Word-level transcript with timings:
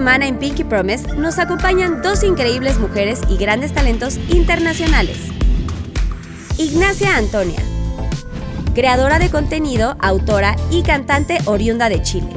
semana 0.00 0.26
en 0.26 0.38
Pinky 0.38 0.64
Promise 0.64 1.14
nos 1.18 1.38
acompañan 1.38 2.00
dos 2.00 2.24
increíbles 2.24 2.78
mujeres 2.78 3.20
y 3.28 3.36
grandes 3.36 3.74
talentos 3.74 4.16
internacionales. 4.30 5.18
Ignacia 6.56 7.18
Antonia, 7.18 7.60
creadora 8.74 9.18
de 9.18 9.28
contenido, 9.28 9.98
autora 10.00 10.56
y 10.70 10.84
cantante 10.84 11.36
oriunda 11.44 11.90
de 11.90 12.00
Chile, 12.00 12.30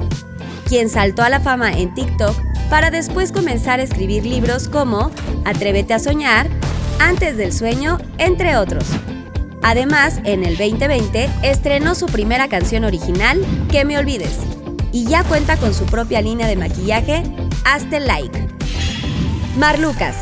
quien 0.67 0.89
saltó 0.89 1.23
a 1.23 1.29
la 1.29 1.39
fama 1.39 1.71
en 1.71 1.93
TikTok 1.93 2.35
para 2.69 2.91
después 2.91 3.31
comenzar 3.31 3.79
a 3.79 3.83
escribir 3.83 4.25
libros 4.25 4.67
como 4.67 5.09
Atrévete 5.45 5.93
a 5.93 5.99
soñar, 5.99 6.49
Antes 6.99 7.37
del 7.37 7.53
sueño, 7.53 7.97
entre 8.17 8.57
otros. 8.57 8.83
Además, 9.61 10.19
en 10.25 10.43
el 10.43 10.57
2020 10.57 11.29
estrenó 11.43 11.95
su 11.95 12.07
primera 12.07 12.49
canción 12.49 12.83
original, 12.83 13.39
Que 13.71 13.85
me 13.85 13.97
olvides, 13.97 14.37
y 14.93 15.05
ya 15.05 15.23
cuenta 15.23 15.57
con 15.57 15.73
su 15.73 15.85
propia 15.85 16.21
línea 16.21 16.47
de 16.47 16.55
maquillaje, 16.55 17.23
Hazte 17.65 17.99
Like. 17.99 18.47
Mar 19.57 19.79
Lucas. 19.79 20.15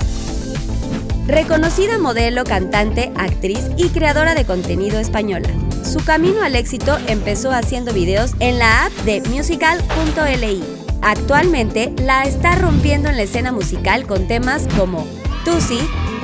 Reconocida 1.27 1.99
modelo, 1.99 2.43
cantante, 2.45 3.11
actriz 3.15 3.61
y 3.77 3.89
creadora 3.89 4.33
de 4.33 4.45
contenido 4.45 4.97
española. 4.97 5.49
Su 5.83 6.03
camino 6.03 6.41
al 6.41 6.55
éxito 6.55 6.97
empezó 7.07 7.51
haciendo 7.51 7.93
videos 7.93 8.31
en 8.39 8.57
la 8.57 8.85
app 8.85 8.91
de 9.05 9.21
musical.li. 9.29 10.63
Actualmente 11.01 11.93
la 11.97 12.23
está 12.23 12.55
rompiendo 12.55 13.09
en 13.09 13.17
la 13.17 13.23
escena 13.23 13.51
musical 13.51 14.07
con 14.07 14.27
temas 14.27 14.67
como 14.77 15.05
Tusi, 15.45 15.79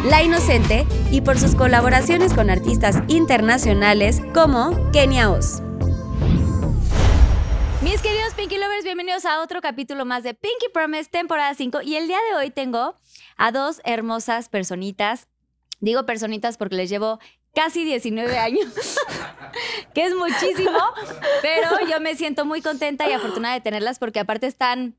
La 0.10 0.24
Inocente 0.24 0.86
y 1.12 1.22
por 1.22 1.40
sus 1.40 1.56
colaboraciones 1.56 2.34
con 2.34 2.50
artistas 2.50 2.98
internacionales 3.08 4.22
como 4.34 4.92
Kenia 4.92 5.32
Oz. 5.32 5.62
Mis 7.90 8.02
queridos 8.02 8.34
Pinky 8.34 8.58
Lovers, 8.58 8.84
bienvenidos 8.84 9.24
a 9.24 9.42
otro 9.42 9.62
capítulo 9.62 10.04
más 10.04 10.22
de 10.22 10.34
Pinky 10.34 10.68
Promise, 10.74 11.10
temporada 11.10 11.54
5. 11.54 11.84
Y 11.84 11.96
el 11.96 12.10
día 12.10 12.18
de 12.30 12.36
hoy 12.36 12.50
tengo 12.50 13.00
a 13.38 13.54
dos 13.54 13.80
hermosas 13.86 14.50
personitas. 14.50 15.30
Digo 15.80 16.06
personitas 16.06 16.58
porque 16.58 16.76
les 16.76 16.90
llevo 16.90 17.20
casi 17.56 17.86
19 17.86 18.38
años, 18.40 18.68
que 19.94 20.04
es 20.04 20.14
muchísimo, 20.14 20.78
pero 21.42 21.70
yo 21.90 22.02
me 22.02 22.16
siento 22.16 22.44
muy 22.44 22.62
contenta 22.62 23.10
y 23.10 23.14
afortunada 23.14 23.54
de 23.54 23.62
tenerlas 23.62 24.00
porque 24.00 24.20
aparte 24.20 24.48
están 24.48 24.98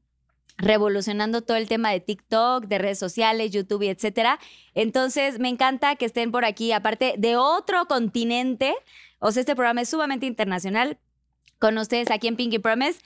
revolucionando 0.57 1.43
todo 1.43 1.59
el 1.59 1.69
tema 1.69 1.91
de 1.91 2.01
TikTok, 2.01 2.65
de 2.69 2.79
redes 2.79 2.99
sociales, 2.99 3.51
YouTube 3.51 3.83
y 3.83 3.89
etcétera. 3.89 4.39
Entonces, 4.73 5.39
me 5.39 5.51
encanta 5.51 5.97
que 5.97 6.07
estén 6.07 6.33
por 6.33 6.47
aquí, 6.47 6.73
aparte 6.73 7.17
de 7.19 7.37
otro 7.37 7.85
continente. 7.85 8.75
O 9.19 9.31
sea, 9.31 9.41
este 9.41 9.55
programa 9.55 9.83
es 9.83 9.91
sumamente 9.91 10.25
internacional. 10.25 10.99
Con 11.59 11.77
ustedes 11.79 12.11
aquí 12.11 12.29
en 12.29 12.37
Pinky 12.37 12.59
Promise, 12.59 13.01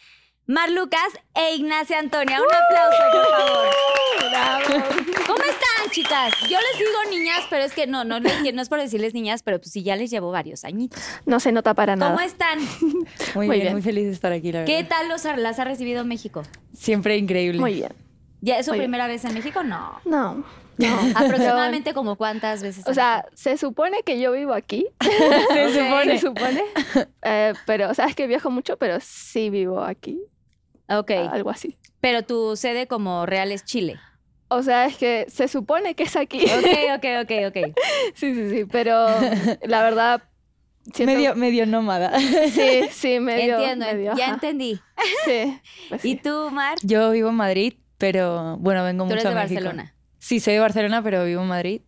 Mar 0.47 0.71
Lucas 0.71 1.01
e 1.35 1.55
Ignacia 1.55 1.99
Antonia. 1.99 2.39
Un 2.41 2.55
aplauso, 2.55 3.03
por 3.13 3.27
favor. 3.31 5.27
¿Cómo 5.27 5.39
están, 5.39 5.91
chicas? 5.91 6.33
Yo 6.51 6.59
les 6.59 6.79
digo 6.79 7.11
niñas, 7.11 7.45
pero 7.49 7.65
es 7.65 7.73
que 7.73 7.87
no, 7.87 8.05
no, 8.05 8.17
es 8.19 8.69
por 8.69 8.79
decirles 8.81 9.15
niñas, 9.15 9.43
pero 9.43 9.59
pues 9.59 9.73
sí, 9.73 9.83
ya 9.83 9.97
les 9.97 10.11
llevo 10.11 10.31
varios 10.31 10.65
añitos. 10.65 11.03
No 11.27 11.41
se 11.41 11.53
nota 11.53 11.75
para 11.75 11.97
nada. 11.97 12.13
¿Cómo 12.13 12.25
están? 12.25 12.59
Muy, 13.35 13.47
Muy 13.47 13.49
bien, 13.49 13.61
bien. 13.61 13.73
muy 13.73 13.83
feliz 13.83 14.05
de 14.05 14.13
estar 14.13 14.33
aquí, 14.33 14.53
la 14.53 14.61
verdad. 14.61 14.75
¿Qué 14.77 14.85
tal 14.85 15.09
los, 15.09 15.25
las 15.25 15.59
ha 15.59 15.65
recibido 15.65 16.05
México? 16.05 16.43
Siempre 16.77 17.17
increíble. 17.17 17.61
Muy 17.61 17.75
bien. 17.75 17.93
¿Ya 18.41 18.59
es 18.59 18.67
su 18.67 18.73
Muy 18.73 18.81
bien. 18.81 18.91
primera 18.91 19.07
vez 19.07 19.25
en 19.25 19.35
México? 19.35 19.63
No. 19.63 20.01
No, 20.05 20.45
no. 20.79 20.87
Aproximadamente 21.15 21.95
como 21.95 22.17
cuántas 22.17 22.63
veces. 22.63 22.87
O 22.87 22.95
sea, 22.95 23.27
se 23.35 23.57
supone 23.57 24.03
que 24.05 24.19
yo 24.21 24.33
vivo 24.33 24.53
aquí. 24.55 24.87
Se 25.53 25.73
supone. 25.73 26.19
Se 26.19 26.27
supone. 26.27 26.63
Eh, 27.23 27.53
pero, 27.67 27.91
o 27.91 27.95
sea, 27.95 28.07
es 28.07 28.15
que 28.15 28.27
viajo 28.27 28.51
mucho, 28.51 28.77
pero 28.77 28.99
sí 29.01 29.51
vivo 29.51 29.83
aquí. 29.83 30.21
Ok, 30.89 31.11
Algo 31.31 31.51
así. 31.51 31.79
pero 32.01 32.23
tu 32.23 32.55
sede 32.57 32.87
como 32.87 33.25
real 33.27 33.51
es 33.53 33.65
Chile. 33.65 33.99
O 34.49 34.63
sea, 34.63 34.85
es 34.85 34.97
que 34.99 35.25
se 35.29 35.49
supone 35.49 35.95
que 35.95 36.03
es 36.03 36.15
aquí. 36.17 36.45
Ok, 36.45 36.97
ok, 36.97 37.05
ok, 37.23 37.33
ok. 37.49 37.77
sí, 38.15 38.35
sí, 38.35 38.51
sí. 38.51 38.65
Pero 38.71 39.07
la 39.63 39.83
verdad. 39.83 40.23
siento- 40.93 41.15
Medio, 41.15 41.35
medio 41.35 41.65
nómada. 41.67 42.19
Sí, 42.51 42.83
sí, 42.91 43.19
medio. 43.21 43.55
Entiendo, 43.59 43.87
medio, 43.87 44.15
ya 44.15 44.25
ajá. 44.27 44.35
entendí. 44.35 44.79
Sí. 45.25 45.59
pues 45.89 46.05
¿Y 46.05 46.17
tú, 46.17 46.51
Mar? 46.51 46.77
Yo 46.83 47.13
vivo 47.13 47.31
en 47.31 47.37
Madrid, 47.37 47.75
pero 47.97 48.59
bueno, 48.59 48.85
vengo 48.85 49.05
Tú 49.05 49.15
mucho 49.15 49.21
eres 49.21 49.25
de 49.25 49.31
a 49.31 49.43
México. 49.43 49.61
Barcelona. 49.63 49.95
Sí, 50.23 50.39
soy 50.39 50.55
de 50.55 50.61
Barcelona, 50.61 51.03
pero 51.03 51.25
vivo 51.25 51.43
en 51.43 51.49
Madrid. 51.49 51.81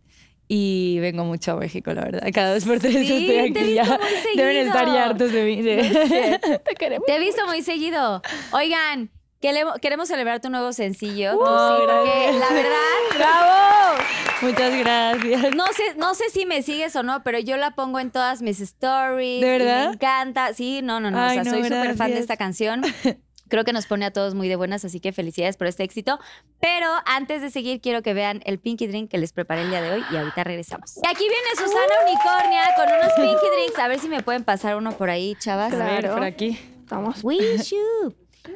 Y 0.49 0.99
vengo 0.99 1.23
mucho 1.23 1.53
a 1.53 1.55
México, 1.55 1.93
la 1.93 2.03
verdad. 2.03 2.27
Cada 2.33 2.53
dos 2.53 2.65
por 2.65 2.79
tres 2.79 2.93
Sí, 2.93 3.29
estoy 3.29 3.37
aquí 3.37 3.73
ya. 3.73 3.97
Deben 4.35 4.67
estar 4.67 4.85
ya 4.87 5.05
hartos 5.05 5.31
de 5.31 5.45
mí. 5.45 5.63
Te 5.63 6.75
queremos. 6.77 7.05
Te 7.07 7.15
he 7.15 7.19
visto 7.19 7.47
muy 7.47 7.61
seguido. 7.61 8.21
Oigan, 8.51 9.09
queremos, 9.39 10.09
celebrar 10.09 10.41
tu 10.41 10.49
nuevo 10.49 10.73
sencillo. 10.73 11.39
Oh, 11.39 11.77
sí, 11.77 11.83
porque 11.87 12.37
la 12.37 12.53
verdad, 12.53 12.75
¡Bravo! 13.15 14.03
Muchas 14.41 14.75
gracias. 14.79 15.55
no 15.55 15.67
sé, 15.67 15.95
no 15.95 16.13
sé 16.13 16.29
si 16.29 16.45
me 16.45 16.61
sigues 16.61 16.93
o 16.97 17.03
no, 17.03 17.23
pero 17.23 17.39
yo 17.39 17.55
la 17.55 17.71
pongo 17.71 18.01
en 18.01 18.11
todas 18.11 18.41
mis 18.41 18.59
stories. 18.59 19.41
¿De 19.41 19.49
verdad? 19.49 19.87
Me 19.87 19.93
encanta. 19.93 20.53
Sí, 20.53 20.81
no, 20.83 20.99
no, 20.99 21.09
no. 21.09 21.19
Ay, 21.19 21.39
o 21.39 21.43
sea, 21.43 21.53
no, 21.53 21.57
soy 21.57 21.63
súper 21.63 21.95
fan 21.95 22.11
de 22.11 22.19
esta 22.19 22.35
canción. 22.35 22.81
Creo 23.55 23.63
que 23.63 23.71
nos 23.71 23.85
pone 23.85 24.03
a 24.05 24.11
todos 24.11 24.35
muy 24.35 24.49
de 24.49 24.57
buenas, 24.57 24.83
así 24.83 24.99
que 24.99 25.13
felicidades 25.13 25.55
por 25.55 25.67
este 25.67 25.83
éxito. 25.83 26.19
Pero 26.59 26.89
antes 27.05 27.41
de 27.41 27.49
seguir, 27.49 27.79
quiero 27.79 28.01
que 28.01 28.13
vean 28.13 28.41
el 28.43 28.59
Pinky 28.59 28.85
Drink 28.85 29.09
que 29.09 29.17
les 29.17 29.31
preparé 29.31 29.61
el 29.61 29.69
día 29.69 29.81
de 29.81 29.91
hoy 29.93 30.03
y 30.11 30.17
ahorita 30.17 30.43
regresamos. 30.43 30.97
Y 30.97 31.07
aquí 31.07 31.23
viene 31.23 31.47
Susana 31.57 31.93
Unicornia 32.05 32.63
con 32.75 32.85
unos 32.89 33.13
Pinky 33.13 33.55
Drinks. 33.55 33.79
A 33.79 33.87
ver 33.87 33.99
si 34.01 34.09
me 34.09 34.21
pueden 34.21 34.43
pasar 34.43 34.75
uno 34.75 34.91
por 34.91 35.09
ahí, 35.09 35.37
chavas. 35.39 35.71
A 35.73 35.77
ver, 35.77 35.99
Claro. 36.01 36.15
por 36.15 36.23
aquí. 36.25 36.59
Estamos. 36.81 37.23
Wish 37.23 37.69
you. 37.71 38.13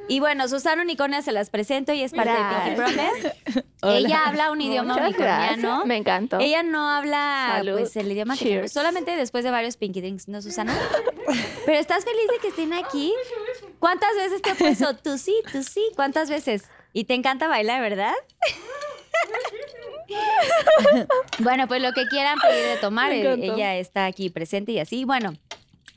Y 0.09 0.19
bueno, 0.19 0.47
Susana 0.49 0.83
Unicornia 0.83 1.21
se 1.21 1.31
las 1.31 1.49
presento 1.49 1.93
y 1.93 2.03
es 2.03 2.11
parte 2.11 2.31
de 2.31 2.38
Pinky 2.38 2.75
Promise. 2.75 3.35
Hola. 3.81 3.97
Ella 3.97 4.21
habla 4.25 4.51
un 4.51 4.59
idioma 4.59 4.93
Muchas 4.95 5.07
unicorniano. 5.07 5.61
gracias. 5.61 5.85
Me 5.85 5.95
encantó. 5.97 6.39
Ella 6.39 6.61
no 6.61 6.89
habla 6.89 7.53
Salud. 7.55 7.77
pues 7.79 7.95
el 7.95 8.11
idioma 8.11 8.35
que 8.35 8.67
solamente 8.67 9.15
después 9.15 9.45
de 9.45 9.51
varios 9.51 9.77
Pinky 9.77 10.01
Drinks, 10.01 10.27
¿no, 10.27 10.41
Susana? 10.41 10.77
Pero 11.65 11.79
estás 11.79 12.03
feliz 12.03 12.27
de 12.31 12.38
que 12.41 12.47
estén 12.49 12.73
aquí. 12.73 13.13
¿Cuántas 13.79 14.16
veces 14.16 14.41
te 14.41 14.51
he 14.51 14.56
puesto 14.56 14.95
tú 15.03 15.17
sí, 15.17 15.35
tú 15.51 15.63
sí? 15.63 15.84
¿Cuántas 15.95 16.29
veces? 16.29 16.63
Y 16.94 17.06
te 17.06 17.13
encanta 17.13 17.47
bailar, 17.47 17.81
¿verdad? 17.81 18.13
bueno, 21.40 21.67
pues 21.67 21.81
lo 21.81 21.94
que 21.94 22.06
quieran 22.07 22.39
pedir 22.39 22.66
de 22.66 22.78
tomar, 22.78 23.12
eh, 23.12 23.34
ella 23.34 23.78
está 23.78 24.06
aquí 24.06 24.29
presente 24.29 24.72
y 24.72 24.79
así. 24.79 25.06
Bueno, 25.06 25.34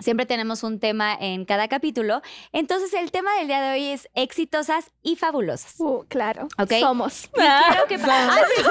siempre 0.01 0.27
tenemos 0.27 0.63
un 0.63 0.81
tema 0.81 1.17
en 1.19 1.45
cada 1.45 1.69
capítulo. 1.69 2.21
Entonces, 2.53 2.93
el 2.95 3.11
tema 3.11 3.35
del 3.39 3.47
día 3.47 3.63
de 3.63 3.73
hoy 3.73 3.87
es 3.87 4.09
exitosas 4.15 4.91
y 5.03 5.17
fabulosas. 5.17 5.75
Uh, 5.79 6.05
claro. 6.09 6.49
Ok. 6.59 6.73
Somos. 6.81 7.25
Y 7.25 7.31
quiero 7.31 7.87
que... 7.89 7.95
Ay, 8.03 8.43
sí, 8.57 8.63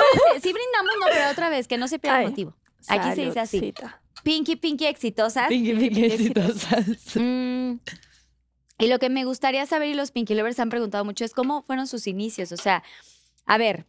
sí 0.42 0.54
brindamos, 0.54 0.94
no, 1.00 1.06
pero 1.12 1.32
otra 1.32 1.50
vez, 1.50 1.68
que 1.68 1.78
no 1.78 1.88
se 1.88 1.98
pierda 1.98 2.22
el 2.22 2.30
motivo. 2.30 2.56
Aquí 2.88 3.16
se 3.16 3.26
dice 3.26 3.40
así. 3.40 3.74
Pinky, 4.24 4.56
pinky, 4.56 4.86
exitosas. 4.86 5.48
Pinky, 5.48 5.74
pinky, 5.74 6.06
exitosas. 6.06 7.16
Mm, 7.16 7.76
y 8.82 8.88
lo 8.88 9.00
que 9.00 9.10
me 9.10 9.24
gustaría 9.26 9.66
saber, 9.66 9.90
y 9.90 9.94
los 9.94 10.12
Pinky 10.12 10.36
Lovers 10.36 10.60
han 10.60 10.70
preguntado 10.70 11.06
mucho, 11.06 11.24
es 11.24 11.34
cómo 11.34 11.62
fueron 11.64 11.88
sus 11.88 12.08
inicios. 12.08 12.52
O 12.52 12.58
sea, 12.58 12.84
a 13.46 13.58
ver, 13.58 13.86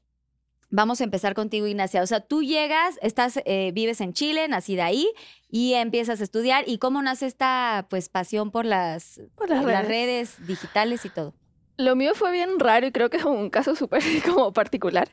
vamos 0.71 1.01
a 1.01 1.05
empezar 1.05 1.35
contigo, 1.35 1.67
Ignacia. 1.67 2.03
O 2.03 2.07
sea, 2.07 2.21
tú 2.21 2.43
llegas, 2.43 2.99
estás, 3.03 3.41
eh, 3.45 3.73
vives 3.75 4.01
en 4.01 4.13
Chile, 4.13 4.47
nacida 4.49 4.85
ahí, 4.87 5.09
y 5.51 5.75
empiezas 5.75 6.21
a 6.21 6.25
estudiar. 6.25 6.65
¿Y 6.67 6.79
cómo 6.79 7.03
nace 7.03 7.27
esta 7.27 7.87
pues 7.91 8.09
pasión 8.09 8.51
por 8.51 8.65
las, 8.65 9.21
Por 9.35 9.51
las 9.51 9.65
redes. 9.65 9.89
redes 9.89 10.47
digitales 10.47 11.05
y 11.05 11.09
todo? 11.11 11.35
Lo 11.79 11.97
mío 11.97 12.15
fue 12.15 12.31
bien 12.33 12.59
raro 12.61 12.87
y 12.87 12.93
creo 12.93 13.09
que 13.11 13.17
es 13.17 13.25
un 13.25 13.49
caso 13.51 13.75
súper 13.75 14.03
como 14.27 14.53
particular, 14.53 15.11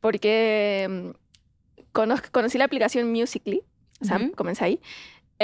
porque 0.00 0.86
mm, 0.88 1.10
conocí 2.30 2.58
la 2.58 2.64
aplicación 2.66 3.10
Musical.ly, 3.10 3.62
o 4.00 4.04
sea, 4.04 4.16
Ujú. 4.18 4.32
comencé 4.32 4.64
ahí, 4.64 4.80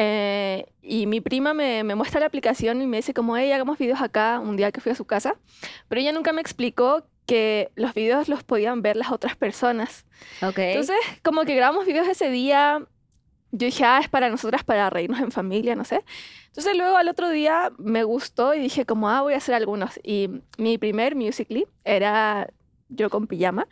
Eh, 0.01 0.65
y 0.81 1.07
mi 1.07 1.21
prima 1.21 1.55
me, 1.55 1.83
me 1.83 1.97
muestra 1.97 2.21
la 2.21 2.27
aplicación 2.27 2.81
y 2.81 2.87
me 2.87 2.99
dice 2.99 3.13
como, 3.13 3.37
hey, 3.37 3.51
hagamos 3.51 3.79
videos 3.79 4.01
acá 4.01 4.39
un 4.39 4.57
día 4.57 4.71
que 4.71 4.81
fui 4.81 4.93
a 4.93 4.95
su 4.95 5.05
casa. 5.05 5.35
Pero 5.89 6.01
ella 6.01 6.13
nunca 6.13 6.33
me 6.33 6.41
explicó 6.41 7.05
que 7.27 7.73
los 7.75 7.95
videos 7.95 8.29
los 8.29 8.45
podían 8.45 8.81
ver 8.81 8.97
las 8.97 9.11
otras 9.11 9.35
personas. 9.35 10.07
Ok. 10.41 10.59
Entonces, 10.59 10.97
como 11.25 11.43
que 11.43 11.57
grabamos 11.57 11.85
videos 11.85 12.07
ese 12.07 12.31
día, 12.31 12.87
yo 13.51 13.67
dije, 13.67 13.85
ah, 13.85 13.99
es 14.01 14.09
para 14.09 14.31
nosotras, 14.31 14.63
para 14.63 14.89
reírnos 14.89 15.19
en 15.19 15.33
familia, 15.33 15.75
no 15.75 15.85
sé. 15.85 16.05
Entonces 16.47 16.77
luego 16.77 16.97
al 16.97 17.09
otro 17.09 17.29
día 17.31 17.73
me 17.77 18.05
gustó 18.05 18.55
y 18.55 18.61
dije 18.61 18.87
como, 18.87 19.11
ah, 19.11 19.23
voy 19.23 19.35
a 19.35 19.39
hacer 19.39 19.57
algunos. 19.57 19.99
Y 20.05 20.31
mi 20.59 20.79
primer 20.79 21.17
Musical.ly 21.17 21.67
era 21.85 22.49
yo 22.89 23.11
con 23.11 23.27
pijama, 23.27 23.67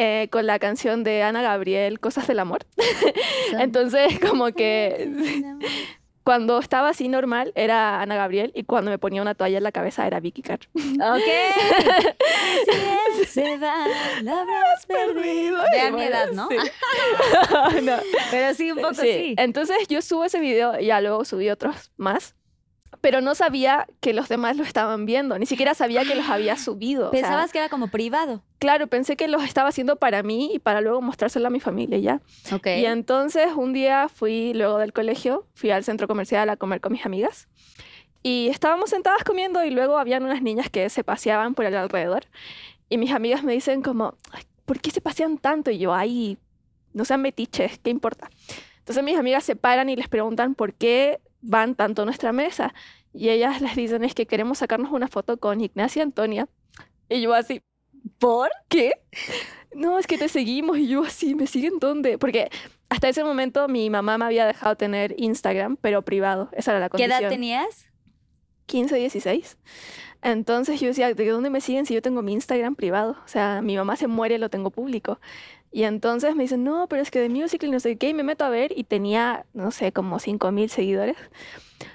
eh, 0.00 0.28
con 0.30 0.46
la 0.46 0.60
canción 0.60 1.02
de 1.02 1.24
Ana 1.24 1.42
Gabriel, 1.42 1.98
Cosas 1.98 2.28
del 2.28 2.38
Amor. 2.38 2.60
Entonces 3.58 4.20
como 4.20 4.52
que 4.52 5.10
cuando 6.22 6.60
estaba 6.60 6.90
así 6.90 7.08
normal 7.08 7.52
era 7.56 8.00
Ana 8.00 8.14
Gabriel 8.14 8.52
y 8.54 8.62
cuando 8.62 8.92
me 8.92 8.98
ponía 8.98 9.22
una 9.22 9.34
toalla 9.34 9.58
en 9.58 9.64
la 9.64 9.72
cabeza 9.72 10.06
era 10.06 10.20
Vicky 10.20 10.42
Carr. 10.42 10.60
Ok. 10.76 11.28
Se 13.26 13.58
va, 13.58 13.74
la 14.22 14.40
habrás 14.40 14.86
perdido. 14.86 15.62
Vean 15.72 15.94
mi 15.96 16.02
edad, 16.02 16.30
¿no? 16.32 16.48
sí. 16.48 16.56
No. 17.82 17.96
Pero 18.30 18.54
sí, 18.54 18.70
un 18.70 18.78
poco 18.78 18.94
Sí, 18.94 19.12
sí. 19.12 19.34
Entonces 19.36 19.78
yo 19.88 20.00
subo 20.00 20.24
ese 20.24 20.38
video 20.38 20.78
y 20.78 20.86
ya 20.86 21.00
luego 21.00 21.24
subí 21.24 21.50
otros 21.50 21.90
más. 21.96 22.36
Pero 23.00 23.20
no 23.20 23.34
sabía 23.34 23.86
que 24.00 24.12
los 24.12 24.28
demás 24.28 24.56
lo 24.56 24.64
estaban 24.64 25.06
viendo, 25.06 25.38
ni 25.38 25.46
siquiera 25.46 25.74
sabía 25.74 26.04
que 26.04 26.14
los 26.14 26.28
había 26.28 26.56
subido. 26.56 27.08
o 27.08 27.10
sea, 27.12 27.20
Pensabas 27.20 27.52
que 27.52 27.58
era 27.58 27.68
como 27.68 27.88
privado. 27.88 28.42
claro, 28.58 28.86
pensé 28.86 29.16
que 29.16 29.28
los 29.28 29.44
estaba 29.44 29.68
haciendo 29.68 29.96
para 29.96 30.22
mí 30.22 30.50
y 30.54 30.58
para 30.58 30.80
luego 30.80 31.00
mostrárselo 31.00 31.46
a 31.46 31.50
mi 31.50 31.60
familia 31.60 31.98
ya. 31.98 32.20
Y 32.80 32.84
entonces 32.86 33.48
un 33.54 33.72
día 33.72 34.08
fui, 34.08 34.52
luego 34.54 34.78
del 34.78 34.92
colegio, 34.92 35.46
fui 35.54 35.70
al 35.70 35.84
centro 35.84 36.08
comercial 36.08 36.48
a 36.48 36.56
comer 36.56 36.80
con 36.80 36.92
mis 36.92 37.04
amigas. 37.06 37.46
Y 38.22 38.48
estábamos 38.50 38.90
sentadas 38.90 39.22
comiendo 39.22 39.62
y 39.64 39.70
luego 39.70 39.96
habían 39.96 40.24
unas 40.24 40.42
niñas 40.42 40.68
que 40.70 40.88
se 40.90 41.04
paseaban 41.04 41.54
por 41.54 41.66
el 41.66 41.76
alrededor. 41.76 42.24
Y 42.88 42.98
mis 42.98 43.12
amigas 43.12 43.44
me 43.44 43.52
dicen 43.52 43.80
como, 43.82 44.14
"Ay, 44.32 44.42
¿por 44.64 44.80
qué 44.80 44.90
se 44.90 45.00
pasean 45.00 45.38
tanto? 45.38 45.70
Y 45.70 45.78
yo, 45.78 45.94
ay, 45.94 46.36
no 46.94 47.04
sean 47.04 47.22
metiches, 47.22 47.78
¿qué 47.78 47.90
importa? 47.90 48.28
Entonces 48.78 49.04
mis 49.04 49.16
amigas 49.16 49.44
se 49.44 49.54
paran 49.54 49.88
y 49.88 49.94
les 49.96 50.08
preguntan 50.08 50.54
por 50.54 50.74
qué 50.74 51.20
van 51.40 51.74
tanto 51.74 52.02
a 52.02 52.04
nuestra 52.04 52.32
mesa. 52.32 52.74
Y 53.12 53.30
ellas 53.30 53.60
les 53.60 53.74
dicen, 53.74 54.04
es 54.04 54.14
que 54.14 54.26
queremos 54.26 54.58
sacarnos 54.58 54.92
una 54.92 55.08
foto 55.08 55.38
con 55.38 55.60
Ignacia 55.60 56.02
Antonia. 56.02 56.48
Y 57.08 57.22
yo 57.22 57.34
así, 57.34 57.62
¿Por? 58.18 58.50
¿qué? 58.68 58.92
No, 59.74 59.98
es 59.98 60.06
que 60.06 60.18
te 60.18 60.28
seguimos. 60.28 60.78
Y 60.78 60.88
yo 60.88 61.04
así, 61.04 61.34
¿me 61.34 61.46
siguen 61.46 61.78
dónde? 61.78 62.18
Porque 62.18 62.50
hasta 62.88 63.08
ese 63.08 63.24
momento 63.24 63.68
mi 63.68 63.90
mamá 63.90 64.18
me 64.18 64.24
había 64.24 64.46
dejado 64.46 64.76
tener 64.76 65.14
Instagram, 65.18 65.76
pero 65.80 66.02
privado. 66.02 66.48
Esa 66.52 66.72
era 66.72 66.80
la 66.80 66.86
¿Qué 66.86 66.92
condición. 66.92 67.20
edad 67.20 67.28
tenías? 67.28 67.86
15, 68.66 68.96
16. 68.96 69.58
Entonces 70.20 70.80
yo 70.80 70.88
decía, 70.88 71.14
¿de 71.14 71.28
dónde 71.28 71.48
me 71.48 71.60
siguen 71.60 71.86
si 71.86 71.94
yo 71.94 72.02
tengo 72.02 72.22
mi 72.22 72.32
Instagram 72.32 72.74
privado? 72.74 73.16
O 73.24 73.28
sea, 73.28 73.62
mi 73.62 73.76
mamá 73.76 73.96
se 73.96 74.08
muere, 74.08 74.38
lo 74.38 74.50
tengo 74.50 74.70
público. 74.70 75.20
Y 75.70 75.82
entonces 75.84 76.34
me 76.34 76.44
dicen, 76.44 76.64
no, 76.64 76.86
pero 76.88 77.02
es 77.02 77.10
que 77.10 77.20
de 77.20 77.28
Musical.ly 77.28 77.72
no 77.72 77.80
sé 77.80 77.96
qué, 77.96 78.08
y 78.08 78.14
me 78.14 78.22
meto 78.22 78.44
a 78.44 78.48
ver 78.48 78.72
y 78.76 78.84
tenía, 78.84 79.44
no 79.52 79.70
sé, 79.70 79.92
como 79.92 80.18
5 80.18 80.50
mil 80.50 80.70
seguidores. 80.70 81.16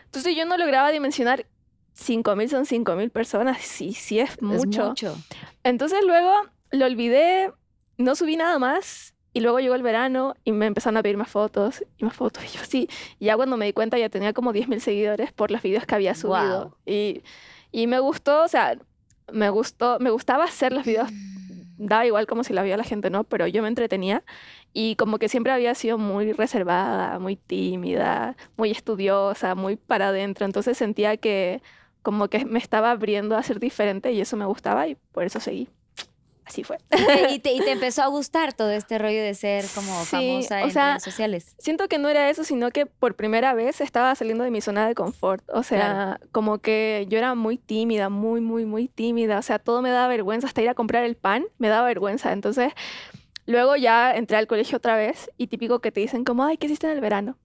Entonces 0.06 0.36
yo 0.36 0.46
no 0.46 0.58
lograba 0.58 0.92
dimensionar 0.92 1.48
5 1.94 2.36
mil 2.36 2.50
son 2.50 2.66
5 2.66 2.96
mil 2.96 3.10
personas, 3.10 3.62
sí, 3.62 3.94
sí 3.94 4.20
es 4.20 4.42
mucho. 4.42 4.82
Es 4.82 4.88
mucho. 4.88 5.18
Entonces 5.64 6.00
luego 6.06 6.32
lo 6.72 6.86
olvidé, 6.86 7.52
no 7.98 8.16
subí 8.16 8.36
nada 8.36 8.60
más 8.60 9.14
y 9.34 9.42
luego 9.42 9.60
llegó 9.60 9.76
el 9.76 9.84
verano 9.84 10.36
y 10.44 10.52
me 10.52 10.66
empezaron 10.66 10.98
a 10.98 11.04
pedir 11.04 11.18
más 11.18 11.30
fotos 11.30 11.84
y 11.98 12.06
más 12.06 12.16
fotos 12.16 12.44
y 12.54 12.58
yo 12.58 12.64
sí. 12.66 12.90
Y 13.20 13.26
ya 13.26 13.36
cuando 13.36 13.58
me 13.58 13.66
di 13.66 13.74
cuenta 13.74 13.98
ya 13.98 14.10
tenía 14.10 14.34
como 14.34 14.54
10.000 14.54 14.80
seguidores 14.80 15.32
por 15.32 15.52
los 15.52 15.62
videos 15.62 15.86
que 15.86 15.96
había 15.96 16.16
subido. 16.16 16.70
Guau. 16.70 16.76
Y, 16.86 17.24
y 17.72 17.88
me 17.88 18.00
gustó, 18.00 18.44
o 18.44 18.48
sea, 18.48 18.78
me 19.32 19.50
gustó, 19.50 20.00
me 20.00 20.10
gustaba 20.10 20.44
hacer 20.44 20.74
los 20.74 20.86
videos. 20.86 21.10
Daba 21.88 22.06
igual 22.06 22.28
como 22.28 22.44
si 22.44 22.54
la 22.54 22.64
veía 22.64 22.78
la 22.78 22.84
gente, 22.84 23.10
¿no? 23.10 23.24
Pero 23.24 23.48
yo 23.48 23.62
me 23.62 23.68
entretenía 23.68 24.24
y 24.74 24.96
como 24.96 25.20
que 25.20 25.30
siempre 25.30 25.52
había 25.54 25.76
sido 25.76 25.98
muy 25.98 26.34
reservada, 26.34 27.20
muy 27.20 27.36
tímida, 27.36 28.36
muy 28.58 28.72
estudiosa, 28.72 29.56
muy 29.56 29.76
para 29.76 30.10
adentro. 30.10 30.46
Entonces 30.46 30.78
sentía 30.78 31.18
que 31.18 31.62
como 32.02 32.28
que 32.30 32.46
me 32.46 32.60
estaba 32.60 32.92
abriendo 32.92 33.38
a 33.38 33.44
ser 33.44 33.60
diferente 33.60 34.12
y 34.12 34.22
eso 34.22 34.38
me 34.38 34.46
gustaba 34.46 34.88
y 34.88 34.96
por 35.14 35.24
eso 35.24 35.40
seguí. 35.40 35.70
Así 36.46 36.64
fue. 36.64 36.78
y, 37.30 37.40
te, 37.40 37.54
y 37.54 37.60
te 37.60 37.72
empezó 37.74 38.04
a 38.04 38.08
gustar 38.08 38.54
todo 38.54 38.72
este 38.72 38.98
rollo 38.98 39.22
de 39.22 39.34
ser 39.34 39.66
como 39.74 40.04
Sí, 40.04 40.08
famosa 40.42 40.56
o 40.62 40.66
en 40.66 40.72
sea, 40.72 40.90
redes 40.92 41.04
sociales. 41.04 41.56
Siento 41.58 41.88
que 41.88 41.98
no 41.98 42.10
era 42.10 42.30
eso, 42.30 42.44
sino 42.44 42.72
que 42.72 42.86
por 42.86 43.16
primera 43.16 43.54
vez 43.54 43.82
estaba 43.82 44.14
saliendo 44.16 44.44
de 44.44 44.52
mi 44.52 44.62
zona 44.62 44.88
de 44.88 44.96
confort. 44.96 45.44
O 45.50 45.64
sea, 45.64 46.20
como 46.32 46.60
que 46.60 47.06
yo 47.10 47.18
era 47.18 47.36
muy 47.36 47.58
tímida, 47.58 48.10
muy, 48.10 48.42
muy, 48.42 48.66
muy 48.66 48.88
tímida. 48.88 49.40
O 49.40 49.42
sea, 49.42 49.60
todo 49.60 49.82
me 49.82 49.90
daba 49.90 50.08
vergüenza, 50.08 50.48
hasta 50.48 50.62
ir 50.62 50.70
a 50.70 50.76
comprar 50.76 51.04
el 51.04 51.16
pan 51.16 51.46
me 51.58 51.70
daba 51.70 51.88
vergüenza. 51.88 52.34
Entonces, 52.34 52.74
luego 53.46 53.76
ya 53.76 54.14
entré 54.14 54.38
al 54.38 54.48
colegio 54.48 54.78
otra 54.78 54.96
vez 54.98 55.30
y 55.38 55.48
típico 55.48 55.80
que 55.80 55.92
te 55.92 56.02
dicen 56.02 56.26
como, 56.26 56.44
ay, 56.44 56.58
¿qué 56.58 56.68
hiciste 56.68 56.88
en 56.88 56.94
el 56.94 57.02
verano? 57.02 57.38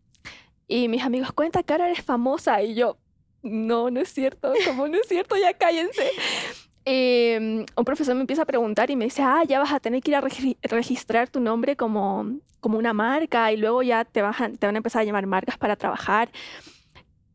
Y 0.66 0.88
mis 0.88 1.02
amigos, 1.02 1.32
cuenta, 1.32 1.62
cara, 1.62 1.86
eres 1.86 2.02
famosa. 2.04 2.62
Y 2.62 2.74
yo, 2.74 2.98
no, 3.42 3.90
no 3.90 4.00
es 4.00 4.12
cierto, 4.12 4.52
como 4.66 4.88
no 4.88 4.98
es 4.98 5.08
cierto, 5.08 5.36
ya 5.36 5.54
cállense. 5.54 6.10
Eh, 6.90 7.66
un 7.76 7.84
profesor 7.84 8.14
me 8.14 8.22
empieza 8.22 8.42
a 8.42 8.46
preguntar 8.46 8.90
y 8.90 8.96
me 8.96 9.04
dice, 9.04 9.20
ah, 9.22 9.42
ya 9.46 9.58
vas 9.58 9.72
a 9.72 9.78
tener 9.80 10.02
que 10.02 10.10
ir 10.10 10.16
a 10.16 10.22
regi- 10.22 10.56
registrar 10.62 11.28
tu 11.28 11.38
nombre 11.38 11.76
como, 11.76 12.24
como 12.60 12.78
una 12.78 12.94
marca 12.94 13.52
y 13.52 13.58
luego 13.58 13.82
ya 13.82 14.06
te, 14.06 14.22
vas 14.22 14.40
a- 14.40 14.48
te 14.48 14.64
van 14.66 14.74
a 14.74 14.78
empezar 14.78 15.02
a 15.02 15.04
llamar 15.04 15.26
marcas 15.26 15.58
para 15.58 15.76
trabajar. 15.76 16.30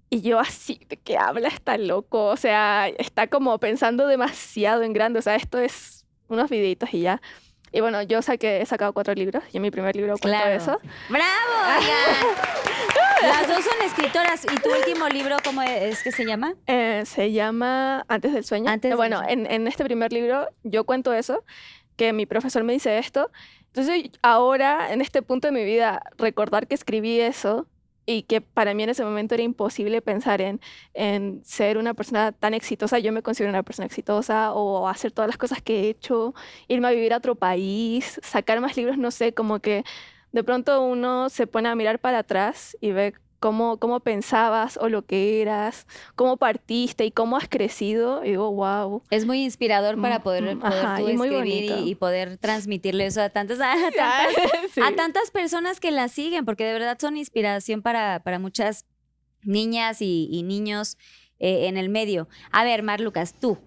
Y 0.09 0.21
yo 0.21 0.39
así, 0.39 0.79
¿de 0.89 0.97
qué 0.97 1.17
habla? 1.17 1.49
Está 1.49 1.77
loco, 1.77 2.25
o 2.25 2.37
sea, 2.37 2.87
está 2.87 3.27
como 3.27 3.57
pensando 3.59 4.07
demasiado 4.07 4.81
en 4.81 4.93
grande, 4.93 5.19
o 5.19 5.21
sea, 5.21 5.35
esto 5.35 5.59
es 5.59 6.05
unos 6.29 6.49
videitos 6.49 6.91
y 6.93 7.01
ya. 7.01 7.21
Y 7.71 7.81
bueno, 7.81 8.01
yo 8.03 8.21
saqué, 8.21 8.61
he 8.61 8.65
sacado 8.65 8.93
cuatro 8.93 9.13
libros 9.15 9.43
y 9.51 9.57
en 9.57 9.63
mi 9.63 9.71
primer 9.71 9.95
libro 9.95 10.13
cuento 10.19 10.27
Claro. 10.39 10.51
eso. 10.55 10.79
¡Bravo! 11.09 11.81
Las 13.23 13.47
dos 13.47 13.63
son 13.63 13.81
escritoras. 13.85 14.43
¿Y 14.51 14.57
tu 14.59 14.69
último 14.69 15.07
libro 15.07 15.37
cómo 15.43 15.61
es 15.61 16.03
que 16.03 16.11
se 16.11 16.25
llama? 16.25 16.55
Eh, 16.67 16.82
se 17.05 17.31
llama 17.31 18.05
Antes 18.07 18.33
del 18.33 18.43
sueño. 18.43 18.69
Antes 18.69 18.89
Eh, 18.89 18.89
del 18.89 18.97
bueno, 18.97 19.17
sueño. 19.19 19.31
en, 19.31 19.51
en 19.51 19.67
este 19.67 19.83
primer 19.83 20.11
libro 20.13 20.47
yo 20.63 20.83
cuento 20.85 21.13
eso, 21.13 21.43
que 21.95 22.13
mi 22.13 22.25
profesor 22.25 22.63
me 22.63 22.73
dice 22.73 22.97
esto. 22.97 23.31
Entonces 23.67 24.11
ahora, 24.21 24.93
en 24.93 25.01
este 25.01 25.21
punto 25.21 25.47
de 25.47 25.51
mi 25.53 25.63
vida, 25.63 26.01
recordar 26.17 26.67
que 26.67 26.75
escribí 26.75 27.19
eso 27.19 27.67
y 28.05 28.23
que 28.23 28.41
para 28.41 28.73
mí 28.73 28.83
en 28.83 28.89
ese 28.89 29.03
momento 29.05 29.33
era 29.33 29.43
imposible 29.43 30.01
pensar 30.01 30.41
en, 30.41 30.59
en 30.93 31.41
ser 31.45 31.77
una 31.77 31.93
persona 31.93 32.31
tan 32.33 32.53
exitosa. 32.53 32.99
Yo 32.99 33.11
me 33.13 33.21
considero 33.23 33.49
una 33.49 33.63
persona 33.63 33.85
exitosa 33.85 34.51
o 34.53 34.87
hacer 34.89 35.11
todas 35.11 35.27
las 35.29 35.37
cosas 35.37 35.61
que 35.61 35.81
he 35.85 35.89
hecho, 35.89 36.33
irme 36.67 36.87
a 36.89 36.91
vivir 36.91 37.13
a 37.13 37.17
otro 37.17 37.35
país, 37.35 38.19
sacar 38.23 38.59
más 38.59 38.75
libros, 38.77 38.97
no 38.97 39.09
sé, 39.11 39.33
como 39.33 39.59
que 39.59 39.83
de 40.33 40.43
pronto 40.43 40.81
uno 40.83 41.29
se 41.29 41.47
pone 41.47 41.69
a 41.69 41.75
mirar 41.75 41.99
para 41.99 42.19
atrás 42.19 42.75
y 42.81 42.91
ve 42.91 43.13
cómo, 43.43 43.75
cómo 43.75 43.99
pensabas 43.99 44.77
o 44.77 44.87
lo 44.87 45.01
que 45.01 45.41
eras, 45.41 45.85
cómo 46.15 46.37
partiste 46.37 47.03
y 47.03 47.11
cómo 47.11 47.35
has 47.35 47.49
crecido. 47.49 48.23
Y 48.23 48.29
digo, 48.29 48.49
wow. 48.53 49.01
Es 49.09 49.25
muy 49.25 49.43
inspirador 49.43 49.99
para 50.01 50.23
poder, 50.23 50.57
poder 50.57 50.73
ajá, 50.73 50.97
tú 50.99 51.09
y 51.09 51.11
escribir 51.11 51.63
y, 51.65 51.89
y 51.89 51.95
poder 51.95 52.37
transmitirle 52.37 53.05
eso 53.05 53.21
a 53.21 53.27
tantas, 53.27 53.59
a 53.59 53.73
tantas, 53.97 54.33
Sí. 54.73 54.79
a 54.81 54.95
tantas 54.95 55.29
personas 55.29 55.81
que 55.81 55.91
la 55.91 56.07
siguen, 56.07 56.45
porque 56.45 56.63
de 56.63 56.71
verdad 56.71 56.97
son 57.01 57.17
inspiración 57.17 57.81
para, 57.81 58.21
para 58.23 58.39
muchas 58.39 58.85
niñas 59.41 60.01
y, 60.01 60.29
y 60.31 60.43
niños 60.43 60.97
eh, 61.39 61.67
en 61.67 61.75
el 61.75 61.89
medio. 61.89 62.29
A 62.49 62.63
ver, 62.63 62.81
Mar 62.81 63.01
Lucas, 63.01 63.35
tú, 63.37 63.57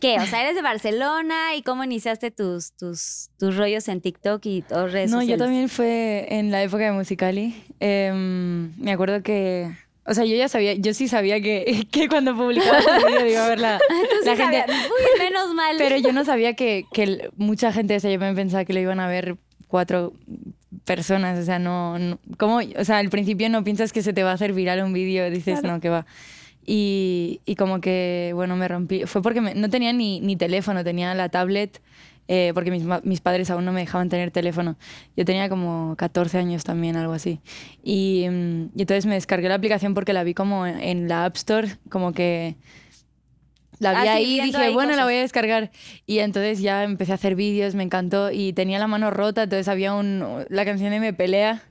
¿qué? 0.00 0.18
O 0.18 0.26
sea, 0.26 0.42
eres 0.42 0.54
de 0.54 0.62
Barcelona 0.62 1.54
y 1.56 1.62
cómo 1.62 1.84
iniciaste 1.84 2.30
tus, 2.30 2.72
tus, 2.72 3.28
tus 3.38 3.56
rollos 3.56 3.88
en 3.88 4.00
TikTok 4.00 4.44
y 4.46 4.64
o 4.70 4.86
redes 4.86 5.10
No, 5.10 5.22
yo 5.22 5.36
también 5.38 5.68
fue 5.68 6.26
en 6.30 6.50
la 6.50 6.62
época 6.62 6.84
de 6.84 6.92
Musicali. 6.92 7.54
Em, 7.80 8.72
me 8.78 8.92
acuerdo 8.92 9.22
que. 9.22 9.70
O 10.06 10.12
sea, 10.12 10.24
yo 10.26 10.36
ya 10.36 10.48
sabía, 10.48 10.74
yo 10.74 10.92
sí 10.92 11.08
sabía 11.08 11.40
que, 11.40 11.86
que 11.90 12.08
cuando 12.08 12.36
publicaba 12.36 12.78
el 12.78 13.04
vídeo 13.06 13.26
iba 13.30 13.46
a 13.46 13.48
ver 13.48 13.60
la, 13.60 13.78
la 14.24 14.36
gente. 14.36 14.64
Uy, 14.68 15.18
menos 15.18 15.54
mal. 15.54 15.76
Pero 15.78 15.96
yo 15.96 16.12
no 16.12 16.24
sabía 16.24 16.54
que, 16.54 16.84
que 16.92 17.30
mucha 17.36 17.72
gente, 17.72 17.96
o 17.96 18.00
sea, 18.00 18.10
yo 18.10 18.18
me 18.18 18.34
pensaba 18.34 18.64
que 18.64 18.74
lo 18.74 18.80
iban 18.80 19.00
a 19.00 19.08
ver 19.08 19.36
cuatro 19.68 20.12
personas, 20.84 21.38
o 21.38 21.44
sea, 21.44 21.58
no, 21.58 21.98
no- 21.98 22.18
¿cómo? 22.36 22.60
O 22.78 22.84
sea, 22.84 22.98
al 22.98 23.08
principio 23.08 23.48
no 23.48 23.64
piensas 23.64 23.92
que 23.92 24.02
se 24.02 24.12
te 24.12 24.22
va 24.22 24.32
a 24.32 24.34
hacer 24.34 24.52
viral 24.52 24.82
un 24.82 24.92
vídeo, 24.92 25.30
dices, 25.30 25.62
no, 25.62 25.80
que 25.80 25.88
va. 25.88 26.04
Y, 26.66 27.40
y 27.44 27.56
como 27.56 27.80
que, 27.80 28.32
bueno, 28.34 28.56
me 28.56 28.68
rompí, 28.68 29.04
fue 29.06 29.22
porque 29.22 29.40
me- 29.40 29.54
no 29.54 29.68
tenía 29.70 29.92
ni, 29.92 30.20
ni 30.20 30.36
teléfono, 30.36 30.82
tenía 30.84 31.14
la 31.14 31.28
tablet, 31.28 31.82
eh, 32.28 32.52
porque 32.54 32.70
mis, 32.70 32.84
mis 33.04 33.20
padres 33.20 33.50
aún 33.50 33.64
no 33.66 33.72
me 33.72 33.80
dejaban 33.80 34.08
tener 34.08 34.30
teléfono. 34.30 34.76
Yo 35.16 35.24
tenía 35.26 35.48
como 35.48 35.94
14 35.96 36.38
años 36.38 36.64
también, 36.64 36.96
algo 36.96 37.12
así. 37.12 37.40
Y, 37.82 38.26
mm, 38.30 38.62
y 38.76 38.80
entonces 38.82 39.06
me 39.06 39.14
descargué 39.14 39.48
la 39.48 39.56
aplicación 39.56 39.94
porque 39.94 40.12
la 40.14 40.24
vi 40.24 40.32
como 40.34 40.66
en, 40.66 41.08
la 41.08 41.26
App 41.26 41.36
Store, 41.36 41.68
como 41.90 42.12
que... 42.12 42.56
La 43.80 43.92
vi 43.94 44.06
Ah, 44.06 44.06
sí, 44.06 44.08
ahí 44.08 44.24
y 44.24 44.34
viendo 44.36 44.58
dije, 44.58 44.62
ahí 44.62 44.72
bueno, 44.72 44.92
la 44.92 44.98
cosas. 44.98 45.04
voy 45.04 45.14
a 45.16 45.20
descargar. 45.20 45.70
Y 46.06 46.20
entonces 46.20 46.60
ya 46.60 46.84
empecé 46.84 47.12
a 47.12 47.16
hacer 47.16 47.34
vídeos, 47.34 47.74
me 47.74 47.82
encantó 47.82 48.30
y 48.30 48.52
tenía 48.52 48.78
la 48.78 48.86
mano 48.86 49.10
rota, 49.10 49.42
entonces 49.44 49.68
había 49.68 49.94
un, 49.94 50.44
la 50.48 50.64
canción 50.64 50.90
de 50.92 51.00
Me 51.00 51.12
Pelea. 51.12 51.62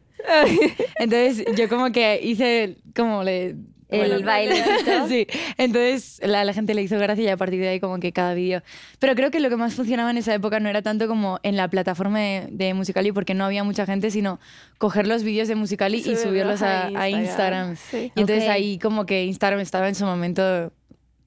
Entonces 1.00 1.46
yo 1.56 1.70
como 1.70 1.92
que 1.92 2.20
hice 2.24 2.78
como 2.96 3.24
le... 3.24 3.56
El 3.94 4.10
bueno, 4.10 4.26
bailecito. 4.26 5.08
sí, 5.08 5.28
entonces 5.58 6.20
la, 6.24 6.44
la 6.44 6.54
gente 6.54 6.74
le 6.74 6.82
hizo 6.82 6.98
gracia 6.98 7.24
y 7.24 7.28
a 7.28 7.38
partir 7.38 7.60
de 7.60 7.70
ahí 7.70 7.80
como 7.80 8.00
que 8.00 8.12
cada 8.12 8.34
vídeo... 8.34 8.64
Pero 9.00 9.16
creo 9.16 9.32
que 9.32 9.40
lo 9.40 9.50
que 9.50 9.56
más 9.56 9.76
funcionaba 9.76 10.10
en 10.12 10.18
esa 10.18 10.34
época 10.34 10.60
no 10.60 10.70
era 10.70 10.82
tanto 10.82 11.08
como 11.08 11.40
en 11.44 11.56
la 11.56 11.68
plataforma 11.68 12.20
de, 12.20 12.48
de 12.52 12.74
Musicali 12.74 13.12
porque 13.12 13.34
no 13.34 13.46
había 13.46 13.64
mucha 13.64 13.86
gente, 13.86 14.12
sino 14.12 14.40
coger 14.78 15.08
los 15.08 15.24
vídeos 15.24 15.48
de 15.48 15.56
Musicali 15.56 15.98
y 15.98 16.16
subirlos 16.16 16.62
a, 16.62 16.88
a 16.88 17.10
Instagram. 17.10 17.76
Sí. 17.76 18.12
Y 18.16 18.22
entonces 18.22 18.50
ahí 18.50 18.80
como 18.80 19.06
que 19.06 19.26
Instagram 19.26 19.60
estaba 19.60 19.88
en 19.88 19.96
su 19.96 20.06
momento 20.06 20.72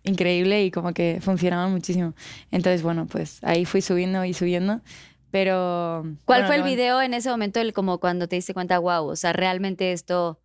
increíble 0.02 0.64
y 0.64 0.70
como 0.70 0.92
que 0.92 1.18
funcionaba 1.20 1.68
muchísimo. 1.68 2.14
Entonces, 2.50 2.82
bueno, 2.82 3.06
pues 3.06 3.38
ahí 3.42 3.64
fui 3.64 3.82
subiendo 3.82 4.24
y 4.24 4.34
subiendo. 4.34 4.80
Pero... 5.30 6.02
¿Cuál 6.24 6.42
bueno, 6.42 6.46
fue 6.46 6.56
el 6.56 6.62
video 6.62 7.02
en 7.02 7.12
ese 7.14 7.28
momento, 7.28 7.60
el, 7.60 7.72
como 7.72 7.98
cuando 7.98 8.28
te 8.28 8.36
diste 8.36 8.54
cuenta, 8.54 8.78
wow, 8.78 9.06
o 9.06 9.16
sea, 9.16 9.32
realmente 9.32 9.92
esto 9.92 10.40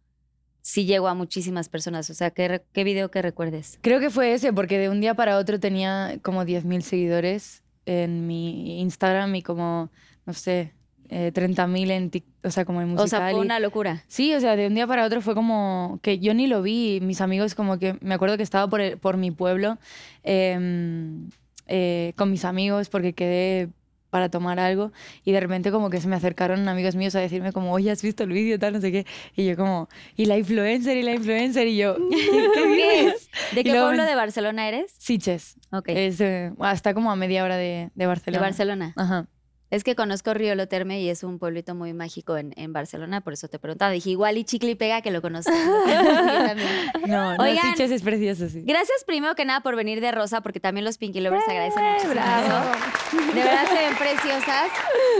sí 0.61 0.85
llegó 0.85 1.07
a 1.07 1.13
muchísimas 1.13 1.69
personas? 1.69 2.09
O 2.09 2.13
sea, 2.13 2.31
¿qué, 2.31 2.61
qué 2.73 2.83
video 2.83 3.09
que 3.11 3.21
recuerdes? 3.21 3.77
Creo 3.81 3.99
que 3.99 4.09
fue 4.09 4.33
ese, 4.33 4.53
porque 4.53 4.77
de 4.77 4.89
un 4.89 5.01
día 5.01 5.13
para 5.15 5.37
otro 5.37 5.59
tenía 5.59 6.17
como 6.21 6.45
10.000 6.45 6.81
seguidores 6.81 7.63
en 7.85 8.27
mi 8.27 8.79
Instagram 8.81 9.33
y 9.35 9.41
como, 9.41 9.89
no 10.25 10.33
sé, 10.33 10.73
eh, 11.09 11.31
30.000 11.33 11.91
en 11.91 12.09
TikTok, 12.09 12.31
o 12.45 12.51
sea, 12.51 12.63
como 12.63 12.81
en 12.81 12.91
O 12.91 13.07
sea, 13.07 13.19
musical. 13.19 13.31
fue 13.33 13.41
una 13.41 13.59
locura. 13.59 14.03
Sí, 14.07 14.33
o 14.33 14.39
sea, 14.39 14.55
de 14.55 14.67
un 14.67 14.75
día 14.75 14.87
para 14.87 15.05
otro 15.05 15.19
fue 15.21 15.35
como 15.35 15.99
que 16.01 16.19
yo 16.19 16.33
ni 16.33 16.47
lo 16.47 16.61
vi. 16.61 16.99
Mis 17.01 17.19
amigos 17.21 17.53
como 17.55 17.77
que, 17.79 17.97
me 18.01 18.13
acuerdo 18.13 18.37
que 18.37 18.43
estaba 18.43 18.69
por, 18.69 18.79
el- 18.81 18.97
por 18.97 19.17
mi 19.17 19.29
pueblo 19.31 19.77
em, 20.23 21.29
eh, 21.67 22.13
con 22.15 22.31
mis 22.31 22.45
amigos 22.45 22.89
porque 22.89 23.13
quedé 23.13 23.69
para 24.11 24.29
tomar 24.29 24.59
algo 24.59 24.91
y 25.25 25.31
de 25.31 25.39
repente 25.39 25.71
como 25.71 25.89
que 25.89 25.99
se 25.99 26.07
me 26.07 26.15
acercaron 26.15 26.67
amigos 26.67 26.95
míos 26.95 27.15
a 27.15 27.19
decirme 27.19 27.51
como, 27.51 27.71
oye, 27.73 27.89
¿has 27.89 28.03
visto 28.03 28.23
el 28.23 28.29
vídeo? 28.29 28.59
Tal, 28.59 28.73
no 28.73 28.81
sé 28.81 28.91
qué. 28.91 29.07
Y 29.35 29.45
yo 29.47 29.55
como, 29.57 29.89
y 30.15 30.25
la 30.25 30.37
influencer, 30.37 30.95
y 30.97 31.01
la 31.01 31.13
influencer, 31.13 31.65
y 31.67 31.77
yo, 31.77 31.95
¿qué 32.53 32.67
dices? 33.07 33.29
¿De 33.53 33.63
qué 33.63 33.71
luego- 33.71 33.87
pueblo 33.87 34.03
de 34.03 34.13
Barcelona 34.13 34.67
eres? 34.67 34.93
Siches. 34.99 35.55
Ok, 35.71 35.85
Es, 35.87 36.21
eh, 36.21 36.51
está 36.71 36.93
como 36.93 37.11
a 37.11 37.15
media 37.15 37.43
hora 37.43 37.55
de, 37.57 37.63
de 37.63 37.91
de 37.95 38.05
Barcelona. 38.05 38.41
Barcelona. 38.43 38.93
Ajá. 38.95 39.27
Es 39.71 39.83
que 39.83 39.95
conozco 39.95 40.33
Río 40.33 40.53
Lo 40.53 40.67
Terme 40.67 40.99
y 41.01 41.09
es 41.09 41.23
un 41.23 41.39
pueblito 41.39 41.73
muy 41.75 41.93
mágico 41.93 42.37
en, 42.37 42.53
en 42.57 42.73
Barcelona, 42.73 43.21
por 43.21 43.31
eso 43.33 43.47
te 43.47 43.57
preguntaba. 43.57 43.91
Dije, 43.91 44.09
igual 44.11 44.37
y 44.37 44.43
Chicle 44.43 44.71
y 44.71 44.75
Pega 44.75 45.01
que 45.01 45.09
lo 45.11 45.21
conoces. 45.21 45.53
No, 47.07 47.35
no, 47.35 47.43
Oigan. 47.43 47.71
Sitges 47.71 47.91
es 47.91 48.01
precioso, 48.03 48.47
sí. 48.49 48.61
Gracias 48.65 49.03
primero 49.05 49.35
que 49.35 49.45
nada 49.45 49.61
por 49.61 49.75
venir 49.75 50.01
de 50.01 50.11
Rosa, 50.11 50.41
porque 50.41 50.59
también 50.59 50.85
los 50.85 50.97
Pinky 50.97 51.19
Lovers 51.21 51.47
agradecen 51.47 51.83
muchísimo 51.83 52.13
bravo. 52.13 52.71
De 53.33 53.43
verdad 53.43 53.67
se 53.67 53.73
ven 53.75 53.95
preciosas. 53.97 54.67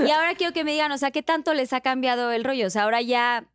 Y 0.05 0.11
ahora 0.11 0.35
quiero 0.35 0.53
que 0.53 0.63
me 0.63 0.71
digan, 0.71 0.91
o 0.91 0.97
sea, 0.97 1.11
¿qué 1.11 1.23
tanto 1.23 1.53
les 1.53 1.73
ha 1.73 1.81
cambiado 1.81 2.31
el 2.31 2.43
rollo? 2.43 2.67
O 2.67 2.69
sea, 2.69 2.83
ahora 2.83 3.01
ya 3.01 3.45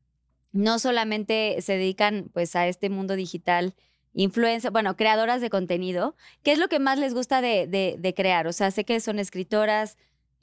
no 0.53 0.79
solamente 0.79 1.57
se 1.61 1.75
dedican 1.75 2.31
pues 2.33 2.57
a 2.57 2.67
este 2.67 2.88
mundo 2.91 3.15
digital, 3.17 3.75
influencer, 4.15 4.71
bueno, 4.71 4.97
creadoras 4.97 5.41
de 5.41 5.50
contenido. 5.50 6.17
¿Qué 6.43 6.53
es 6.53 6.59
lo 6.59 6.69
que 6.69 6.79
más 6.79 6.99
les 6.99 7.15
gusta 7.15 7.41
de, 7.41 7.67
de- 7.67 7.97
de 7.99 8.15
crear? 8.15 8.47
O 8.47 8.53
sea, 8.53 8.71
sé 8.71 8.85
que 8.85 8.99
son 9.00 9.19
escritoras. 9.19 9.97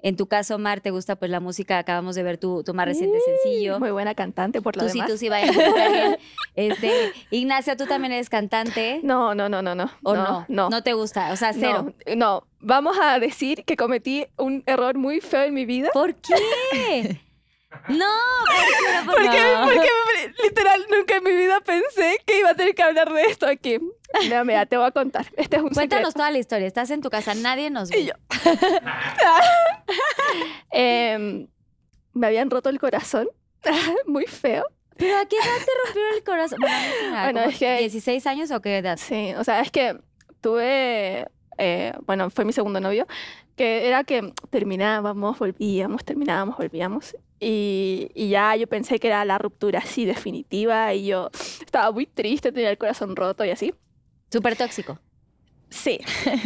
En 0.03 0.17
tu 0.17 0.27
caso, 0.27 0.59
Mar, 0.59 0.81
te 0.81 0.91
gusta 0.91 1.15
pues 1.15 1.31
la 1.31 1.39
música. 1.39 1.79
Acabamos 1.79 2.13
de 2.15 2.23
ver 2.23 2.37
tu, 2.37 2.61
tu 2.63 2.73
más 2.73 2.85
reciente 2.85 3.17
sencillo. 3.21 3.79
Muy 3.79 3.91
buena 3.91 4.13
cantante 4.13 4.61
por 4.61 4.75
lo 4.75 4.83
Tú 4.83 4.89
sí, 4.89 5.01
tú 5.07 5.17
sí 5.17 5.29
bien. 5.29 5.47
Este, 6.55 7.13
Ignacia, 7.31 7.77
tú 7.77 7.85
también 7.85 8.11
eres 8.11 8.29
cantante. 8.29 8.99
No, 9.01 9.33
no, 9.33 9.47
no, 9.47 9.61
no, 9.61 9.73
no. 9.73 9.89
¿O 10.03 10.13
no? 10.13 10.45
No. 10.49 10.83
te 10.83 10.93
gusta, 10.93 11.31
o 11.31 11.37
sea, 11.37 11.53
cero. 11.53 11.93
No, 12.05 12.15
no. 12.15 12.47
Vamos 12.59 12.97
a 13.01 13.17
decir 13.17 13.63
que 13.65 13.77
cometí 13.77 14.25
un 14.37 14.61
error 14.65 14.97
muy 14.97 15.21
feo 15.21 15.43
en 15.43 15.53
mi 15.53 15.65
vida. 15.65 15.89
¿Por 15.93 16.15
qué? 16.15 17.21
No, 17.89 18.05
¿por 19.05 19.21
qué? 19.21 19.43
¿Por 19.63 19.73
Porque, 19.73 19.89
literal 20.43 20.85
nunca 20.89 21.17
en 21.17 21.23
mi 21.23 21.31
vida 21.31 21.59
pensé 21.61 22.17
que 22.25 22.39
iba 22.39 22.51
a 22.51 22.55
tener 22.55 22.73
que 22.75 22.83
hablar 22.83 23.11
de 23.11 23.23
esto 23.23 23.45
aquí. 23.47 23.77
Mira, 24.21 24.43
mira, 24.43 24.65
te 24.65 24.77
voy 24.77 24.85
a 24.85 24.91
contar. 24.91 25.25
Este 25.35 25.57
es 25.57 25.61
un 25.63 25.69
Cuéntanos 25.69 26.09
secreto. 26.09 26.11
toda 26.13 26.31
la 26.31 26.37
historia. 26.37 26.67
Estás 26.67 26.89
en 26.91 27.01
tu 27.01 27.09
casa, 27.09 27.33
nadie 27.35 27.69
nos 27.69 27.89
ve. 27.89 27.99
Y 27.99 28.05
yo. 28.05 28.13
Em, 30.71 31.47
me 32.13 32.27
habían 32.27 32.49
roto 32.49 32.69
el 32.69 32.79
corazón. 32.79 33.27
muy 34.05 34.25
feo. 34.25 34.65
¿Pero 34.97 35.17
a 35.17 35.25
qué 35.25 35.35
edad 35.37 35.65
te 35.65 35.71
rompió 35.85 36.03
el 36.17 36.23
corazón? 36.23 36.59
Bueno, 36.59 36.75
a 36.75 36.79
mí 36.79 36.87
sí 36.99 37.05
me 37.05 37.11
da 37.15 37.23
Bueno, 37.23 37.41
es 37.41 37.57
que- 37.57 37.77
16 37.79 38.27
años 38.27 38.51
o 38.51 38.61
qué 38.61 38.77
edad? 38.77 38.97
Sí, 38.97 39.33
o 39.37 39.43
sea, 39.43 39.61
es 39.61 39.71
que 39.71 39.97
tuve, 40.41 41.27
eh, 41.57 41.93
bueno, 42.05 42.29
fue 42.29 42.45
mi 42.45 42.53
segundo 42.53 42.79
novio, 42.79 43.07
que 43.55 43.87
era 43.87 44.03
que 44.03 44.33
terminábamos, 44.49 45.37
volvíamos, 45.37 46.03
terminábamos, 46.03 46.57
volvíamos. 46.57 47.15
Y, 47.39 48.09
y 48.15 48.29
ya 48.29 48.55
yo 48.55 48.67
pensé 48.67 48.99
que 48.99 49.07
era 49.07 49.25
la 49.25 49.37
ruptura 49.37 49.79
así 49.79 50.05
definitiva 50.05 50.93
y 50.93 51.07
yo 51.07 51.29
estaba 51.65 51.91
muy 51.91 52.05
triste, 52.05 52.51
tenía 52.51 52.69
el 52.69 52.77
corazón 52.77 53.15
roto 53.15 53.43
y 53.43 53.49
así. 53.49 53.73
Súper 54.31 54.55
tóxico. 54.55 54.99
Sí, 55.69 55.99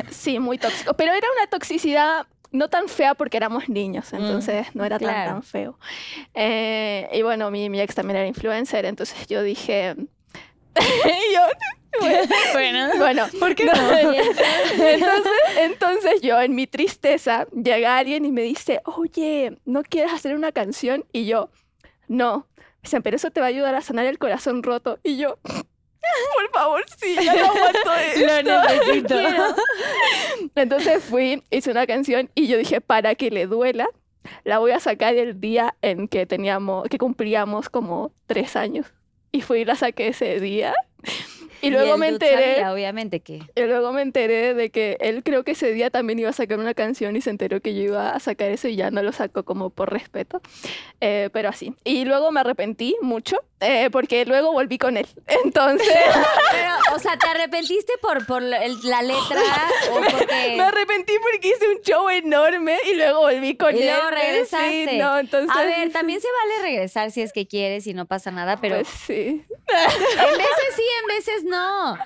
sí, 0.09 0.39
muy 0.39 0.57
tóxico. 0.57 0.93
Pero 0.95 1.13
era 1.13 1.27
una 1.37 1.47
toxicidad 1.47 2.27
no 2.51 2.69
tan 2.69 2.87
fea 2.87 3.13
porque 3.13 3.37
éramos 3.37 3.69
niños, 3.69 4.13
entonces 4.13 4.67
no 4.73 4.85
era 4.85 4.97
tan, 4.97 5.09
claro. 5.09 5.31
tan 5.31 5.43
feo. 5.43 5.77
Eh, 6.33 7.09
y 7.13 7.21
bueno, 7.21 7.51
mi, 7.51 7.69
mi 7.69 7.79
ex 7.81 7.93
también 7.93 8.17
era 8.17 8.27
influencer, 8.27 8.85
entonces 8.85 9.27
yo 9.27 9.43
dije... 9.43 9.95
y 10.75 11.33
yo, 11.33 11.41
Bueno, 12.53 12.89
bueno, 12.97 13.25
¿por 13.39 13.55
qué 13.55 13.65
no? 13.65 13.73
entonces, 14.79 15.33
entonces 15.57 16.21
yo 16.21 16.39
en 16.41 16.55
mi 16.55 16.67
tristeza 16.67 17.47
llega 17.51 17.97
alguien 17.97 18.25
y 18.25 18.31
me 18.31 18.41
dice, 18.41 18.81
oye, 18.85 19.57
¿no 19.65 19.83
quieres 19.83 20.13
hacer 20.13 20.35
una 20.35 20.51
canción? 20.51 21.05
Y 21.11 21.25
yo, 21.25 21.49
no. 22.07 22.47
Dicen, 22.83 23.01
pero 23.01 23.15
eso 23.15 23.31
te 23.31 23.39
va 23.39 23.47
a 23.47 23.49
ayudar 23.49 23.75
a 23.75 23.81
sanar 23.81 24.05
el 24.05 24.17
corazón 24.17 24.63
roto. 24.63 24.99
Y 25.03 25.17
yo, 25.17 25.37
por 25.43 26.51
favor, 26.53 26.85
sí, 26.97 27.15
ya 27.21 27.35
no 27.35 27.45
aguanto 27.45 27.95
esto. 27.95 28.43
Lo 28.43 28.63
necesito. 28.63 29.15
Entonces 30.55 31.03
fui, 31.03 31.43
hice 31.49 31.71
una 31.71 31.87
canción 31.87 32.29
y 32.35 32.47
yo 32.47 32.57
dije, 32.57 32.81
para 32.81 33.15
que 33.15 33.29
le 33.31 33.47
duela, 33.47 33.87
la 34.43 34.59
voy 34.59 34.71
a 34.71 34.79
sacar 34.79 35.15
el 35.15 35.39
día 35.39 35.75
en 35.81 36.07
que 36.07 36.25
teníamos, 36.25 36.87
que 36.89 36.97
cumplíamos 36.97 37.69
como 37.69 38.11
tres 38.25 38.55
años. 38.55 38.87
Y 39.37 39.41
fui 39.41 39.59
y 39.59 39.65
la 39.65 39.75
saqué 39.75 40.07
ese 40.07 40.39
día. 40.39 40.73
Y 41.59 41.71
luego 41.71 41.95
el 41.95 41.99
me 41.99 42.07
enteré, 42.09 42.53
sabía, 42.53 42.71
obviamente 42.71 43.19
que. 43.19 43.41
y 43.55 43.61
luego 43.61 43.91
me 43.91 44.03
enteré 44.03 44.53
de 44.53 44.69
que 44.69 44.95
él 44.99 45.23
creo 45.23 45.43
que 45.43 45.53
ese 45.53 45.71
día 45.73 45.89
también 45.89 46.19
iba 46.19 46.29
a 46.29 46.33
sacar 46.33 46.59
una 46.59 46.75
canción 46.75 47.15
y 47.15 47.21
se 47.21 47.31
enteró 47.31 47.61
que 47.61 47.73
yo 47.73 47.81
iba 47.81 48.11
a 48.11 48.19
sacar 48.19 48.51
eso 48.51 48.67
y 48.67 48.75
ya 48.75 48.91
no 48.91 49.01
lo 49.01 49.11
sacó 49.11 49.43
como 49.43 49.71
por 49.71 49.91
respeto. 49.91 50.39
Eh, 51.01 51.31
pero 51.33 51.49
así. 51.49 51.73
Y 51.83 52.05
luego 52.05 52.31
me 52.31 52.41
arrepentí 52.41 52.95
mucho 53.01 53.39
eh, 53.59 53.89
porque 53.91 54.25
luego 54.25 54.51
volví 54.51 54.77
con 54.77 54.97
él. 54.97 55.07
Entonces 55.43 55.87
Pero, 56.51 56.95
o 56.95 56.99
sea, 56.99 57.17
¿te 57.17 57.27
arrepentiste 57.27 57.93
por, 58.01 58.25
por 58.25 58.41
la 58.41 58.63
el- 58.63 58.77
la 58.83 59.01
letra 59.01 59.41
o 59.91 59.95
porque... 59.95 60.53
me 60.57 60.63
arrepentí 60.63 61.13
porque 61.21 61.47
hice 61.49 61.67
un 61.69 61.81
show 61.81 62.09
enorme 62.09 62.77
y 62.89 62.95
luego 62.95 63.19
volví 63.21 63.55
con 63.57 63.75
Y 63.75 63.81
él. 63.81 63.85
luego 63.87 64.09
regresaste. 64.11 64.87
Sí, 64.89 64.97
no, 64.97 65.17
entonces, 65.17 65.49
A 65.55 65.63
ver, 65.63 65.91
también 65.91 66.21
se 66.21 66.27
vale 66.27 66.61
regresar 66.69 67.11
si 67.11 67.21
es 67.21 67.33
que 67.33 67.47
quieres 67.47 67.87
y 67.87 67.93
no 67.93 68.05
pasa 68.05 68.31
nada, 68.31 68.57
pero 68.57 68.75
Pues 68.75 68.87
sí. 68.87 69.43
en 69.67 70.37
veces 70.37 70.75
sí, 70.75 70.83
en 71.01 71.07
veces 71.07 71.43
no. 71.43 71.97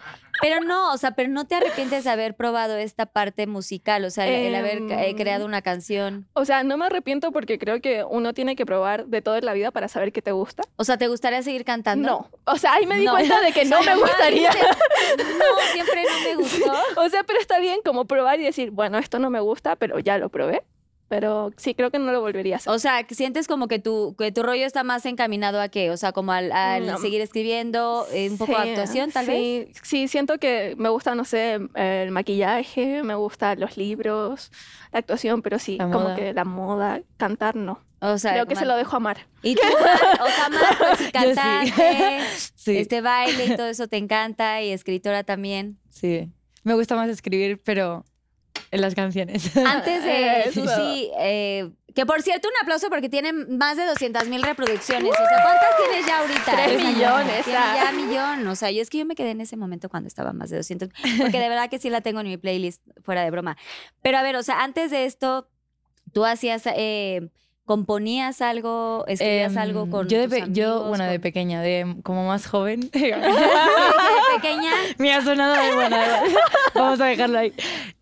Pero 0.42 0.60
no, 0.62 0.92
o 0.94 0.98
sea, 0.98 1.12
pero 1.12 1.30
no 1.30 1.46
te 1.46 1.56
arrepientes 1.56 2.04
de 2.04 2.10
haber 2.10 2.36
probado 2.36 2.76
esta 2.78 3.06
parte 3.06 3.48
musical, 3.48 4.04
o 4.06 4.10
sea, 4.10 4.28
el, 4.28 4.48
el 4.48 4.56
haber 4.56 4.78
eh, 4.80 5.10
Em, 5.10 5.18
creado 5.18 5.46
una 5.46 5.62
canción. 5.62 6.28
O 6.34 6.46
sea, 6.46 6.64
no 6.64 6.78
me 6.78 6.86
arrepiento 6.86 7.32
porque 7.32 7.60
creo 7.60 7.80
que 7.82 8.04
uno 8.04 8.34
tiene 8.34 8.56
que 8.56 8.66
probar 8.66 9.06
de 9.08 9.22
todo 9.22 9.36
en 9.38 9.46
la 9.46 9.54
vida 9.54 9.72
para 9.72 9.88
saber 9.88 10.12
qué 10.12 10.22
te 10.22 10.32
gusta. 10.32 10.64
O 10.78 10.84
sea, 10.84 10.98
¿te 10.98 11.08
gustaría 11.08 11.42
seguir 11.44 11.64
cantando? 11.66 12.08
No. 12.08 12.30
O 12.46 12.58
sea, 12.58 12.74
ahí 12.74 12.86
me 12.88 12.98
di 12.98 13.06
No. 13.06 13.12
cuenta 13.12 13.40
de 13.42 13.52
que 13.52 13.66
no 13.66 13.82
me 13.84 13.96
gustaría. 14.00 14.50
No, 14.52 15.72
siempre 15.74 16.04
no 16.04 16.20
me 16.30 16.36
gustó. 16.36 16.74
O 16.98 17.10
sea, 17.10 17.24
pero 17.24 17.40
está 17.40 17.60
bien 17.60 17.82
como 17.86 18.06
probar 18.06 18.40
y 18.40 18.44
decir, 18.44 18.72
bueno, 18.72 18.98
esto 18.98 19.20
no 19.20 19.30
me 19.30 19.40
gusta, 19.40 19.76
pero 19.76 20.00
ya 20.00 20.18
lo 20.18 20.30
probé. 20.30 20.64
Pero 21.12 21.52
sí, 21.58 21.76
creo 21.76 21.92
que 21.92 22.00
no 22.00 22.10
lo 22.14 22.22
volvería 22.22 22.56
a 22.56 22.58
hacer. 22.58 22.72
O 22.72 22.80
sea, 22.80 23.06
sientes 23.10 23.46
como 23.46 23.68
que 23.68 23.80
tu, 23.80 24.16
que 24.18 24.32
tu 24.32 24.44
rollo 24.44 24.66
está 24.66 24.86
más 24.86 25.06
encaminado 25.06 25.60
a 25.60 25.68
qué? 25.68 25.92
O 25.92 25.98
sea, 25.98 26.14
como 26.14 26.32
al, 26.32 26.54
al 26.54 26.88
No. 26.88 26.98
seguir 27.00 27.20
escribiendo, 27.20 28.08
eh, 28.14 28.30
un 28.30 28.38
poco 28.38 28.54
de 28.54 28.64
Sí, 28.64 28.70
actuación, 28.70 29.12
tal 29.12 29.26
sí, 29.26 29.32
vez. 29.68 29.78
Sí, 29.84 30.08
siento 30.08 30.38
que 30.38 30.74
me 30.78 30.88
gusta, 30.88 31.14
no 31.14 31.26
sé, 31.26 31.60
el 31.76 32.12
maquillaje, 32.12 33.04
me 33.04 33.16
gustan 33.16 33.60
los 33.60 33.76
libros, 33.76 34.52
la 34.94 35.00
actuación, 35.00 35.42
pero 35.42 35.60
sí, 35.60 35.76
La 35.78 35.90
como 35.90 36.00
moda. 36.06 36.16
que 36.16 36.32
la 36.34 36.46
moda, 36.46 37.02
cantar 37.18 37.58
no. 37.58 37.84
O 38.00 38.18
sea, 38.18 38.32
Creo 38.32 38.46
que 38.46 38.56
se 38.56 38.66
lo 38.66 38.78
dejo 38.78 38.96
a 38.96 39.00
Mar. 39.02 39.28
Y 39.44 39.56
tú, 39.56 39.62
Mar, 39.82 40.00
o 40.22 40.28
sea, 40.30 40.48
Mar, 40.50 40.78
pues, 40.80 40.98
sí. 41.00 41.12
cantante, 41.12 42.20
Sí, 42.56 42.78
este 42.78 43.02
baile 43.02 43.48
y 43.48 43.56
todo 43.58 43.68
eso 43.68 43.90
te 43.90 43.98
encanta, 43.98 44.62
y 44.62 44.72
escritora 44.72 45.26
también. 45.26 45.78
sí. 45.90 46.32
Me 46.64 46.76
gusta 46.76 46.96
más 46.96 47.10
escribir, 47.10 47.60
pero 47.66 48.06
en 48.72 48.82
las 48.82 48.96
canciones. 48.96 49.56
Antes 49.66 50.04
de 50.04 50.44
Eso. 50.44 50.66
sí, 50.66 51.12
eh, 51.20 51.70
que 51.94 52.06
por 52.06 52.22
cierto, 52.22 52.48
un 52.48 52.54
aplauso 52.62 52.90
porque 52.90 53.10
tienen 53.10 53.58
más 53.58 53.76
de 53.76 53.86
200 53.86 54.28
mil 54.28 54.42
reproducciones. 54.42 55.12
O 55.12 55.14
sea, 55.14 55.44
¿cuántas 55.44 55.78
tienes 55.78 56.06
ya 56.08 56.20
ahorita? 56.20 56.52
Tres 56.56 56.84
millones, 56.84 57.46
ah. 57.50 57.76
ya 57.76 57.92
millón. 57.92 58.48
O 58.48 58.56
sea, 58.56 58.72
yo 58.72 58.82
es 58.82 58.90
que 58.90 59.00
yo 59.00 59.06
me 59.06 59.16
quedé 59.16 59.32
en 59.32 59.42
ese 59.42 59.58
momento 59.58 59.90
cuando 59.90 60.08
estaba 60.08 60.32
más 60.32 60.50
de 60.50 60.58
200, 60.58 60.90
porque 61.20 61.40
de 61.40 61.50
verdad 61.50 61.70
que 61.70 61.80
sí 61.80 61.90
la 61.90 62.02
tengo 62.02 62.22
en 62.22 62.28
mi 62.28 62.38
playlist, 62.38 62.82
fuera 63.04 63.24
de 63.24 63.32
broma. 63.32 63.58
Pero 64.02 64.18
a 64.18 64.24
ver, 64.24 64.38
o 64.38 64.44
sea, 64.44 64.64
antes 64.64 64.90
de 64.90 65.06
esto, 65.06 65.50
tú 66.14 66.26
hacías 66.26 66.64
eh, 66.68 67.30
¿Componías 67.66 68.42
algo? 68.42 69.06
¿Escribías 69.08 69.54
Em, 69.54 69.58
algo 69.60 69.90
con 69.90 70.08
yo 70.10 70.28
de 70.28 70.42
tus 70.42 70.50
yo 70.54 70.84
bueno 70.86 71.06
de 71.06 71.20
pequeña 71.20 71.62
de 71.62 71.96
como 72.04 72.28
más 72.28 72.48
joven 72.48 72.82
de 72.92 73.14
pequeña, 74.36 74.72
me 74.98 75.14
ha 75.14 75.22
sonado 75.22 75.54
de 75.56 75.70
igual. 75.72 75.94
vamos 76.76 77.00
a 77.00 77.06
dejarlo 77.06 77.38
ahí 77.40 77.54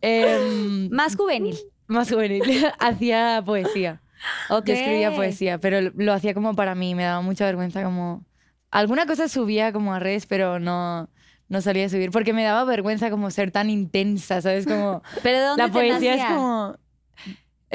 Em, 0.02 0.90
más 0.90 1.16
juvenil. 1.16 1.58
más 1.88 2.10
juvenil 2.12 2.44
hacía 2.80 3.44
poesía 3.46 4.02
Ok. 4.50 4.66
yo 4.68 4.74
escribía 4.74 5.14
poesía 5.16 5.60
pero 5.60 5.92
lo- 5.96 6.14
hacía 6.14 6.34
como 6.34 6.56
para 6.56 6.74
mí 6.76 6.96
me 6.96 7.04
daba 7.04 7.22
mucha 7.22 7.46
vergüenza 7.46 7.84
como 7.84 8.24
alguna 8.72 9.06
cosa 9.06 9.28
subía 9.28 9.72
como 9.74 9.94
a 9.94 10.00
redes 10.00 10.26
pero 10.26 10.60
no 10.60 11.10
no 11.48 11.62
solía 11.62 11.90
subir 11.90 12.12
porque 12.12 12.32
me 12.34 12.44
daba 12.44 12.64
vergüenza 12.64 13.10
como 13.10 13.30
ser 13.32 13.52
tan 13.52 13.70
intensa 13.70 14.42
sabes 14.42 14.66
como 14.68 15.02
¿Pero 15.24 15.40
de 15.40 15.46
dónde 15.46 15.64
la 15.64 15.68
te 15.68 15.74
poesía 15.74 15.94
nacía? 16.16 16.16
es 16.16 16.34
como 16.34 16.76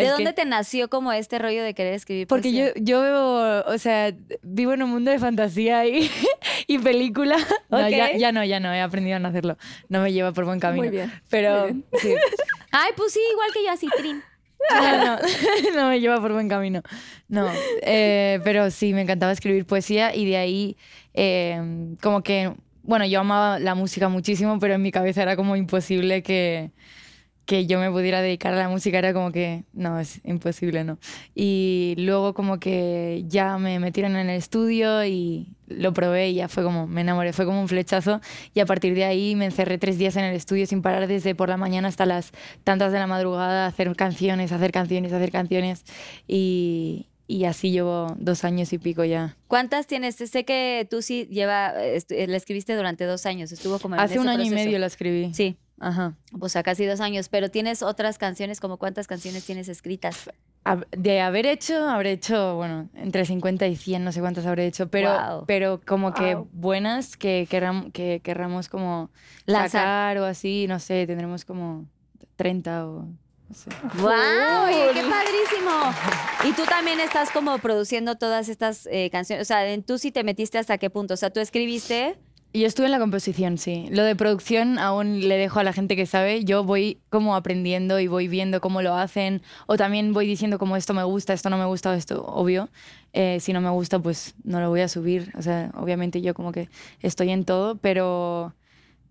¿De 0.02 0.08
dónde 0.08 0.30
que- 0.30 0.32
te 0.32 0.44
nació 0.44 0.88
como 0.90 1.12
este 1.12 1.38
rollo 1.38 1.62
de 1.62 1.72
querer 1.74 1.94
escribir 1.94 2.26
Porque 2.26 2.52
yo, 2.52 2.64
poesía? 2.64 2.82
yo 2.84 3.02
vivo, 3.02 3.72
o 3.72 3.78
sea, 3.78 4.12
vivo 4.42 4.72
en 4.72 4.82
un 4.82 4.90
mundo 4.90 5.10
de 5.10 5.18
fantasía 5.18 5.86
y, 5.86 6.10
y 6.66 6.78
película. 6.78 7.36
No, 7.70 7.88
ya, 7.88 8.06
Ok. 8.06 8.16
ya 8.18 8.32
no, 8.32 8.44
ya 8.44 8.58
no, 8.60 8.72
he 8.72 8.80
aprendido 8.80 9.16
a 9.16 9.18
no 9.20 9.28
hacerlo. 9.28 9.56
No 9.88 10.00
me 10.02 10.12
lleva 10.12 10.32
por 10.32 10.44
buen 10.46 10.58
camino. 10.60 10.82
Muy 10.84 10.90
bien. 10.90 11.12
Pero 11.30 11.68
muy 11.68 11.84
sí, 12.00 12.14
Ay, 12.72 12.90
pues 12.96 13.12
sí, 13.12 13.20
igual 13.32 13.50
que 13.52 13.64
yo, 13.64 13.70
así, 13.70 13.88
Trin. 13.96 14.22
no, 14.72 15.04
no, 15.04 15.18
no 15.76 15.88
me 15.90 16.00
lleva 16.00 16.20
por 16.20 16.32
buen 16.32 16.48
camino. 16.48 16.82
No, 17.28 17.48
eh, 17.82 18.40
pero 18.44 18.70
sí, 18.70 18.94
me 18.94 19.02
encantaba 19.02 19.30
escribir 19.32 19.64
poesía 19.66 20.14
y 20.14 20.26
de 20.26 20.36
ahí 20.38 20.76
eh, 21.12 21.94
como 22.02 22.22
que, 22.22 22.52
bueno, 22.82 23.06
yo 23.06 23.20
amaba 23.20 23.58
la 23.60 23.74
música 23.74 24.08
muchísimo, 24.08 24.58
pero 24.58 24.74
en 24.74 24.82
mi 24.82 24.90
cabeza 24.90 25.22
era 25.22 25.36
como 25.36 25.54
imposible 25.56 26.22
que, 26.22 26.70
que 27.46 27.66
yo 27.66 27.78
me 27.78 27.90
pudiera 27.90 28.22
dedicar 28.22 28.54
a 28.54 28.56
la 28.56 28.68
música, 28.68 28.98
era 28.98 29.12
como 29.12 29.32
que, 29.32 29.64
no, 29.72 30.00
es 30.00 30.20
imposible, 30.24 30.84
no. 30.84 30.98
Y 31.34 31.94
luego 31.98 32.34
como 32.34 32.58
que 32.58 33.24
ya 33.26 33.58
me 33.58 33.78
metieron 33.78 34.16
en 34.16 34.30
el 34.30 34.36
estudio 34.36 35.04
y 35.04 35.54
lo 35.66 35.92
probé 35.92 36.30
y 36.30 36.34
ya 36.34 36.48
fue 36.48 36.62
como, 36.62 36.86
me 36.86 37.02
enamoré, 37.02 37.32
fue 37.32 37.44
como 37.44 37.60
un 37.60 37.68
flechazo 37.68 38.20
y 38.54 38.60
a 38.60 38.66
partir 38.66 38.94
de 38.94 39.04
ahí 39.04 39.34
me 39.34 39.46
encerré 39.46 39.78
tres 39.78 39.98
días 39.98 40.16
en 40.16 40.24
el 40.24 40.34
estudio 40.34 40.66
sin 40.66 40.82
parar 40.82 41.06
desde 41.06 41.34
por 41.34 41.48
la 41.48 41.56
mañana 41.56 41.88
hasta 41.88 42.06
las 42.06 42.32
tantas 42.64 42.92
de 42.92 42.98
la 42.98 43.06
madrugada, 43.06 43.64
a 43.64 43.68
hacer 43.68 43.94
canciones, 43.96 44.52
hacer 44.52 44.72
canciones, 44.72 45.12
hacer 45.12 45.30
canciones 45.30 45.84
y, 46.26 47.08
y 47.26 47.44
así 47.44 47.70
llevo 47.70 48.14
dos 48.18 48.44
años 48.44 48.72
y 48.72 48.78
pico 48.78 49.04
ya. 49.04 49.36
¿Cuántas 49.48 49.86
tienes? 49.86 50.16
Sé 50.16 50.44
que 50.44 50.86
tú 50.90 51.02
sí 51.02 51.26
lleva, 51.30 51.72
eh, 51.76 52.26
la 52.28 52.36
escribiste 52.36 52.74
durante 52.76 53.04
dos 53.04 53.26
años, 53.26 53.50
estuvo 53.52 53.78
como 53.78 53.94
en 53.94 54.00
Hace 54.00 54.14
ese 54.14 54.20
un 54.20 54.28
año 54.28 54.44
y 54.44 54.50
medio 54.50 54.78
la 54.78 54.86
escribí. 54.86 55.32
Sí, 55.32 55.56
Ajá. 55.80 56.14
o 56.40 56.48
sea, 56.48 56.62
casi 56.62 56.86
dos 56.86 57.00
años, 57.00 57.28
pero 57.28 57.50
tienes 57.50 57.82
otras 57.82 58.16
canciones, 58.18 58.60
como 58.60 58.76
cuántas 58.78 59.06
canciones 59.06 59.44
tienes 59.44 59.68
escritas. 59.68 60.30
De 60.96 61.20
haber 61.20 61.44
hecho, 61.46 61.88
habré 61.88 62.12
hecho, 62.12 62.56
bueno, 62.56 62.88
entre 62.94 63.24
50 63.26 63.66
y 63.66 63.76
100, 63.76 64.02
no 64.04 64.12
sé 64.12 64.20
cuántas 64.20 64.46
habré 64.46 64.66
hecho, 64.66 64.88
pero, 64.88 65.44
pero 65.46 65.80
como 65.86 66.14
que 66.14 66.36
buenas 66.52 67.16
que, 67.18 67.46
querram- 67.50 67.92
que 67.92 68.20
querramos 68.24 68.68
como 68.70 69.10
Lanzar. 69.44 69.70
sacar 69.82 70.18
o 70.18 70.24
así, 70.24 70.66
no 70.68 70.78
sé, 70.78 71.06
tendremos 71.06 71.44
como 71.44 71.86
30 72.36 72.86
o 72.88 73.06
sé. 73.52 73.68
¡Wow! 73.98 74.10
Oye, 74.66 74.86
¡Qué 74.94 75.02
padrísimo! 75.02 75.70
Y 76.48 76.52
tú 76.54 76.62
también 76.64 76.98
estás 77.00 77.30
como 77.30 77.58
produciendo 77.58 78.14
todas 78.16 78.48
estas 78.48 78.88
eh, 78.90 79.10
canciones. 79.10 79.42
O 79.42 79.46
sea, 79.46 79.68
en 79.68 79.82
tú 79.82 79.98
sí 79.98 80.12
te 80.12 80.24
metiste 80.24 80.56
hasta 80.58 80.78
qué 80.78 80.88
punto. 80.88 81.14
O 81.14 81.16
sea, 81.16 81.30
tú 81.30 81.40
escribiste. 81.40 82.16
Yo 82.56 82.68
estuve 82.68 82.86
en 82.86 82.92
la 82.92 83.00
composición, 83.00 83.58
sí. 83.58 83.88
Lo 83.90 84.04
de 84.04 84.14
producción 84.14 84.78
aún 84.78 85.28
le 85.28 85.36
dejo 85.36 85.58
a 85.58 85.64
la 85.64 85.72
gente 85.72 85.96
que 85.96 86.06
sabe. 86.06 86.44
Yo 86.44 86.62
voy 86.62 87.00
como 87.10 87.34
aprendiendo 87.34 87.98
y 87.98 88.06
voy 88.06 88.28
viendo 88.28 88.60
cómo 88.60 88.80
lo 88.80 88.94
hacen. 88.94 89.42
O 89.66 89.76
también 89.76 90.12
voy 90.12 90.28
diciendo 90.28 90.56
como 90.56 90.76
esto 90.76 90.94
me 90.94 91.02
gusta, 91.02 91.32
esto 91.32 91.50
no 91.50 91.58
me 91.58 91.64
gusta, 91.64 91.92
esto, 91.96 92.24
obvio. 92.24 92.68
Eh, 93.12 93.38
si 93.40 93.52
no 93.52 93.60
me 93.60 93.70
gusta, 93.70 93.98
pues 93.98 94.36
no 94.44 94.60
lo 94.60 94.68
voy 94.68 94.82
a 94.82 94.88
subir. 94.88 95.32
O 95.36 95.42
sea, 95.42 95.72
obviamente 95.74 96.22
yo 96.22 96.32
como 96.32 96.52
que 96.52 96.68
estoy 97.00 97.30
en 97.30 97.44
todo, 97.44 97.74
pero, 97.78 98.54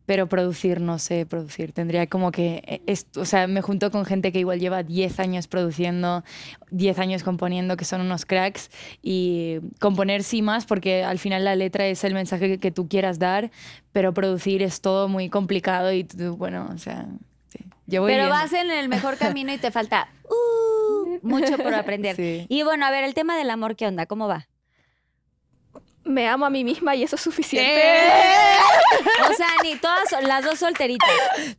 pero 0.05 0.27
producir, 0.27 0.81
no 0.81 0.99
sé 0.99 1.25
producir. 1.25 1.71
Tendría 1.71 2.07
como 2.07 2.31
que, 2.31 2.81
eh, 2.85 2.95
o 3.15 3.25
sea, 3.25 3.47
me 3.47 3.61
junto 3.61 3.91
con 3.91 4.05
gente 4.05 4.31
que 4.31 4.39
igual 4.39 4.59
lleva 4.59 4.83
10 4.83 5.19
años 5.19 5.47
produciendo, 5.47 6.23
10 6.71 6.99
años 6.99 7.23
componiendo, 7.23 7.77
que 7.77 7.85
son 7.85 8.01
unos 8.01 8.25
cracks. 8.25 8.69
Y 9.01 9.59
componer 9.79 10.23
sí 10.23 10.41
más, 10.41 10.65
porque 10.65 11.03
al 11.03 11.19
final 11.19 11.45
la 11.45 11.55
letra 11.55 11.87
es 11.87 12.03
el 12.03 12.13
mensaje 12.13 12.47
que, 12.47 12.59
que 12.59 12.71
tú 12.71 12.87
quieras 12.87 13.19
dar, 13.19 13.51
pero 13.91 14.13
producir 14.13 14.61
es 14.61 14.81
todo 14.81 15.07
muy 15.07 15.29
complicado 15.29 15.93
y 15.93 16.03
tú, 16.03 16.35
bueno, 16.35 16.69
o 16.73 16.77
sea, 16.77 17.05
sí. 17.47 17.59
Yo 17.85 18.01
voy 18.01 18.11
pero 18.11 18.23
viendo. 18.23 18.35
vas 18.41 18.53
en 18.53 18.71
el 18.71 18.89
mejor 18.89 19.17
camino 19.17 19.53
y 19.53 19.57
te 19.57 19.71
falta 19.71 20.09
uh, 20.25 21.19
mucho 21.21 21.57
por 21.57 21.73
aprender. 21.73 22.15
Sí. 22.23 22.45
Y 22.49 22.63
bueno, 22.63 22.85
a 22.85 22.91
ver, 22.91 23.03
el 23.03 23.13
tema 23.13 23.37
del 23.37 23.49
amor, 23.49 23.75
¿qué 23.75 23.87
onda? 23.87 24.05
¿Cómo 24.05 24.27
va? 24.27 24.47
Me 26.05 26.27
amo 26.27 26.45
a 26.45 26.49
mí 26.49 26.63
misma 26.63 26.95
y 26.95 27.03
eso 27.03 27.15
es 27.15 27.21
suficiente. 27.21 27.81
¡Eh! 27.81 28.57
O 29.29 29.33
sea, 29.33 29.47
ni 29.63 29.75
todas, 29.75 30.11
las 30.23 30.43
dos 30.43 30.59
solteritas 30.59 31.09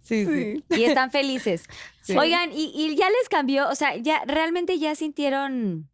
Sí, 0.03 0.27
sí. 0.27 0.65
y 0.71 0.85
están 0.85 1.11
felices. 1.11 1.65
Sí. 2.03 2.17
Oigan, 2.17 2.53
y, 2.53 2.73
y 2.75 2.95
ya 2.97 3.09
les 3.09 3.29
cambió, 3.31 3.69
o 3.69 3.75
sea, 3.75 3.97
ya 3.97 4.23
realmente 4.27 4.79
ya 4.79 4.95
sintieron, 4.95 5.89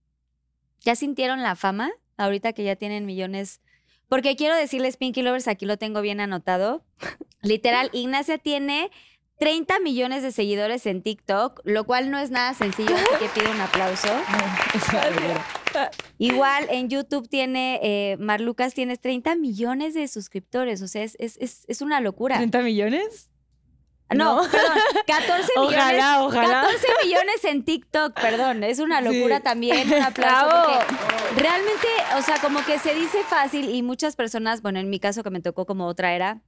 ya 0.81 0.97
sintieron 0.97 1.43
la 1.43 1.55
fama 1.55 1.91
ahorita 2.17 2.53
que 2.53 2.65
ya 2.65 2.77
tienen 2.77 3.07
millones. 3.07 3.61
Porque 4.09 4.35
quiero 4.35 4.57
decirles, 4.57 4.97
Pinky 4.97 5.23
Lovers, 5.23 5.47
aquí 5.47 5.67
lo 5.67 5.77
tengo 5.79 6.01
bien 6.01 6.21
anotado. 6.21 6.85
Literal, 7.43 7.91
Ignacia 7.93 8.39
tiene 8.39 8.91
30 9.41 9.81
millones 9.81 10.23
de 10.23 10.33
seguidores 10.33 10.85
en 10.85 11.01
TikTok, 11.03 11.63
lo 11.65 11.85
cual 11.85 12.11
no 12.11 12.19
es 12.19 12.31
nada 12.31 12.53
sencillo, 12.53 12.95
así 12.95 13.25
que 13.25 13.41
pido 13.41 13.51
un 13.51 13.61
aplauso. 13.61 14.09
Igual 16.19 16.67
en 16.71 16.91
YouTube 16.91 17.27
tiene, 17.27 17.81
eh, 17.83 18.17
Marlucas, 18.19 18.75
tienes 18.75 19.01
30 19.01 19.37
millones 19.37 19.95
de 19.95 20.09
suscriptores, 20.09 20.83
o 20.83 20.89
sea, 20.89 21.05
es, 21.05 21.17
es, 21.19 21.65
es, 21.67 21.81
una 21.81 22.03
locura. 22.03 22.39
¿30 22.39 22.63
millones? 22.63 23.31
No, 24.15 24.43
No. 24.43 24.51
perdón, 24.51 24.77
14 25.07 25.53
Ojalá, 25.57 25.87
millones. 25.87 26.05
ojalá. 26.27 26.61
14 26.63 26.87
millones 27.05 27.45
en 27.45 27.65
TikTok, 27.65 28.21
perdón, 28.21 28.63
es 28.63 28.79
una 28.79 29.01
locura 29.01 29.39
Sí. 29.39 29.43
también, 29.43 29.89
un 29.91 30.03
aplauso. 30.03 30.55
Porque 30.67 31.43
realmente, 31.43 31.89
o 32.19 32.23
sea, 32.23 32.37
como 32.43 32.63
que 32.67 32.79
se 32.79 32.95
dice 32.95 33.23
fácil 33.25 33.75
y 33.75 33.83
muchas 33.83 34.17
personas, 34.17 34.61
bueno, 34.61 34.81
en 34.81 34.91
mi 34.91 35.01
caso 35.01 35.23
que 35.23 35.31
me 35.31 35.41
tocó 35.41 35.65
como 35.65 35.87
otra 35.87 36.15
era, 36.15 36.43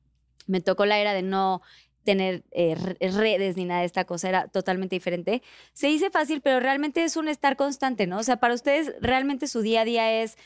me 0.46 0.60
tocó 0.60 0.84
la 0.84 0.98
era 0.98 1.14
de 1.14 1.22
no 1.22 1.62
tener 2.04 2.42
eh, 2.50 2.74
re- 2.74 3.10
redes 3.10 3.56
ni 3.56 3.64
nada 3.64 3.80
de 3.80 3.86
esta 3.86 4.04
cosa, 4.04 4.28
era 4.28 4.48
totalmente 4.48 4.96
diferente. 4.96 5.42
Se 5.72 5.86
dice 5.88 6.10
fácil, 6.10 6.40
pero 6.40 6.60
realmente 6.60 7.04
es 7.04 7.16
un 7.16 7.28
estar 7.28 7.56
constante, 7.56 8.06
¿no? 8.06 8.18
O 8.18 8.22
sea, 8.22 8.36
para 8.36 8.54
ustedes 8.54 8.94
realmente 9.00 9.46
su 9.46 9.60
día 9.62 9.82
a 9.82 9.84
día 9.84 10.22
es 10.22 10.36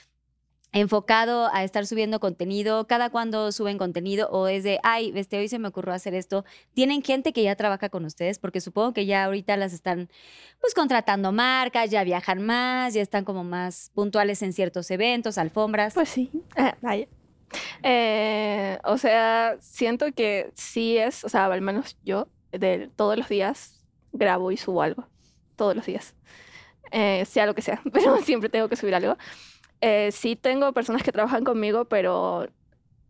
enfocado 0.73 1.49
a 1.55 1.65
estar 1.65 1.87
subiendo 1.87 2.21
contenido, 2.21 2.87
cada 2.87 3.09
cuando 3.09 3.51
suben 3.51 3.79
contenido 3.79 4.29
o 4.31 4.47
es 4.47 4.63
de, 4.63 4.79
ay, 4.83 5.11
este, 5.15 5.39
hoy 5.39 5.49
se 5.49 5.59
me 5.59 5.69
ocurrió 5.69 5.95
hacer 5.95 6.13
esto. 6.15 6.45
¿Tienen 6.75 7.03
gente 7.03 7.33
que 7.33 7.43
ya 7.43 7.57
trabaja 7.57 7.89
con 7.89 8.05
ustedes? 8.05 8.39
Porque 8.39 8.61
supongo 8.61 8.93
que 8.93 9.07
ya 9.07 9.25
ahorita 9.25 9.57
las 9.57 9.73
están 9.73 10.11
pues 10.61 10.75
contratando 10.75 11.33
marcas, 11.33 11.91
ya 11.91 12.05
viajan 12.05 12.43
más, 12.45 12.93
ya 12.93 13.01
están 13.01 13.25
como 13.25 13.43
más 13.43 13.91
puntuales 13.95 14.43
en 14.43 14.53
ciertos 14.53 14.91
eventos, 14.91 15.39
alfombras. 15.39 15.95
Pues 15.95 16.11
sí. 16.11 16.31
Ah, 16.57 16.77
vaya. 16.83 17.07
Eh, 17.83 18.79
o 18.85 18.99
sea, 18.99 19.57
siento 19.61 20.13
que 20.13 20.51
sí 20.55 20.99
es, 20.99 21.25
o 21.25 21.29
sea, 21.29 21.47
al 21.47 21.61
menos 21.61 21.97
yo, 22.05 22.29
de 22.53 22.91
todos 22.97 23.17
los 23.17 23.29
días 23.29 23.85
grabo 24.13 24.51
y 24.53 24.57
subo 24.57 24.83
algo. 24.83 25.07
Todos 25.57 25.77
los 25.77 25.87
días. 25.87 26.15
Eh, 26.91 27.25
sea 27.27 27.47
lo 27.47 27.55
que 27.55 27.63
sea, 27.63 27.81
pero 27.93 28.19
siempre 28.19 28.49
tengo 28.49 28.69
que 28.69 28.77
subir 28.77 28.95
algo. 28.95 29.17
Eh, 29.81 30.11
sí 30.13 30.37
tengo 30.37 30.73
personas 30.73 31.03
que 31.03 31.13
trabajan 31.13 31.45
conmigo, 31.45 31.85
pero 31.87 32.49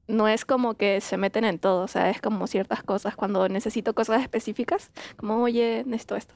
no 0.09 0.29
es 0.29 0.45
como 0.45 0.75
que 0.75 1.01
se 1.01 1.17
meten 1.17 1.45
en 1.45 1.59
todo, 1.59 1.83
o 1.83 1.89
sea, 1.89 2.11
es 2.11 2.21
como 2.21 2.47
ciertas 2.47 2.83
cosas 2.83 3.17
cuando 3.17 3.49
necesito 3.49 3.95
cosas 3.95 4.23
específicas, 4.23 4.91
como, 5.17 5.43
oye, 5.43 5.83
necesito 5.87 6.17
esto. 6.17 6.35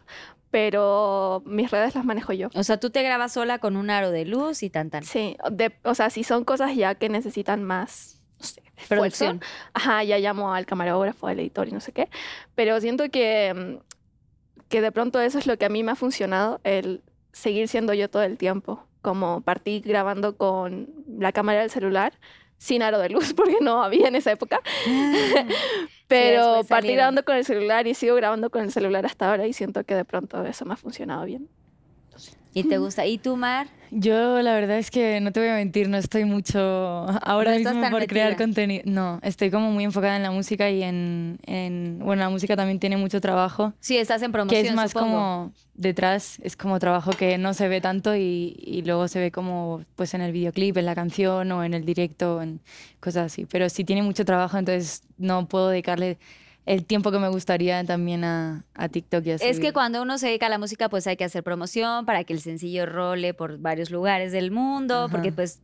Pero 0.51 1.43
mis 1.47 1.71
redes 1.71 1.95
las 1.95 2.05
manejo 2.05 2.33
yo. 2.33 2.49
o 2.55 2.65
sea, 2.65 2.81
tú 2.81 2.91
te 2.91 3.03
grabas 3.03 3.33
sola 3.35 3.59
con 3.59 3.77
un 3.77 3.89
aro 3.91 4.11
de 4.11 4.25
luz 4.25 4.63
y 4.65 4.71
tan 4.71 4.91
tan. 4.91 5.05
Sí, 5.05 5.37
de- 5.51 5.73
o 5.85 5.95
sea, 5.95 6.11
si 6.11 6.25
son 6.25 6.45
cosas 6.45 6.75
ya 6.75 6.97
que 6.97 7.09
necesitan 7.09 7.63
más, 7.63 8.21
no 8.41 8.45
sé, 8.47 8.63
esfuerzo, 8.77 8.89
Producción. 8.89 9.41
Ajá, 9.75 10.03
ya 10.03 10.19
llamo 10.19 10.53
al 10.53 10.67
camarógrafo, 10.67 11.29
al 11.29 11.39
editor 11.39 11.69
y 11.69 11.73
no 11.73 11.81
sé 11.81 11.93
qué. 11.93 12.09
Pero 12.57 12.81
siento 12.81 13.09
que, 13.11 13.79
mm, 13.81 14.65
que 14.69 14.81
de 14.81 14.91
pronto 14.91 15.21
eso 15.21 15.39
es 15.39 15.47
lo 15.47 15.57
que 15.57 15.67
a 15.67 15.69
mí 15.69 15.85
me 15.85 15.93
ha 15.93 15.97
funcionado, 15.97 16.61
el 16.65 17.03
seguir 17.33 17.69
siendo 17.69 17.95
yo 17.95 18.11
todo 18.11 18.23
el 18.25 18.37
tiempo. 18.37 18.85
Como 19.03 19.41
partí 19.43 19.81
grabando 19.81 20.37
con 20.37 20.89
la 21.19 21.31
cámara 21.33 21.61
del 21.61 21.71
celular, 21.71 22.13
sin 22.61 22.83
aro 22.83 22.99
de 22.99 23.09
luz, 23.09 23.33
porque 23.37 23.57
no 23.63 23.83
había 23.83 24.09
en 24.09 24.15
esa 24.15 24.31
época. 24.31 24.61
Pero 26.07 26.47
después 26.47 26.67
partí 26.67 26.93
grabando 26.93 27.25
con 27.25 27.37
el 27.37 27.45
celular 27.45 27.87
y 27.87 27.95
sigo 27.95 28.15
grabando 28.17 28.51
con 28.51 28.63
el 28.63 28.71
celular 28.71 29.07
hasta 29.07 29.31
ahora 29.31 29.47
y 29.47 29.53
siento 29.53 29.85
que 29.85 29.95
de 29.95 30.05
pronto 30.05 30.45
eso 30.45 30.65
me 30.67 30.75
ha 30.75 30.77
funcionado 30.77 31.25
bien. 31.25 31.49
¿Y 32.53 32.65
te 32.65 32.79
gusta? 32.79 33.07
¿Y 33.07 33.19
tú, 33.19 33.37
Mar? 33.37 33.69
Yo 33.93 34.41
la 34.43 34.55
verdad 34.55 34.79
es 34.79 34.91
que 34.93 35.21
no 35.21 35.33
te 35.33 35.41
voy 35.41 35.49
a 35.49 35.55
mentir, 35.55 35.89
no 35.89 35.97
estoy 35.97 36.25
mucho 36.25 36.59
ahora 37.23 37.53
No 37.53 37.59
mismo 37.59 37.91
por 37.91 38.07
crear 38.07 38.37
contenido. 38.37 38.83
No, 38.87 39.19
estoy 39.23 39.51
como 39.51 39.71
muy 39.73 39.83
enfocada 39.85 40.17
en 40.17 40.23
la 40.23 40.31
música 40.31 40.71
y 40.71 40.83
en, 40.83 41.39
en- 41.47 41.99
bueno, 42.01 42.23
la 42.23 42.31
música 42.31 42.55
también 42.57 42.79
tiene 42.79 42.97
mucho 42.97 43.21
trabajo, 43.21 43.73
Sí, 43.81 43.97
estás 43.97 44.23
en 44.23 44.31
promoción, 44.31 44.63
que 44.63 44.69
es 44.69 44.75
más 44.75 44.93
supongo. 44.93 45.07
como 45.11 45.53
detrás, 45.75 46.39
es 46.43 46.57
como 46.57 46.79
trabajo 46.79 47.11
que 47.13 47.37
no 47.39 47.53
se 47.55 47.67
ve 47.69 47.81
tanto 47.81 48.15
y, 48.15 48.55
y 48.65 48.83
luego 48.83 49.09
se 49.09 49.19
ve 49.19 49.33
como 49.33 49.85
pues 49.97 50.15
en 50.15 50.21
el 50.21 50.31
videoclip, 50.33 50.77
en 50.77 50.87
la 50.87 50.95
canción 50.95 51.51
o 51.51 51.65
en 51.65 51.75
el 51.75 51.85
directo, 51.85 52.43
en 52.43 52.61
cosas 53.01 53.27
así. 53.33 53.45
Pero 53.47 53.69
sí 53.71 53.85
tiene 53.85 54.03
mucho 54.03 54.25
trabajo, 54.25 54.57
entonces 54.57 55.03
no 55.19 55.47
puedo 55.47 55.69
dedicarle 55.69 56.19
el 56.67 56.85
tiempo 56.85 57.11
que 57.11 57.19
me 57.19 57.29
gustaría 57.29 57.85
también 57.85 58.25
a, 58.25 58.65
a 58.75 58.89
TikTok 58.89 59.27
y 59.27 59.31
así. 59.33 59.47
Es 59.47 59.61
que 59.61 59.73
cuando 59.73 60.03
uno 60.03 60.19
se 60.19 60.29
dedica 60.29 60.47
a 60.47 60.51
la 60.51 60.59
música, 60.59 60.89
pues 60.89 61.07
hay 61.07 61.17
que 61.17 61.25
hacer 61.25 61.43
promoción 61.43 62.07
para 62.07 62.25
que 62.25 62.33
el 62.33 62.41
sencillo 62.41 62.87
role 62.87 63.35
por 63.35 63.59
varios 63.59 63.91
lugares 63.91 64.33
del 64.33 64.51
mundo, 64.51 65.05
Ajá. 65.05 65.09
porque 65.09 65.33
pues 65.33 65.61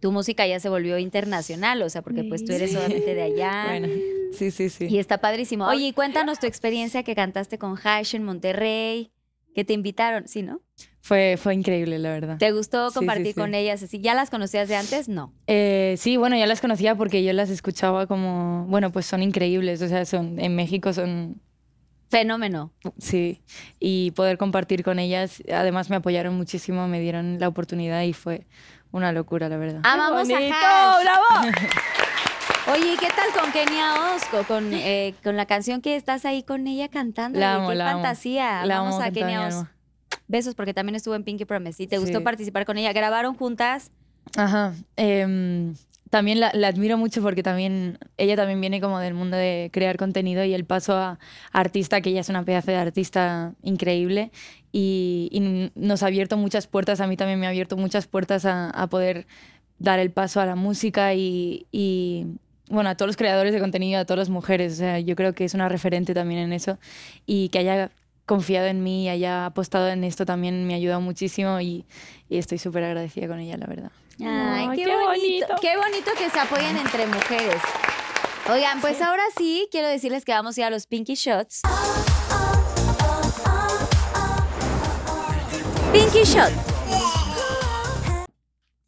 tu 0.00 0.12
música 0.12 0.46
ya 0.46 0.60
se 0.60 0.68
volvió 0.68 0.98
internacional, 0.98 1.82
o 1.82 1.88
sea, 1.88 2.02
porque 2.02 2.22
pues 2.24 2.44
tú 2.44 2.52
eres 2.52 2.72
solamente 2.72 3.14
de 3.14 3.22
allá. 3.22 3.64
Bueno, 3.66 3.88
sí, 4.32 4.50
sí, 4.50 4.68
sí. 4.68 4.86
Y 4.88 4.98
está 4.98 5.18
padrísimo. 5.18 5.66
Oye, 5.66 5.92
cuéntanos 5.94 6.38
tu 6.38 6.46
experiencia 6.46 7.02
que 7.02 7.14
cantaste 7.14 7.58
con 7.58 7.76
Hash 7.82 8.14
en 8.14 8.22
Monterrey, 8.22 9.10
que 9.56 9.64
te 9.64 9.72
invitaron, 9.72 10.28
¿sí, 10.28 10.42
no? 10.42 10.60
Fue, 11.00 11.38
fue 11.38 11.54
increíble, 11.54 11.98
la 11.98 12.10
verdad. 12.10 12.36
¿Te 12.36 12.52
gustó 12.52 12.90
compartir 12.92 13.28
sí, 13.28 13.32
sí. 13.32 13.40
con 13.40 13.54
ellas? 13.54 13.82
Así, 13.82 14.00
¿Ya 14.00 14.14
las 14.14 14.28
conocías 14.28 14.68
de 14.68 14.76
antes? 14.76 15.08
No. 15.08 15.32
Eh, 15.46 15.94
sí, 15.96 16.18
bueno, 16.18 16.36
ya 16.36 16.46
las 16.46 16.60
conocía 16.60 16.94
porque 16.94 17.24
yo 17.24 17.32
las 17.32 17.48
escuchaba 17.48 18.06
como, 18.06 18.66
bueno, 18.68 18.92
pues 18.92 19.06
son 19.06 19.22
increíbles, 19.22 19.80
o 19.80 19.88
sea, 19.88 20.04
son 20.04 20.38
en 20.40 20.54
México 20.56 20.92
son, 20.92 21.40
Fenómeno. 22.10 22.70
sí, 22.98 23.40
y 23.80 24.10
poder 24.10 24.36
compartir 24.36 24.84
con 24.84 24.98
ellas, 24.98 25.42
además 25.50 25.88
me 25.88 25.96
apoyaron 25.96 26.34
muchísimo, 26.36 26.86
me 26.86 27.00
dieron 27.00 27.40
la 27.40 27.48
oportunidad 27.48 28.02
y 28.02 28.12
fue 28.12 28.46
una 28.92 29.10
locura, 29.12 29.48
la 29.48 29.56
verdad. 29.56 29.80
Amamos 29.84 30.28
a 30.28 30.32
bonito, 30.34 30.54
Hash. 30.54 31.02
bravo. 31.02 31.56
Oye, 32.72 32.94
¿y 32.94 32.96
qué 32.96 33.08
tal 33.14 33.32
con 33.40 33.52
Kenia 33.52 34.14
Osco? 34.14 34.42
Con, 34.44 34.72
eh, 34.74 35.14
con 35.22 35.36
la 35.36 35.46
canción 35.46 35.80
que 35.80 35.94
estás 35.96 36.24
ahí 36.24 36.42
con 36.42 36.66
ella 36.66 36.88
cantando. 36.88 37.38
La 37.38 37.54
amo, 37.56 37.68
qué 37.70 37.76
la 37.76 37.90
amo. 37.92 38.02
fantasía. 38.02 38.66
La 38.66 38.78
Vamos 38.80 38.96
amo 38.96 39.04
a 39.04 39.10
Kenia. 39.10 39.46
Osco. 39.48 39.68
Besos 40.26 40.54
porque 40.56 40.74
también 40.74 40.96
estuvo 40.96 41.14
en 41.14 41.22
Pinky 41.22 41.44
Promise. 41.44 41.82
¿Y 41.84 41.86
te 41.86 41.98
gustó 41.98 42.22
participar 42.24 42.64
con 42.64 42.76
ella? 42.78 42.92
¿Grabaron 42.92 43.34
juntas? 43.36 43.92
Ajá. 44.36 44.74
em, 44.96 45.74
también 46.10 46.40
la, 46.40 46.50
la 46.54 46.68
admiro 46.68 46.98
mucho 46.98 47.22
porque 47.22 47.42
también 47.44 47.98
ella 48.16 48.34
también 48.36 48.60
viene 48.60 48.80
como 48.80 48.98
del 48.98 49.14
mundo 49.14 49.36
de 49.36 49.70
crear 49.72 49.96
contenido 49.96 50.44
y 50.44 50.52
el 50.54 50.64
paso 50.64 50.96
a 50.96 51.18
artista, 51.52 52.00
que 52.00 52.10
ella 52.10 52.20
es 52.20 52.28
una 52.28 52.44
pedazo 52.44 52.72
de 52.72 52.76
artista 52.78 53.54
increíble 53.62 54.30
y, 54.72 55.28
y 55.30 55.70
nos 55.80 56.02
ha 56.02 56.06
abierto 56.06 56.36
muchas 56.36 56.66
puertas, 56.66 57.00
a 57.00 57.06
mí 57.06 57.16
también 57.16 57.38
me 57.38 57.46
ha 57.46 57.50
abierto 57.50 57.76
muchas 57.76 58.06
puertas 58.08 58.44
a, 58.44 58.70
a 58.70 58.86
poder 58.88 59.26
dar 59.78 59.98
el 59.98 60.10
paso 60.10 60.40
a 60.40 60.46
la 60.46 60.54
música 60.56 61.14
y, 61.14 61.66
y, 61.70 62.26
bueno, 62.68 62.90
a 62.90 62.94
todos 62.96 63.08
los 63.08 63.16
creadores 63.16 63.52
de 63.52 63.60
contenido, 63.60 64.00
a 64.00 64.04
todas 64.04 64.18
las 64.18 64.28
mujeres. 64.28 64.74
O 64.74 64.76
sea, 64.76 64.98
yo 65.00 65.16
creo 65.16 65.32
que 65.34 65.44
es 65.44 65.54
una 65.54 65.68
referente 65.68 66.14
también 66.14 66.40
en 66.40 66.52
eso 66.52 66.78
y 67.26 67.48
que 67.50 67.58
haya 67.58 67.90
confiado 68.26 68.66
en 68.66 68.82
mí 68.82 69.04
y 69.04 69.08
haya 69.08 69.46
apostado 69.46 69.88
en 69.88 70.02
esto 70.02 70.26
también 70.26 70.66
me 70.66 70.74
ha 70.74 70.76
ayudado 70.76 71.00
muchísimo 71.00 71.60
y, 71.60 71.84
y 72.28 72.38
estoy 72.38 72.58
súper 72.58 72.82
agradecida 72.84 73.28
con 73.28 73.38
ella, 73.38 73.56
la 73.56 73.66
verdad. 73.66 73.92
Ay, 74.20 74.68
qué, 74.76 74.84
qué 74.84 74.96
bonito. 74.96 75.06
bonito. 75.06 75.54
Qué 75.60 75.76
bonito 75.76 76.10
que 76.18 76.30
se 76.30 76.38
apoyen 76.38 76.76
entre 76.76 77.06
mujeres. 77.06 77.62
Oigan, 78.50 78.80
pues 78.80 79.00
ahora 79.02 79.22
sí 79.36 79.68
quiero 79.70 79.88
decirles 79.88 80.24
que 80.24 80.32
vamos 80.32 80.56
a 80.56 80.60
ir 80.60 80.66
a 80.66 80.70
los 80.70 80.86
Pinky 80.86 81.14
Shots. 81.14 81.62
Pinky 85.92 86.24
Shot. 86.24 86.52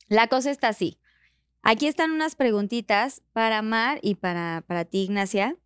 La 0.09 0.27
cosa 0.29 0.51
está 0.51 0.69
así. 0.69 0.99
Aquí 1.63 1.87
están 1.87 2.13
unas 2.13 2.35
preguntitas 2.35 3.23
para 3.33 3.63
Mar 3.63 3.99
y 4.03 4.15
para, 4.15 4.65
para 4.67 4.85
ti, 4.85 5.03
Ignacia. 5.03 5.57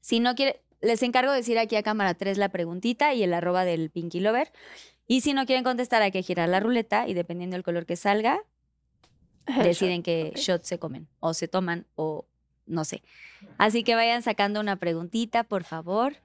Si 0.00 0.20
no 0.20 0.34
quiere, 0.34 0.62
les 0.80 1.02
encargo 1.02 1.32
de 1.32 1.38
decir 1.38 1.58
aquí 1.58 1.76
a 1.76 1.82
cámara 1.82 2.14
3 2.14 2.38
la 2.38 2.48
preguntita 2.50 3.14
y 3.14 3.22
el 3.22 3.32
arroba 3.34 3.64
del 3.64 3.90
Pinky 3.90 4.20
Lover. 4.20 4.52
Y 5.06 5.20
si 5.20 5.32
no 5.32 5.46
quieren 5.46 5.64
contestar, 5.64 6.02
hay 6.02 6.10
que 6.10 6.22
girar 6.22 6.48
la 6.48 6.60
ruleta 6.60 7.08
y 7.08 7.14
dependiendo 7.14 7.54
del 7.54 7.62
color 7.62 7.86
que 7.86 7.96
salga, 7.96 8.40
deciden 9.62 10.02
qué 10.02 10.32
shot 10.34 10.64
se 10.64 10.78
comen 10.78 11.08
o 11.20 11.32
se 11.32 11.48
toman 11.48 11.86
o 11.94 12.26
no 12.66 12.84
sé. 12.84 13.02
Así 13.58 13.84
que 13.84 13.94
vayan 13.94 14.22
sacando 14.22 14.60
una 14.60 14.76
preguntita, 14.76 15.44
por 15.44 15.64
favor. 15.64 16.16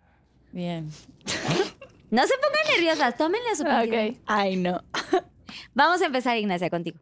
Bien. 0.52 0.90
No 2.10 2.24
se 2.28 2.34
pongan 2.36 2.76
nerviosas, 2.76 3.16
tómenle 3.16 3.56
su 3.56 3.64
Ok. 3.64 3.90
Pinky. 3.90 4.22
Ay, 4.26 4.58
no. 4.58 4.84
Vamos 5.74 6.02
a 6.02 6.06
empezar, 6.06 6.38
Ignacia, 6.38 6.70
contigo. 6.70 7.00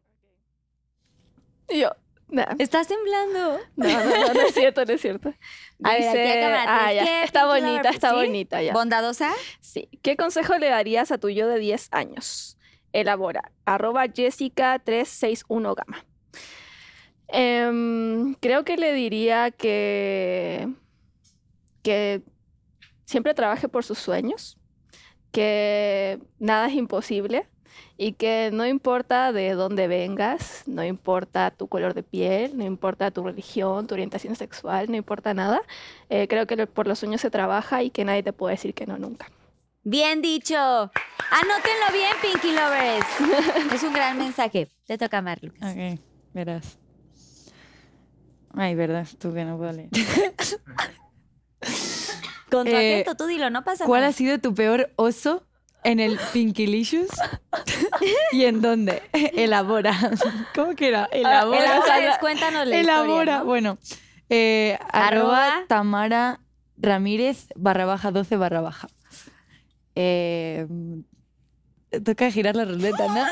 Y 1.71 1.79
yo, 1.79 1.91
nada. 2.27 2.55
¿Estás 2.59 2.87
temblando? 2.87 3.59
No, 3.75 3.87
no, 3.87 4.05
no, 4.27 4.33
no 4.33 4.41
es 4.41 4.53
cierto, 4.53 4.85
no 4.85 4.93
es 4.93 5.01
cierto. 5.01 5.29
A 5.83 5.95
Dice- 5.95 6.43
ah, 6.67 6.93
ya, 6.93 7.03
¿qué 7.03 7.23
Está 7.23 7.45
bonita, 7.45 7.89
está 7.89 8.09
¿Sí? 8.09 8.15
bonita 8.15 8.61
ya. 8.61 8.73
¿Bondadosa? 8.73 9.31
Sí. 9.61 9.89
¿Qué 10.01 10.15
consejo 10.17 10.57
le 10.57 10.69
darías 10.69 11.11
a 11.11 11.17
tu 11.17 11.29
yo 11.29 11.47
de 11.47 11.59
10 11.59 11.89
años? 11.91 12.57
Elabora. 12.91 13.51
Arroba 13.65 14.05
Jessica361 14.07 15.75
Gama. 15.75 16.05
Em, 17.27 18.33
creo 18.35 18.63
que 18.65 18.75
le 18.77 18.91
diría 18.93 19.51
que, 19.51 20.67
que 21.83 22.23
siempre 23.05 23.33
trabaje 23.35 23.69
por 23.69 23.83
sus 23.83 23.99
sueños, 23.99 24.57
que 25.31 26.19
nada 26.39 26.67
es 26.67 26.73
imposible 26.73 27.47
y 27.97 28.13
que 28.13 28.49
no 28.53 28.65
importa 28.65 29.31
de 29.31 29.51
dónde 29.53 29.87
vengas, 29.87 30.63
no 30.67 30.83
importa 30.83 31.51
tu 31.51 31.67
color 31.67 31.93
de 31.93 32.03
piel, 32.03 32.57
no 32.57 32.63
importa 32.63 33.11
tu 33.11 33.23
religión, 33.23 33.87
tu 33.87 33.93
orientación 33.95 34.35
sexual, 34.35 34.89
no 34.89 34.95
importa 34.97 35.33
nada. 35.33 35.61
eh, 36.09 36.27
creo 36.27 36.47
que 36.47 36.65
por 36.67 36.87
los 36.87 36.99
sueños 36.99 37.21
se 37.21 37.29
trabaja 37.29 37.83
y 37.83 37.89
que 37.89 38.05
nadie 38.05 38.23
te 38.23 38.33
puede 38.33 38.55
decir 38.55 38.73
que 38.73 38.85
no 38.85 38.97
nunca. 38.97 39.29
Bien 39.83 40.21
dicho. 40.21 40.55
Anótenlo 40.57 41.85
bien, 41.93 42.11
Pinky 42.21 42.51
Lovers. 42.51 43.73
es 43.73 43.83
un 43.83 43.93
gran 43.93 44.17
mensaje. 44.17 44.69
Te 44.85 44.97
toca, 44.97 45.21
Mar, 45.21 45.39
Lucas. 45.41 45.71
Ok, 45.73 45.99
verás. 46.33 46.77
Ay, 48.53 48.75
verdad, 48.75 49.07
tú 49.19 49.33
que 49.33 49.45
no 49.45 49.57
puedo 49.57 49.71
leer. 49.71 49.89
Con 52.49 52.65
tu 52.65 52.71
Eh, 52.71 53.01
acento, 53.03 53.15
tú 53.15 53.27
dilo, 53.27 53.49
no 53.49 53.63
pasa 53.63 53.85
¿Cuál 53.85 54.01
nada. 54.01 54.09
ha 54.09 54.13
sido 54.13 54.39
tu 54.39 54.53
peor 54.55 54.91
oso 54.95 55.43
en 55.83 55.99
el 55.99 56.19
Pinkylicious? 56.33 57.09
¿Y 58.31 58.45
en 58.45 58.61
dónde? 58.61 59.01
Elabora. 59.13 59.97
¿Cómo 60.55 60.75
que 60.75 60.89
era? 60.89 61.05
Elabora. 61.11 61.63
Elabora, 61.63 62.19
cuéntanos 62.19 62.67
la 62.67 62.77
Elabora. 62.77 63.19
historia, 63.21 63.37
¿no? 63.39 63.45
Bueno, 63.45 63.77
eh, 64.29 64.77
arroba 64.91 65.47
Arroba. 65.47 65.67
Tamara 65.67 66.39
Ramírez 66.77 67.47
barra 67.55 67.85
baja 67.85 68.11
12 68.11 68.37
barra 68.37 68.61
baja. 68.61 68.87
Eh, 69.95 70.65
toca 72.05 72.31
girar 72.31 72.55
la 72.55 72.65
ruleta, 72.65 73.07
¿no? 73.07 73.25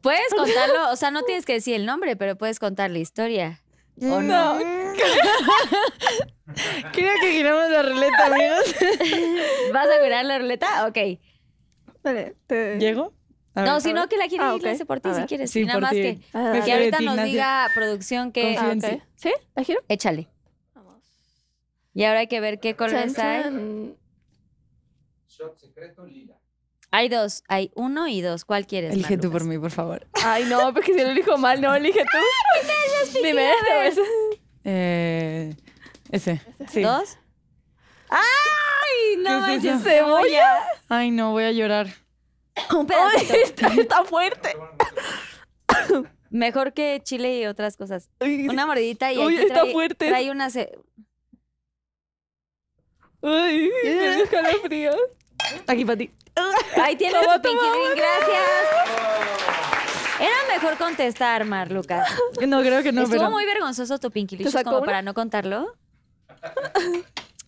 Puedes 0.00 0.34
contarlo, 0.36 0.90
o 0.92 0.96
sea, 0.96 1.10
no 1.10 1.22
tienes 1.22 1.46
que 1.46 1.54
decir 1.54 1.74
el 1.74 1.86
nombre, 1.86 2.14
pero 2.14 2.36
puedes 2.36 2.58
contar 2.58 2.90
la 2.90 2.98
historia. 2.98 3.62
¿O 4.02 4.20
no? 4.20 4.58
Creo 6.92 7.12
que 7.20 7.32
giramos 7.32 7.70
la 7.70 7.82
ruleta, 7.82 8.26
amigos. 8.26 8.74
¿Vas 9.72 9.88
a 9.88 10.02
girar 10.04 10.24
la 10.24 10.38
ruleta? 10.38 10.86
Ok. 10.86 10.98
Dale, 12.02 12.36
te- 12.46 12.78
¿Llego? 12.78 13.12
A 13.54 13.62
No, 13.64 13.72
ver. 13.74 13.82
si 13.82 13.92
no, 13.92 14.08
que 14.08 14.16
la 14.16 14.26
quiere 14.28 14.44
Ah, 14.44 14.50
por 14.86 15.00
ti 15.00 15.08
si 15.14 15.22
quieres. 15.26 15.50
Sí, 15.50 15.64
nada 15.64 15.80
más 15.80 15.92
ti. 15.92 15.96
que, 16.02 16.18
Ah, 16.32 16.60
que 16.64 16.72
ahorita 16.72 17.00
nos 17.00 17.22
diga 17.22 17.70
producción 17.74 18.32
que... 18.32 18.56
Ah, 18.58 18.74
sí. 19.16 19.32
¿La 19.54 19.62
giro? 19.62 19.80
Échale. 19.88 20.28
Vamos. 20.74 21.02
Y 21.94 22.04
ahora 22.04 22.20
hay 22.20 22.26
que 22.26 22.40
ver 22.40 22.58
qué 22.60 22.74
colores 22.76 23.14
Chan, 23.14 23.26
hay. 23.26 23.42
chan. 23.42 23.96
Hay 26.90 27.08
dos, 27.08 27.42
hay 27.48 27.70
uno 27.74 28.06
y 28.06 28.20
dos. 28.20 28.44
¿Cuál 28.44 28.66
quieres? 28.66 28.92
Elige 28.92 29.18
tú 29.18 29.30
por 29.32 29.44
mí, 29.44 29.58
por 29.58 29.70
favor. 29.72 30.06
Ay, 30.24 30.44
no, 30.44 30.72
porque 30.72 30.92
si 30.94 31.00
lo 31.00 31.08
elijo 31.10 31.36
mal, 31.38 31.60
no, 31.60 31.74
elige 31.74 32.04
tú. 32.04 32.18
Dime 33.22 33.50
esto. 33.50 33.64
pues. 33.94 33.98
Eh, 34.64 35.54
ese. 36.10 36.40
Sí. 36.70 36.82
¿Dos? 36.82 37.18
¡Ay! 38.08 39.16
No, 39.18 39.44
¿Qué 39.46 39.54
es 39.56 39.64
eso? 39.64 39.78
¿Cebolla? 39.80 40.58
Ay, 40.88 41.10
no, 41.10 41.32
voy 41.32 41.44
a 41.44 41.52
llorar. 41.52 41.88
Un 42.74 42.86
pedacito. 42.86 43.32
Ay, 43.34 43.40
está, 43.42 43.66
está 43.74 44.04
fuerte. 44.04 44.56
Mejor 46.30 46.72
que 46.72 47.00
chile 47.02 47.38
y 47.38 47.46
otras 47.46 47.76
cosas. 47.76 48.10
Una 48.20 48.66
mordidita 48.66 49.12
y 49.12 49.18
Uy, 49.18 49.34
aquí 49.36 49.44
está 49.46 49.60
trae, 49.62 49.72
fuerte. 49.72 50.08
trae 50.08 50.30
una... 50.30 50.50
ce- 50.50 50.72
Ay, 53.22 53.70
me 53.84 53.90
dio 53.90 54.10
escalofrío. 54.24 54.90
Aquí 55.66 55.84
para 55.84 55.96
ti. 55.96 56.10
Ahí 56.82 56.96
tienes 56.96 57.20
Toma, 57.20 57.40
tu 57.40 57.48
Pinky 57.48 57.64
Drink, 57.66 57.96
gracias. 57.96 59.83
Era 60.20 60.34
mejor 60.52 60.76
contestar, 60.78 61.44
Mar, 61.44 61.70
Lucas. 61.70 62.08
No, 62.46 62.60
creo 62.60 62.82
que 62.82 62.92
no, 62.92 63.02
Estuvo 63.02 63.18
pero... 63.18 63.30
muy 63.30 63.44
vergonzoso 63.46 63.98
tu 63.98 64.10
Pinky 64.10 64.36
¿Te 64.36 64.44
Licious 64.44 64.62
como 64.64 64.78
una? 64.78 64.86
para 64.86 65.02
no 65.02 65.14
contarlo. 65.14 65.74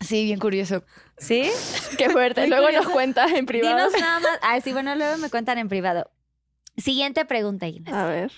Sí, 0.00 0.24
bien 0.24 0.38
curioso. 0.38 0.84
¿Sí? 1.18 1.50
Qué 1.98 2.10
fuerte. 2.10 2.42
Muy 2.42 2.50
Luego 2.50 2.66
nos 2.66 2.74
curioso. 2.76 2.92
cuentas 2.92 3.32
en 3.32 3.46
privado. 3.46 3.76
Dinos 3.76 3.92
nada 4.00 4.20
más. 4.20 4.38
Ah, 4.42 4.60
sí, 4.60 4.72
bueno, 4.72 4.94
luego 4.94 5.18
me 5.18 5.30
cuentan 5.30 5.58
en 5.58 5.68
privado. 5.68 6.10
Siguiente 6.76 7.24
pregunta, 7.24 7.66
Inés. 7.66 7.92
A 7.92 8.06
ver. 8.06 8.32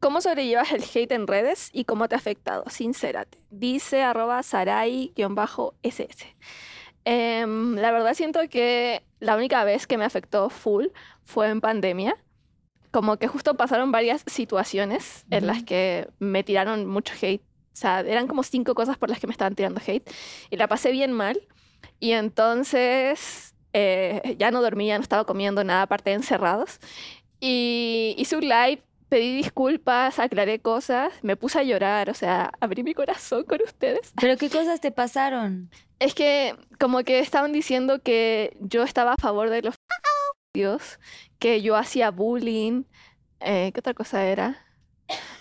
¿Cómo 0.00 0.20
sobrellevas 0.20 0.72
el 0.72 0.82
hate 0.82 1.12
en 1.12 1.26
redes 1.26 1.70
y 1.72 1.84
cómo 1.84 2.08
te 2.08 2.14
ha 2.14 2.18
afectado? 2.18 2.64
Sincérate. 2.68 3.38
Dice 3.50 4.02
arroba 4.02 4.42
sarai-ss. 4.42 6.26
Em, 7.04 7.76
la 7.76 7.92
verdad 7.92 8.14
siento 8.14 8.40
que 8.50 9.04
la 9.20 9.36
única 9.36 9.64
vez 9.64 9.86
que 9.86 9.96
me 9.96 10.04
afectó 10.04 10.50
full 10.50 10.86
fue 11.24 11.48
en 11.48 11.60
pandemia. 11.60 12.16
Como 12.96 13.18
que 13.18 13.28
justo 13.28 13.58
pasaron 13.58 13.92
varias 13.92 14.24
situaciones 14.26 15.26
en 15.30 15.46
las 15.46 15.62
que 15.62 16.08
me 16.18 16.42
tiraron 16.42 16.86
mucho 16.86 17.12
hate. 17.20 17.42
O 17.42 17.76
sea, 17.76 18.00
eran 18.00 18.26
como 18.26 18.42
cinco 18.42 18.74
cosas 18.74 18.96
por 18.96 19.10
las 19.10 19.20
que 19.20 19.26
me 19.26 19.32
estaban 19.32 19.54
tirando 19.54 19.82
hate. 19.86 20.10
Y 20.48 20.56
la 20.56 20.66
pasé 20.66 20.92
bien 20.92 21.12
mal. 21.12 21.38
Y 22.00 22.12
entonces 22.12 23.54
eh, 23.74 24.36
ya 24.38 24.50
no 24.50 24.62
dormía, 24.62 24.96
no 24.96 25.02
estaba 25.02 25.26
comiendo 25.26 25.62
nada, 25.62 25.82
aparte 25.82 26.08
de 26.08 26.16
encerrados. 26.16 26.80
Y 27.38 28.14
hice 28.16 28.34
un 28.34 28.48
live, 28.48 28.82
pedí 29.10 29.36
disculpas, 29.36 30.18
aclaré 30.18 30.60
cosas, 30.60 31.12
me 31.20 31.36
puse 31.36 31.58
a 31.58 31.64
llorar, 31.64 32.08
o 32.08 32.14
sea, 32.14 32.50
abrí 32.60 32.82
mi 32.82 32.94
corazón 32.94 33.44
con 33.44 33.60
ustedes. 33.62 34.14
¿Pero 34.18 34.38
qué 34.38 34.48
cosas 34.48 34.80
te 34.80 34.90
pasaron? 34.90 35.68
Es 35.98 36.14
que 36.14 36.54
como 36.80 37.04
que 37.04 37.18
estaban 37.18 37.52
diciendo 37.52 38.00
que 38.02 38.56
yo 38.60 38.84
estaba 38.84 39.12
a 39.12 39.16
favor 39.16 39.50
de 39.50 39.60
los 39.60 39.75
Dios, 40.56 40.98
que 41.38 41.60
yo 41.60 41.76
hacía 41.76 42.10
bullying, 42.10 42.84
eh, 43.40 43.70
¿qué 43.72 43.80
otra 43.80 43.92
cosa 43.92 44.24
era? 44.24 44.64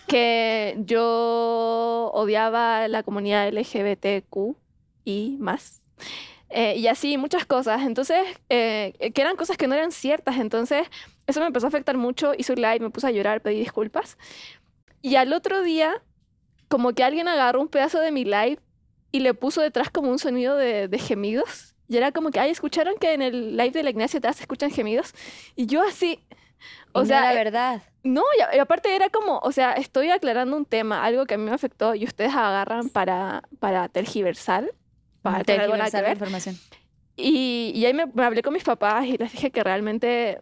Que 0.07 0.75
yo 0.79 2.11
odiaba 2.13 2.87
la 2.89 3.01
comunidad 3.01 3.47
LGBTQ 3.47 4.57
y 5.05 5.37
más. 5.39 5.81
Eh, 6.49 6.75
y 6.75 6.87
así, 6.87 7.17
muchas 7.17 7.45
cosas. 7.45 7.83
Entonces, 7.83 8.19
eh, 8.49 8.93
que 9.13 9.21
eran 9.21 9.37
cosas 9.37 9.55
que 9.57 9.67
no 9.67 9.75
eran 9.75 9.91
ciertas. 9.91 10.37
Entonces, 10.37 10.87
eso 11.27 11.39
me 11.39 11.47
empezó 11.47 11.65
a 11.67 11.69
afectar 11.69 11.97
mucho. 11.97 12.33
Hice 12.37 12.51
un 12.51 12.61
live, 12.61 12.81
me 12.81 12.89
puse 12.89 13.07
a 13.07 13.11
llorar, 13.11 13.41
pedí 13.41 13.59
disculpas. 13.59 14.17
Y 15.01 15.15
al 15.15 15.31
otro 15.31 15.61
día, 15.61 16.03
como 16.67 16.93
que 16.93 17.03
alguien 17.03 17.27
agarró 17.27 17.61
un 17.61 17.69
pedazo 17.69 17.99
de 17.99 18.11
mi 18.11 18.25
live 18.25 18.59
y 19.11 19.21
le 19.21 19.33
puso 19.33 19.61
detrás 19.61 19.89
como 19.89 20.11
un 20.11 20.19
sonido 20.19 20.57
de, 20.57 20.89
de 20.89 20.99
gemidos. 20.99 21.74
Y 21.87 21.97
era 21.97 22.11
como 22.11 22.31
que, 22.31 22.39
ay, 22.39 22.51
¿escucharon 22.51 22.95
que 22.99 23.13
en 23.13 23.21
el 23.21 23.57
live 23.57 23.71
de 23.71 23.83
la 23.83 23.89
Ignacia 23.91 24.19
te 24.19 24.27
escuchan 24.27 24.71
gemidos? 24.71 25.13
Y 25.55 25.67
yo 25.67 25.83
así, 25.83 26.19
o 26.93 27.03
Y 27.03 27.05
sea, 27.05 27.21
no 27.21 27.27
era 27.27 27.33
eh, 27.33 27.35
verdad. 27.35 27.83
no, 28.03 28.23
y, 28.53 28.57
aparte 28.59 28.95
era 28.95 29.09
como, 29.09 29.39
o 29.39 29.51
sea, 29.51 29.73
estoy 29.73 30.09
aclarando 30.09 30.57
un 30.57 30.65
tema, 30.65 31.03
algo 31.03 31.25
que 31.25 31.35
a 31.35 31.37
mí 31.37 31.43
me 31.43 31.51
afectó 31.51 31.93
y 31.95 32.05
ustedes 32.05 32.33
agarran 32.33 32.89
para, 32.89 33.43
para 33.59 33.87
tergiversar, 33.89 34.71
para 35.21 35.43
Tergiversar 35.43 36.03
la 36.03 36.11
información. 36.11 36.57
Y, 37.17 37.71
y 37.75 37.85
ahí 37.85 37.93
me, 37.93 38.07
me 38.07 38.23
hablé 38.23 38.41
con 38.41 38.53
mis 38.53 38.63
papás 38.63 39.05
y 39.05 39.17
les 39.17 39.31
dije 39.31 39.51
que 39.51 39.63
realmente 39.63 40.41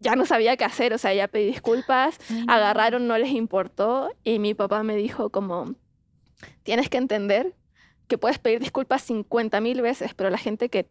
ya 0.00 0.16
no 0.16 0.26
sabía 0.26 0.56
qué 0.56 0.64
hacer, 0.64 0.92
o 0.92 0.98
sea, 0.98 1.14
ya 1.14 1.28
pedí 1.28 1.46
disculpas, 1.46 2.18
agarraron, 2.46 3.06
no 3.06 3.16
les 3.18 3.30
importó 3.30 4.10
y 4.22 4.38
mi 4.38 4.54
papá 4.54 4.82
me 4.82 4.96
dijo 4.96 5.30
como, 5.30 5.74
tienes 6.62 6.88
que 6.90 6.98
entender 6.98 7.54
que 8.08 8.18
puedes 8.18 8.38
pedir 8.38 8.60
disculpas 8.60 9.02
50 9.02 9.60
mil 9.60 9.80
veces, 9.82 10.14
pero 10.14 10.30
la 10.30 10.38
gente 10.38 10.68
que 10.68 10.86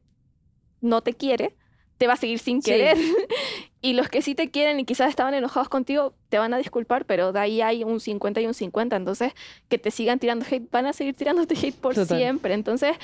no 0.81 1.01
te 1.01 1.13
quiere 1.13 1.55
te 1.97 2.07
va 2.07 2.13
a 2.13 2.17
seguir 2.17 2.39
sin 2.39 2.61
Sí. 2.61 2.71
querer. 2.71 2.97
y 3.81 3.93
los 3.93 4.09
que 4.09 4.21
sí 4.21 4.33
te 4.35 4.49
quieren 4.49 4.79
y 4.79 4.85
quizás 4.85 5.09
estaban 5.09 5.33
enojados 5.33 5.69
contigo, 5.69 6.13
te 6.29 6.37
van 6.37 6.53
a 6.53 6.57
disculpar, 6.57 7.05
pero 7.05 7.31
de 7.31 7.39
ahí 7.39 7.61
hay 7.61 7.83
un 7.83 7.99
50 7.99 8.41
y 8.41 8.47
un 8.47 8.53
50. 8.53 8.95
Entonces, 8.95 9.33
que 9.69 9.77
te 9.77 9.91
sigan 9.91 10.19
tirando 10.19 10.45
hate, 10.49 10.69
van 10.71 10.85
a 10.87 10.93
seguir 10.93 11.15
tirándote 11.15 11.55
hate 11.55 11.75
por 11.75 11.93
Total. 11.93 12.17
siempre. 12.17 12.53
Entonces, 12.55 12.95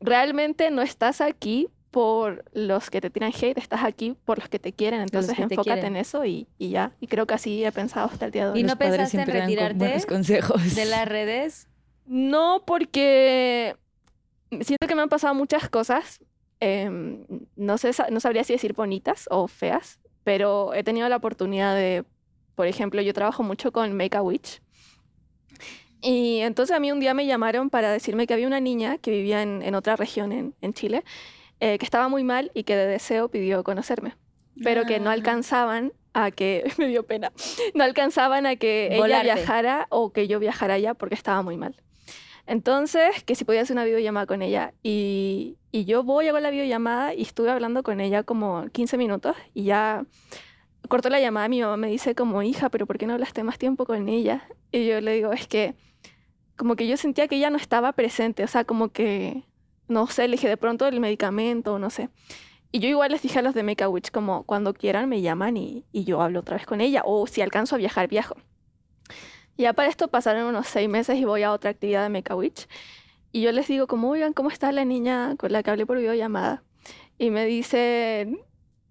realmente 0.00 0.70
no 0.70 0.82
estás 0.82 1.20
aquí 1.20 1.68
por 1.90 2.44
los 2.52 2.90
que 2.90 3.00
te 3.00 3.10
tiran 3.10 3.32
hate, 3.34 3.58
estás 3.58 3.82
aquí 3.82 4.14
por 4.24 4.38
los 4.38 4.48
que 4.48 4.58
te 4.58 4.72
quieren. 4.72 5.00
Entonces, 5.00 5.38
enfócate 5.38 5.62
quieren. 5.72 5.86
en 5.86 5.96
eso 5.96 6.24
y, 6.24 6.46
y 6.58 6.70
ya. 6.70 6.92
Y 7.00 7.06
creo 7.06 7.26
que 7.26 7.34
así 7.34 7.64
he 7.64 7.72
pensado 7.72 8.06
hasta 8.06 8.26
el 8.26 8.30
día 8.30 8.44
de 8.46 8.52
hoy. 8.52 8.60
¿Y 8.60 8.62
no 8.62 8.68
Los 8.68 8.76
pensaste 8.78 9.18
en 9.18 9.24
con 9.24 9.34
retirarte 9.34 9.78
buenos 9.78 10.06
consejos. 10.06 10.74
de 10.74 10.84
las 10.84 11.08
redes? 11.08 11.66
No, 12.08 12.62
porque 12.66 13.76
siento 14.62 14.86
que 14.86 14.94
me 14.94 15.02
han 15.02 15.08
pasado 15.08 15.34
muchas 15.34 15.68
cosas. 15.68 16.20
em, 16.60 17.24
no, 17.54 17.78
sé, 17.78 17.90
no 18.10 18.18
sabría 18.18 18.42
si 18.44 18.52
decir 18.54 18.72
bonitas 18.72 19.28
o 19.30 19.46
feas, 19.46 20.00
pero 20.24 20.74
he 20.74 20.82
tenido 20.82 21.08
la 21.08 21.16
oportunidad 21.16 21.74
de, 21.76 22.04
por 22.56 22.66
ejemplo, 22.66 23.00
yo 23.00 23.12
trabajo 23.14 23.42
mucho 23.44 23.70
con 23.70 23.96
Make 23.96 24.16
a 24.16 24.22
Witch. 24.22 24.60
Y 26.00 26.38
entonces 26.40 26.74
a 26.76 26.80
mí 26.80 26.90
un 26.92 27.00
día 27.00 27.14
me 27.14 27.26
llamaron 27.26 27.70
para 27.70 27.90
decirme 27.92 28.26
que 28.26 28.34
había 28.34 28.46
una 28.46 28.60
niña 28.60 28.98
que 28.98 29.10
vivía 29.10 29.42
en, 29.42 29.62
en 29.62 29.74
otra 29.74 29.96
región 29.96 30.32
en, 30.32 30.54
en 30.60 30.72
Chile, 30.74 31.04
eh, 31.60 31.78
que 31.78 31.84
estaba 31.84 32.08
muy 32.08 32.22
mal 32.24 32.50
y 32.54 32.62
que 32.64 32.76
de 32.76 32.86
deseo 32.86 33.28
pidió 33.28 33.64
conocerme, 33.64 34.16
pero 34.62 34.84
que 34.84 35.00
no 35.00 35.10
Ah. 35.10 35.14
alcanzaban 35.14 35.92
a 36.14 36.30
que, 36.30 36.64
me 36.78 36.86
dio 36.88 37.04
pena, 37.04 37.32
no 37.74 37.82
alcanzaban 37.84 38.46
a 38.46 38.56
que 38.56 38.94
Volarte. 38.96 39.26
ella 39.26 39.34
viajara 39.34 39.86
o 39.90 40.12
que 40.12 40.28
yo 40.28 40.38
viajara 40.38 40.74
allá 40.74 40.94
porque 40.94 41.14
estaba 41.16 41.42
muy 41.42 41.56
mal. 41.56 41.80
Entonces, 42.48 43.22
que 43.24 43.34
si 43.34 43.44
podía 43.44 43.60
hacer 43.60 43.74
una 43.74 43.84
videollamada 43.84 44.24
con 44.24 44.40
ella. 44.40 44.72
Y, 44.82 45.58
yo 45.70 46.02
voy, 46.02 46.28
hago 46.28 46.40
la 46.40 46.48
videollamada 46.48 47.14
y 47.14 47.20
estuve 47.20 47.50
hablando 47.50 47.82
con 47.82 48.00
ella 48.00 48.22
como 48.22 48.66
15 48.72 48.96
minutos 48.96 49.36
y 49.52 49.64
ya 49.64 50.06
cortó 50.88 51.10
la 51.10 51.20
llamada. 51.20 51.46
Mi 51.48 51.60
mamá 51.60 51.76
me 51.76 51.88
dice 51.88 52.14
como, 52.14 52.42
hija, 52.42 52.70
pero 52.70 52.86
¿por 52.86 52.96
qué 52.96 53.06
no 53.06 53.12
hablaste 53.12 53.44
más 53.44 53.58
tiempo 53.58 53.84
con 53.84 54.08
ella? 54.08 54.48
Y 54.72 54.86
yo 54.86 54.98
le 55.02 55.12
digo, 55.12 55.30
es 55.32 55.46
que 55.46 55.74
como 56.56 56.74
que 56.74 56.88
yo 56.88 56.96
sentía 56.96 57.28
que 57.28 57.36
ella 57.36 57.50
no 57.50 57.58
estaba 57.58 57.92
presente, 57.92 58.42
o 58.42 58.48
sea, 58.48 58.64
como 58.64 58.88
que, 58.88 59.44
no 59.86 60.06
sé, 60.06 60.26
le 60.26 60.32
dije 60.32 60.48
de 60.48 60.56
pronto 60.56 60.88
el 60.88 61.00
medicamento, 61.00 61.78
no 61.78 61.90
sé. 61.90 62.08
Y 62.72 62.80
yo 62.80 62.88
igual 62.88 63.12
les 63.12 63.20
dije 63.20 63.38
a 63.38 63.42
los 63.42 63.54
de 63.54 63.62
Make 63.62 63.84
a 63.84 63.90
Witch 63.90 64.10
como, 64.10 64.44
cuando 64.44 64.72
quieran 64.72 65.08
me 65.08 65.20
llaman 65.20 65.58
y, 65.58 65.84
y 65.92 66.04
yo 66.04 66.22
hablo 66.22 66.40
otra 66.40 66.56
vez 66.56 66.64
con 66.64 66.80
ella, 66.80 67.02
o 67.04 67.26
si 67.26 67.42
alcanzo 67.42 67.74
a 67.76 67.78
viajar, 67.78 68.08
viajo. 68.08 68.36
Ya 69.58 69.72
para 69.72 69.88
esto 69.88 70.08
pasaron 70.08 70.44
unos 70.44 70.68
seis 70.68 70.88
meses 70.88 71.18
y 71.18 71.24
voy 71.24 71.42
a 71.42 71.52
otra 71.52 71.70
actividad 71.70 72.04
de 72.04 72.08
Make 72.08 72.32
a 72.32 72.36
Witch. 72.36 72.68
Y 73.32 73.42
yo 73.42 73.52
les 73.52 73.66
digo 73.66 73.86
como, 73.86 74.08
oigan, 74.08 74.32
¿cómo 74.32 74.50
está 74.50 74.72
la 74.72 74.84
niña 74.84 75.34
con 75.36 75.52
la 75.52 75.62
que 75.62 75.70
hablé 75.70 75.84
por 75.84 75.98
videollamada? 75.98 76.62
Y 77.18 77.30
me 77.30 77.44
dicen, 77.44 78.40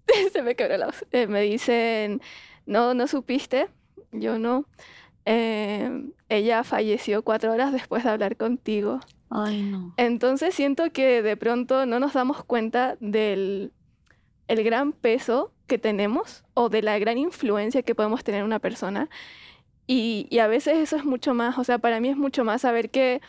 se 0.32 0.42
me 0.42 0.54
quebró 0.54 0.76
la 0.76 0.86
voz, 0.86 1.04
Eh, 1.10 1.26
me 1.26 1.40
dicen, 1.40 2.20
no, 2.66 2.94
no 2.94 3.06
supiste, 3.06 3.68
yo 4.12 4.38
no. 4.38 4.66
Eh, 5.24 5.90
ella 6.28 6.62
falleció 6.64 7.22
cuatro 7.22 7.52
horas 7.52 7.72
después 7.72 8.04
de 8.04 8.10
hablar 8.10 8.36
contigo. 8.36 9.00
Ay, 9.30 9.62
no. 9.62 9.94
Entonces 9.96 10.54
siento 10.54 10.90
que 10.92 11.22
de 11.22 11.36
pronto 11.36 11.86
no 11.86 11.98
nos 11.98 12.12
damos 12.12 12.44
cuenta 12.44 12.96
del 13.00 13.72
el 14.48 14.64
gran 14.64 14.92
peso 14.92 15.52
que 15.66 15.78
tenemos 15.78 16.44
o 16.54 16.68
de 16.70 16.82
la 16.82 16.98
gran 16.98 17.18
influencia 17.18 17.82
que 17.82 17.94
podemos 17.94 18.24
tener 18.24 18.40
en 18.40 18.46
una 18.46 18.58
persona. 18.58 19.08
Y, 19.90 20.38
a 20.38 20.46
veces 20.48 20.76
eso 20.76 20.96
es 20.96 21.04
mucho 21.06 21.32
más, 21.34 21.58
o 21.58 21.64
sea, 21.64 21.78
para 21.78 21.98
mí 21.98 22.10
es 22.10 22.16
mucho 22.16 22.44
más 22.44 22.60
saber 22.60 22.90
que, 22.90 23.22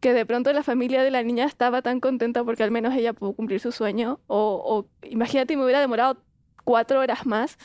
que 0.00 0.12
de 0.12 0.26
pronto 0.26 0.52
la 0.52 0.62
familia 0.62 1.02
de 1.02 1.10
la 1.10 1.22
niña 1.22 1.46
estaba 1.46 1.80
tan 1.82 2.00
contenta 2.00 2.44
porque 2.44 2.62
al 2.62 2.70
menos 2.70 2.94
ella 2.94 3.14
pudo 3.14 3.32
cumplir 3.32 3.60
su 3.60 3.72
sueño. 3.72 4.20
O, 4.26 4.86
o 5.02 5.08
imagínate, 5.08 5.56
me 5.56 5.64
hubiera 5.64 5.80
demorado 5.80 6.18
cuatro 6.64 7.00
horas 7.00 7.24
más. 7.26 7.58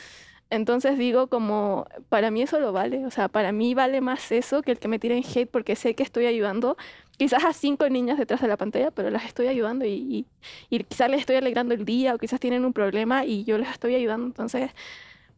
Entonces 0.50 0.98
digo 0.98 1.28
como, 1.28 1.86
para 2.08 2.30
mí 2.30 2.42
eso 2.42 2.58
lo 2.60 2.72
vale, 2.72 3.06
o 3.06 3.10
sea, 3.10 3.28
para 3.28 3.52
mí 3.52 3.74
vale 3.74 4.00
más 4.00 4.32
eso 4.32 4.62
que 4.62 4.72
el 4.72 4.78
que 4.78 4.88
me 4.88 4.98
tiren 4.98 5.24
hate 5.24 5.50
porque 5.50 5.76
sé 5.76 5.94
que 5.94 6.02
estoy 6.02 6.26
ayudando 6.26 6.76
quizás 7.18 7.44
a 7.44 7.52
cinco 7.52 7.88
niñas 7.88 8.18
detrás 8.18 8.40
de 8.40 8.48
la 8.48 8.56
pantalla, 8.56 8.90
pero 8.90 9.10
las 9.10 9.24
estoy 9.24 9.46
ayudando 9.48 9.84
y, 9.86 9.90
y, 9.90 10.26
y 10.70 10.84
quizás 10.84 11.10
les 11.10 11.20
estoy 11.20 11.36
alegrando 11.36 11.74
el 11.74 11.84
día 11.84 12.14
o 12.14 12.18
quizás 12.18 12.40
tienen 12.40 12.64
un 12.64 12.72
problema 12.72 13.24
y 13.24 13.44
yo 13.44 13.58
les 13.58 13.68
estoy 13.70 13.94
ayudando. 13.94 14.26
Entonces, 14.26 14.70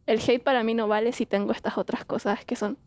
el 0.05 0.19
hate 0.19 0.41
para 0.43 0.63
mí 0.63 0.73
no 0.73 0.87
vale 0.87 1.11
si 1.11 1.25
tengo 1.25 1.51
estas 1.51 1.77
otras 1.77 2.05
cosas 2.05 2.45
que 2.45 2.55
son 2.55 2.77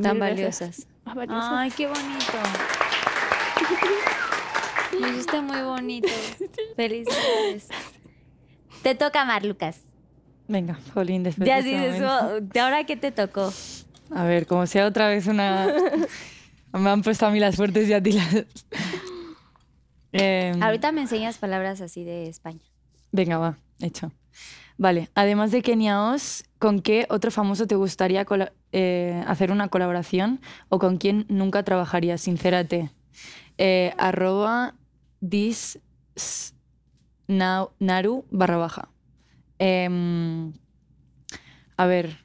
Tan 0.00 0.18
valiosas. 0.18 0.86
Más 1.04 1.14
valiosas. 1.16 1.50
Ay, 1.52 1.70
qué 1.72 1.86
bonito. 1.88 2.32
Me 5.00 5.08
hiciste 5.10 5.40
muy 5.40 5.60
bonito. 5.62 6.08
Felicidades. 6.76 7.68
Te 8.82 8.94
toca 8.94 9.22
amar, 9.22 9.44
Lucas. 9.44 9.80
Venga, 10.46 10.78
Jolín, 10.94 11.22
después 11.24 11.46
Ya 11.46 11.60
de 11.60 11.60
este 11.60 11.70
de 11.72 11.86
momento. 12.00 12.06
eso. 12.06 12.40
¿De 12.40 12.60
ahora 12.60 12.84
qué 12.84 12.96
te 12.96 13.10
tocó? 13.12 13.52
A 14.14 14.24
ver, 14.24 14.46
como 14.46 14.66
sea 14.66 14.86
otra 14.86 15.08
vez 15.08 15.26
una... 15.26 15.66
Me 16.72 16.90
han 16.90 17.02
puesto 17.02 17.26
a 17.26 17.30
mí 17.30 17.40
las 17.40 17.56
fuertes 17.56 17.88
y 17.88 17.92
a 17.94 18.02
ti 18.02 18.12
las... 18.12 18.44
Em, 20.12 20.62
Ahorita 20.62 20.92
me 20.92 21.02
enseñas 21.02 21.38
palabras 21.38 21.80
así 21.80 22.04
de 22.04 22.28
España. 22.28 22.60
Venga, 23.12 23.38
va, 23.38 23.58
hecho. 23.80 24.12
Vale, 24.80 25.10
además 25.16 25.50
de 25.50 25.60
Kenia 25.62 26.00
Os, 26.12 26.44
¿con 26.60 26.80
qué 26.80 27.06
otro 27.10 27.30
famoso 27.32 27.66
te 27.66 27.74
gustaría 27.74 28.24
eh, 28.70 29.24
hacer 29.26 29.50
una 29.50 29.68
colaboración 29.68 30.40
o 30.68 30.78
con 30.78 30.98
quién 30.98 31.26
nunca 31.28 31.64
trabajarías? 31.64 32.20
Sincérate. 32.20 32.90
Eh, 33.58 33.92
arroba 33.98 34.74
dis 35.20 35.80
s- 36.14 36.54
nau- 37.26 37.72
naru 37.80 38.24
barra 38.30 38.56
baja. 38.58 38.88
Em, 39.58 40.52
a 41.76 41.86
ver. 41.86 42.18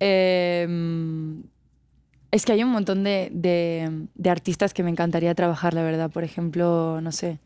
em, 0.00 1.42
Es 2.30 2.44
que 2.44 2.52
hay 2.52 2.62
un 2.62 2.70
montón 2.70 3.04
de, 3.04 3.30
artistas 4.30 4.74
que 4.74 4.82
me 4.82 4.90
encantaría 4.90 5.34
trabajar, 5.34 5.74
la 5.74 5.82
verdad. 5.82 6.10
Por 6.10 6.24
ejemplo, 6.24 7.00
no 7.00 7.10
sé. 7.12 7.38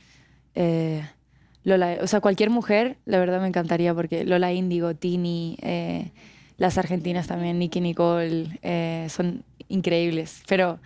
Lola, 1.65 1.99
o 2.01 2.07
sea, 2.07 2.21
cualquier 2.21 2.51
mujer, 2.51 2.97
la 3.05 3.19
verdad 3.19 3.41
me 3.41 3.47
encantaría, 3.49 3.95
porque 3.95 4.25
Lola 4.25 4.53
Índigo, 4.53 4.95
Tini, 4.95 5.57
eh, 5.63 6.11
las 6.57 6.77
argentinas 6.79 7.29
también, 7.29 7.59
Nicky 7.59 7.81
Nicole, 7.81 8.59
eh, 8.63 9.07
son 9.09 9.45
increíbles. 9.69 10.43
Pero 10.49 10.81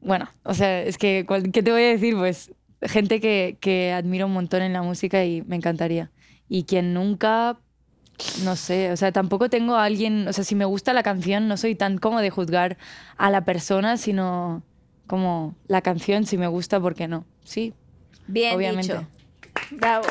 bueno, 0.00 0.28
o 0.44 0.54
sea, 0.54 0.82
es 0.82 0.98
que, 0.98 1.26
¿qué 1.52 1.62
te 1.62 1.70
voy 1.72 1.82
a 1.82 1.88
decir? 1.88 2.16
Pues 2.16 2.52
gente 2.82 3.20
que, 3.20 3.56
que 3.60 3.92
admiro 3.92 4.26
un 4.26 4.32
montón 4.32 4.62
en 4.62 4.72
la 4.72 4.82
música 4.82 5.24
y 5.24 5.42
me 5.42 5.56
encantaría. 5.56 6.10
Y 6.48 6.64
quien 6.64 6.92
nunca, 6.94 7.58
no 8.44 8.56
sé, 8.56 8.90
o 8.90 8.96
sea, 8.96 9.12
tampoco 9.12 9.48
tengo 9.48 9.76
a 9.76 9.84
alguien, 9.84 10.26
o 10.26 10.32
sea, 10.32 10.42
si 10.44 10.54
me 10.54 10.64
gusta 10.64 10.92
la 10.92 11.02
canción, 11.02 11.46
no 11.46 11.56
soy 11.56 11.74
tan 11.74 11.98
como 11.98 12.20
de 12.20 12.30
juzgar 12.30 12.78
a 13.16 13.30
la 13.30 13.44
persona, 13.44 13.96
sino 13.96 14.62
como 15.06 15.54
la 15.68 15.82
canción, 15.82 16.26
si 16.26 16.36
me 16.36 16.46
gusta, 16.46 16.80
¿por 16.80 16.94
qué 16.94 17.08
no? 17.08 17.24
Sí, 17.44 17.74
Bien 18.26 18.54
obviamente. 18.56 18.94
dicho. 18.94 19.06
Bravo. 19.70 20.06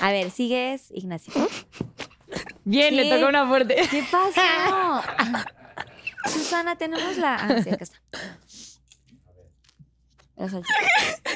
A 0.00 0.12
ver, 0.12 0.30
sigues, 0.30 0.90
Ignacio. 0.90 1.32
Bien, 2.64 2.96
le 2.96 3.10
tocó 3.10 3.28
una 3.28 3.46
fuerte. 3.46 3.76
¿Qué 3.90 4.04
pasó? 4.10 5.02
Susana, 6.30 6.76
tenemos 6.76 7.16
la. 7.16 7.34
Ah, 7.36 7.62
sí, 7.62 7.70
acá 7.70 7.84
está. 7.84 7.98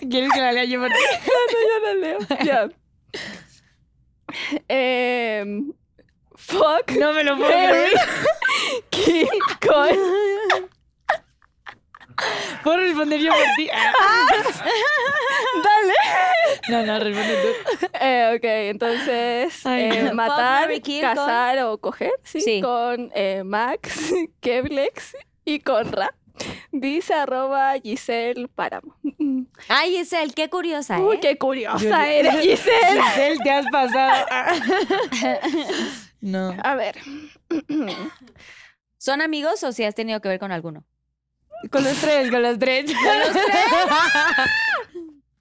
¿Quieres 0.09 0.31
que 0.33 0.41
la 0.41 0.53
lea 0.53 0.65
yo 0.65 0.81
por 0.81 0.91
ti? 0.91 0.95
yo 1.27 1.87
la 1.87 1.95
leo. 1.95 2.19
Ya. 2.45 2.69
Em, 4.69 5.73
fuck. 6.35 6.91
No 6.93 7.13
me 7.13 7.25
lo 7.25 7.37
puedo 7.37 7.51
creer. 7.51 7.93
Kim 8.91 9.29
con 9.61 10.71
¿Puedo 12.63 12.77
responder 12.79 13.21
yo 13.21 13.31
por 13.33 13.43
ti? 13.57 13.69
Dale. 15.65 15.95
No, 16.69 16.87
no, 16.87 16.99
responde 16.99 17.37
tú. 17.43 17.87
Eh, 18.01 18.33
ok, 18.37 18.45
entonces 18.45 19.67
Ay, 19.67 19.83
eh, 19.85 20.03
no. 20.05 20.15
matar, 20.15 20.63
Mary 20.69 20.81
Kill 20.81 21.01
con- 21.03 21.15
cazar 21.15 21.59
o 21.61 21.79
coger, 21.79 22.13
¿sí? 22.25 22.41
Sí. 22.41 22.61
Con 22.61 23.11
eh, 23.15 23.43
Max, 23.45 24.13
Keblex 24.41 25.17
y 25.45 25.61
Conra. 25.61 26.15
Dice 26.73 27.15
arroba 27.15 27.75
Giselle 27.83 28.49
Páramo. 28.49 28.97
Ay, 29.69 29.97
Giselle, 29.97 30.33
qué 30.35 30.49
curiosa, 30.49 30.99
¿eh? 30.99 31.03
Uy, 31.03 31.21
qué 31.21 31.37
curiosa 31.37 32.09
eres, 32.11 32.35
Giselle. 32.41 33.03
Giselle, 33.03 33.39
te 33.43 33.51
has 33.51 33.67
pasado. 33.71 34.27
No. 36.21 36.55
A 36.63 36.75
ver. 36.75 36.97
¿Son 38.99 39.21
amigos 39.21 39.63
o 39.65 39.73
si 39.73 39.85
has 39.85 39.95
tenido 39.95 40.21
que 40.21 40.29
ver 40.29 40.39
con 40.41 40.53
alguno? 40.53 40.85
Con 41.71 41.85
los 41.85 41.97
tres, 41.97 42.31
con 42.31 42.43
los 42.43 42.59
tres. 42.59 42.91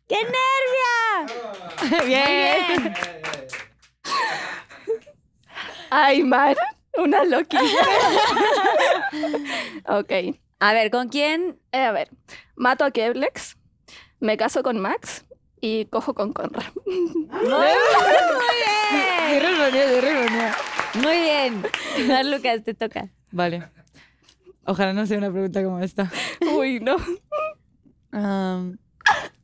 ¡Qué 0.07 0.17
nervia! 0.23 2.05
Bien. 2.05 2.93
Ay, 5.89 6.23
Mar, 6.23 6.55
una 6.97 7.23
loquita. 7.23 7.63
ok. 9.87 10.11
A 10.59 10.73
ver, 10.73 10.91
¿con 10.91 11.09
quién? 11.09 11.59
Eh, 11.71 11.83
a 11.83 11.91
ver, 11.91 12.09
mato 12.55 12.85
a 12.85 12.91
Keblex, 12.91 13.57
me 14.19 14.37
caso 14.37 14.63
con 14.63 14.79
Max 14.79 15.25
y 15.59 15.85
cojo 15.85 16.13
con 16.13 16.33
Conra. 16.33 16.71
Sí 19.29 19.39
respondió. 19.39 19.81
Muy 20.95 21.17
bien. 21.21 21.63
Lucas, 22.31 22.63
te 22.63 22.73
toca. 22.73 23.09
Vale. 23.31 23.69
Ojalá 24.65 24.93
no 24.93 25.05
sea 25.05 25.17
una 25.17 25.31
pregunta 25.31 25.63
como 25.63 25.79
esta. 25.79 26.11
Uy, 26.55 26.79
no. 26.79 26.95
Am, 28.11 28.77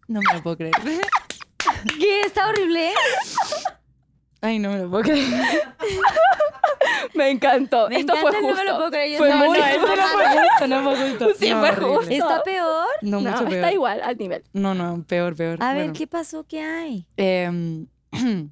no 0.08 0.20
me 0.22 0.34
lo 0.36 0.44
puedo 0.44 0.58
creer. 0.58 0.74
¿Qué? 2.00 2.22
¿Está 2.22 2.48
horrible? 2.50 2.92
Ay, 4.42 4.60
no 4.60 4.70
me 4.72 4.80
lo 4.80 4.90
puedo 4.90 5.04
creer. 5.04 5.28
Me 7.14 7.32
encantó. 7.32 7.90
Me 7.90 8.00
Esto 8.00 8.14
encanta 8.14 8.22
fue 8.22 8.42
justo. 8.42 8.48
no 8.48 8.56
me 8.56 8.64
lo 8.70 8.76
puedo 8.78 8.92
creer. 8.92 9.18
Fue 9.18 9.28
estaba 9.30 9.46
muy 9.48 9.58
no, 9.58 9.66
esto 9.66 9.88
no 9.88 10.04
fue 10.14 10.26
justo, 10.38 10.68
no 10.68 10.84
fue 10.84 11.10
justo. 11.10 11.28
Sí, 11.40 11.50
No, 11.50 11.60
fue 11.60 11.70
horrible. 11.70 11.96
justo. 11.96 12.12
¿Está 12.14 12.44
peor? 12.44 12.88
No, 13.02 13.22
No, 13.22 13.32
mucho 13.32 13.44
peor. 13.46 13.54
está 13.56 13.74
igual 13.74 14.02
al 14.04 14.18
nivel. 14.18 14.44
No, 14.54 14.74
no, 14.76 15.04
peor, 15.08 15.36
peor. 15.36 15.58
A 15.62 15.74
ver, 15.74 15.84
Bueno, 15.84 15.94
¿qué 15.94 16.08
pasó? 16.08 16.46
¿Qué 16.48 16.62
hay? 16.62 17.08
em, 17.18 17.88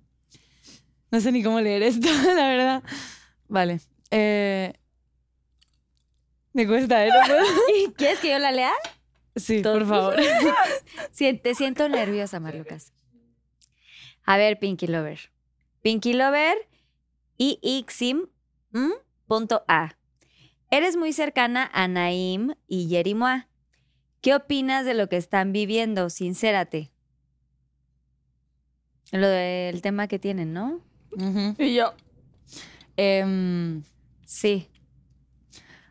no 1.12 1.22
sé 1.22 1.32
ni 1.32 1.44
cómo 1.44 1.62
leer 1.62 1.84
esto, 1.84 2.08
la 2.36 2.48
verdad. 2.48 2.84
Vale. 3.48 3.80
Eh, 4.12 4.74
me 6.56 6.66
cuesta, 6.68 7.06
¿eh? 7.06 7.10
¿No 7.10 7.28
puedo? 7.28 7.94
¿Quieres 7.98 8.20
que 8.20 8.32
yo 8.32 8.40
la 8.40 8.52
lea? 8.52 8.72
Sí, 9.36 9.62
Todo. 9.62 9.74
por 9.80 9.88
favor. 9.88 10.16
Sí, 11.12 11.34
te 11.34 11.54
siento 11.56 11.88
nerviosa, 11.90 12.40
Marlucas. 12.40 12.94
A 14.24 14.38
ver, 14.38 14.58
Pinky 14.60 14.88
Lover. 14.88 15.20
Pinky 15.82 16.14
Lover 16.14 16.58
y 17.38 17.60
Ixim 17.62 18.28
¿m? 18.74 18.94
punto 19.28 19.64
A. 19.68 19.96
Eres 20.72 20.98
muy 20.98 21.14
cercana 21.14 21.70
a 21.74 21.88
Naim 21.88 22.56
y 22.68 22.88
Yerimoa. 22.88 23.48
¿Qué 24.22 24.34
opinas 24.36 24.86
de 24.86 24.94
lo 24.96 25.08
que 25.10 25.18
están 25.18 25.52
viviendo? 25.52 26.10
Sincérate. 26.10 26.92
Lo 29.12 29.28
del 29.28 29.82
tema 29.82 30.08
que 30.08 30.18
tienen, 30.20 30.54
¿no? 30.54 30.82
Y 31.60 31.76
yo. 31.76 31.94
Em, 32.98 33.84
Sí. 34.26 34.68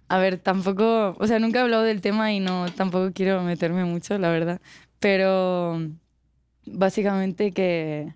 A 0.08 0.18
ver, 0.18 0.38
tampoco, 0.38 1.16
o 1.18 1.26
sea, 1.26 1.38
nunca 1.38 1.58
he 1.60 1.62
hablado 1.62 1.82
del 1.82 2.00
tema 2.00 2.32
y 2.32 2.40
no, 2.40 2.66
tampoco 2.72 3.12
quiero 3.14 3.42
meterme 3.42 3.84
mucho, 3.84 4.18
la 4.18 4.30
verdad. 4.30 4.60
Pero 5.00 5.80
básicamente 6.66 7.52
que 7.52 8.14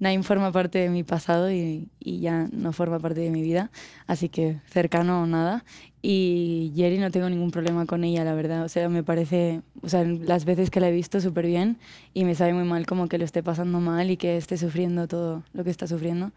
Naim 0.00 0.22
forma 0.22 0.52
parte 0.52 0.78
de 0.78 0.88
mi 0.88 1.04
pasado 1.04 1.52
y, 1.52 1.90
y 2.00 2.20
ya 2.20 2.48
no 2.52 2.72
forma 2.72 3.00
parte 3.00 3.20
de 3.20 3.30
mi 3.30 3.42
vida, 3.42 3.70
así 4.06 4.30
que 4.30 4.60
cercano 4.66 5.22
o 5.22 5.26
nada. 5.26 5.64
Y 6.02 6.72
Jerry 6.74 6.98
no 6.98 7.10
tengo 7.10 7.28
ningún 7.28 7.50
problema 7.50 7.84
con 7.86 8.04
ella, 8.04 8.24
la 8.24 8.34
verdad. 8.34 8.64
O 8.64 8.70
sea, 8.70 8.88
me 8.88 9.02
parece, 9.04 9.62
o 9.82 9.90
sea, 9.90 10.04
las 10.04 10.46
veces 10.46 10.70
que 10.70 10.80
la 10.80 10.88
he 10.88 10.92
visto 10.92 11.20
súper 11.20 11.46
bien 11.46 11.78
y 12.14 12.24
me 12.24 12.34
sabe 12.34 12.54
muy 12.54 12.64
mal 12.64 12.86
como 12.86 13.08
que 13.08 13.18
lo 13.18 13.26
esté 13.26 13.42
pasando 13.42 13.80
mal 13.80 14.10
y 14.10 14.16
que 14.16 14.38
esté 14.38 14.56
sufriendo 14.56 15.06
todo 15.08 15.44
lo 15.52 15.64
que 15.64 15.70
está 15.70 15.86
sufriendo. 15.86 16.32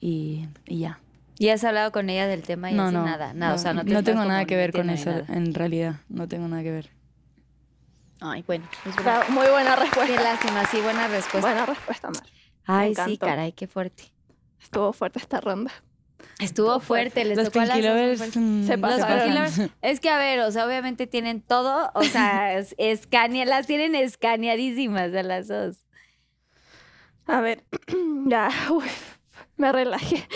Y, 0.00 0.46
y 0.66 0.78
ya. 0.80 1.01
¿Y 1.38 1.48
has 1.48 1.64
hablado 1.64 1.92
con 1.92 2.10
ella 2.10 2.26
del 2.26 2.42
tema 2.42 2.70
y 2.70 2.74
No, 2.74 2.84
así 2.84 2.94
no. 2.94 3.04
nada? 3.04 3.32
Nada, 3.34 3.54
o 3.54 3.58
sea, 3.58 3.72
no, 3.72 3.82
te 3.84 3.88
estás 3.88 4.04
tengo 4.04 4.24
nada 4.24 4.44
que 4.44 4.56
ver 4.56 4.72
con 4.72 4.90
eso, 4.90 5.10
nada. 5.10 5.24
en 5.28 5.54
realidad. 5.54 5.96
No 6.08 6.28
tengo 6.28 6.46
nada 6.48 6.62
que 6.62 6.70
ver. 6.70 6.90
Ay, 8.20 8.44
bueno. 8.46 8.64
muy 9.30 9.48
buena 9.48 9.74
Qué 9.74 9.82
respuesta. 9.82 10.22
lástima, 10.22 10.64
sí, 10.66 10.80
buena 10.80 11.08
respuesta. 11.08 11.40
Buena 11.40 11.66
respuesta, 11.66 12.10
Mar. 12.10 12.22
Ay, 12.66 12.94
sí, 12.94 13.18
caray, 13.18 13.52
qué 13.52 13.66
fuerte. 13.66 14.04
Estuvo 14.62 14.92
fuerte 14.92 15.18
esta 15.18 15.40
ronda. 15.40 15.72
Estuvo 16.38 16.78
fuerte, 16.80 17.24
les 17.24 17.36
Los 17.36 17.46
tocó 17.46 17.60
a 17.60 17.66
las 17.66 17.78
mm, 17.78 18.64
Se 18.66 18.76
Los 18.76 18.80
pasaron. 18.80 19.18
Pinky 19.24 19.34
Lovers, 19.34 19.70
es 19.82 20.00
que 20.00 20.08
a 20.08 20.18
ver, 20.18 20.40
o 20.40 20.50
sea, 20.50 20.66
obviamente 20.66 21.06
tienen 21.06 21.40
todo, 21.40 21.90
o 21.94 22.02
sea, 22.04 22.52
las 23.46 23.66
tienen 23.66 23.94
escaneadísimas 23.94 25.14
a 25.14 25.22
las 25.22 25.48
dos. 25.48 25.84
A 27.26 27.40
ver, 27.40 27.64
ya, 28.26 28.50
uy, 28.70 28.84
me 29.62 29.72
relajé. 29.72 30.28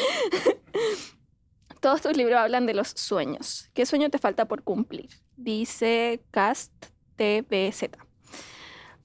Todos 1.80 2.00
tus 2.00 2.16
libros 2.16 2.38
hablan 2.38 2.64
de 2.64 2.74
los 2.74 2.88
sueños. 2.88 3.68
¿Qué 3.74 3.84
sueño 3.84 4.08
te 4.08 4.18
falta 4.18 4.46
por 4.46 4.62
cumplir? 4.62 5.10
Dice 5.36 6.22
Cast 6.30 6.72
TBZ. 7.16 7.90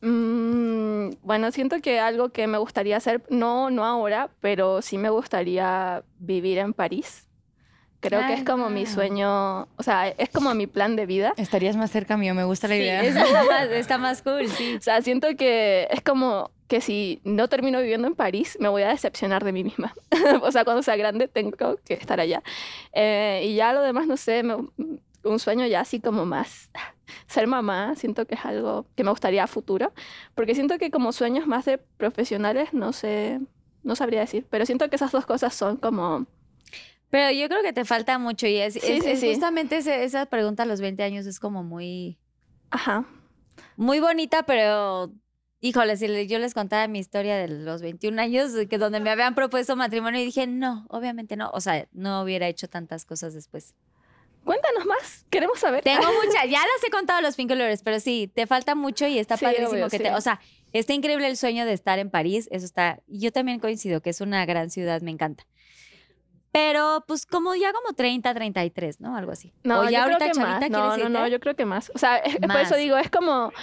Mm, 0.02 1.10
bueno, 1.22 1.52
siento 1.52 1.82
que 1.82 2.00
algo 2.00 2.30
que 2.30 2.48
me 2.48 2.58
gustaría 2.58 2.98
hacer, 2.98 3.24
no, 3.30 3.70
no 3.70 3.86
ahora, 3.86 4.30
pero 4.40 4.82
sí 4.82 4.98
me 4.98 5.10
gustaría 5.10 6.04
vivir 6.18 6.60
en 6.60 6.74
París. 6.74 7.28
Creo 8.02 8.26
que 8.28 8.34
es 8.34 8.44
como 8.44 8.70
mi 8.70 8.86
sueño, 8.86 9.62
o 9.78 9.84
sea, 9.84 10.08
es 10.10 10.30
como 10.30 10.54
mi 10.56 10.68
plan 10.68 10.96
de 10.96 11.06
vida. 11.06 11.34
Estarías 11.38 11.76
más 11.78 11.92
cerca 11.92 12.18
mío, 12.18 12.34
me 12.34 12.44
gusta 12.44 12.68
la 12.68 12.76
Sí, 12.76 12.82
idea. 12.82 13.04
está 13.04 13.24
más, 13.50 13.70
está 13.70 13.98
más 13.98 14.22
cool, 14.24 14.48
sí. 14.48 14.76
O 14.76 14.82
sea, 14.82 15.02
siento 15.02 15.28
que 15.38 15.88
es 15.92 16.02
como 16.02 16.50
que 16.68 16.82
si 16.82 17.22
no 17.24 17.48
termino 17.48 17.80
viviendo 17.80 18.08
en 18.08 18.16
París, 18.16 18.58
me 18.60 18.70
voy 18.70 18.82
a 18.84 18.90
decepcionar 18.90 19.44
de 19.44 19.52
mí 19.52 19.64
misma. 19.64 19.94
o 20.42 20.52
sea, 20.52 20.64
cuando 20.64 20.82
sea 20.84 20.96
grande 20.96 21.28
tengo 21.28 21.78
que 21.86 21.94
estar 21.94 22.20
allá. 22.20 22.42
Eh, 22.94 23.44
y 23.46 23.56
ya 23.56 23.72
lo 23.74 23.82
demás, 23.82 24.08
no 24.08 24.18
sé, 24.18 24.42
me- 24.44 24.58
un 25.24 25.38
sueño 25.38 25.68
ya 25.68 25.82
así 25.82 26.00
como 26.00 26.26
más 26.26 26.72
ser 27.28 27.46
mamá, 27.46 27.94
siento 27.96 28.26
que 28.26 28.34
es 28.36 28.44
algo 28.46 28.88
que 28.96 29.04
me 29.04 29.12
gustaría 29.12 29.44
a 29.44 29.48
futuro, 29.48 29.94
porque 30.34 30.56
siento 30.56 30.80
que 30.80 30.90
como 30.90 31.12
sueños 31.12 31.46
más 31.46 31.66
de 31.66 31.78
profesionales, 31.78 32.74
no 32.74 32.94
sé, 32.94 33.40
no 33.84 33.96
sabría 33.96 34.22
decir, 34.22 34.48
pero 34.50 34.66
siento 34.66 34.90
que 34.90 34.96
esas 34.96 35.12
dos 35.12 35.26
cosas 35.28 35.54
son 35.54 35.78
como... 35.78 36.26
Pero 37.12 37.30
yo 37.32 37.48
creo 37.50 37.62
que 37.62 37.74
te 37.74 37.86
falta 37.86 38.18
mucho 38.18 38.48
y 38.48 38.58
es, 38.58 38.74
Sí, 38.74 38.80
es- 38.84 39.04
sí, 39.04 39.10
es 39.12 39.20
sí. 39.20 39.30
justamente 39.30 39.78
ese- 39.78 40.04
esa 40.04 40.26
pregunta 40.26 40.64
a 40.64 40.66
los 40.66 40.82
20 40.82 41.04
años 41.04 41.26
es 41.28 41.40
como 41.40 41.62
muy, 41.64 42.18
Ajá. 42.72 43.06
muy 43.76 44.00
bonita, 44.00 44.44
pero 44.44 45.12
híjole, 45.60 45.96
si 45.98 46.26
yo 46.28 46.40
les 46.40 46.54
contara 46.56 46.88
mi 46.88 46.98
historia 47.00 47.36
de 47.38 47.48
los 47.50 47.82
21 47.84 48.18
años, 48.20 48.52
que 48.70 48.78
donde 48.80 49.00
me 49.00 49.10
habían 49.12 49.36
propuesto 49.36 49.76
matrimonio 49.76 50.20
y 50.22 50.26
dije, 50.26 50.48
no, 50.48 50.88
obviamente 50.90 51.36
no, 51.36 51.52
o 51.54 51.62
sea, 51.62 51.88
no 51.92 52.22
hubiera 52.24 52.48
hecho 52.48 52.68
tantas 52.68 53.06
cosas 53.06 53.34
después. 53.36 53.76
Cuéntanos 54.44 54.88
más, 54.88 55.26
queremos 55.30 55.60
saber. 55.60 55.84
Tengo 55.84 56.02
muchas, 56.26 56.46
ya 56.50 56.60
las 56.60 56.84
he 56.88 56.90
contado 56.90 57.22
los 57.22 57.36
Pink 57.36 57.52
Lovers, 57.52 57.84
pero 57.84 58.00
sí, 58.00 58.32
te 58.34 58.48
falta 58.48 58.74
mucho 58.74 59.06
y 59.06 59.20
está 59.20 59.38
Sí, 59.38 59.46
padrísimo 59.46 59.70
obvio, 59.70 59.90
que 59.90 59.98
sí. 59.98 60.04
te, 60.04 60.12
o 60.16 60.22
sea, 60.22 60.40
está 60.74 60.94
increíble 60.94 61.28
el 61.28 61.38
sueño 61.38 61.66
de 61.66 61.74
estar 61.74 62.00
en 62.00 62.10
París, 62.10 62.48
eso 62.52 62.66
está, 62.66 63.02
yo 63.08 63.32
también 63.32 63.60
coincido 63.60 64.02
que 64.02 64.10
es 64.10 64.22
una 64.22 64.44
gran 64.48 64.72
ciudad, 64.72 65.02
me 65.02 65.12
encanta. 65.12 65.46
Pero 66.54 67.04
pues 67.08 67.26
como 67.26 67.56
ya 67.56 67.72
como 67.72 67.94
30, 67.96 68.34
33, 68.34 69.00
¿no? 69.00 69.16
Algo 69.16 69.32
así. 69.32 69.54
No, 69.64 69.80
o 69.80 69.84
yo 69.86 69.90
ya 69.92 70.04
creo 70.04 70.16
ahorita 70.18 70.26
que 70.26 70.32
chavita 70.38 70.60
más. 70.78 70.98
No, 70.98 70.98
no, 70.98 71.10
no, 71.22 71.28
yo 71.30 71.40
creo 71.40 71.56
que 71.56 71.66
más. 71.66 71.92
O 71.96 71.98
sea, 71.98 72.18
es- 72.18 72.36
es 72.42 72.42
por 72.42 72.58
eso 72.58 72.72
Más. 72.72 72.78
digo, 72.78 72.98
es 72.98 73.10
como. 73.10 73.54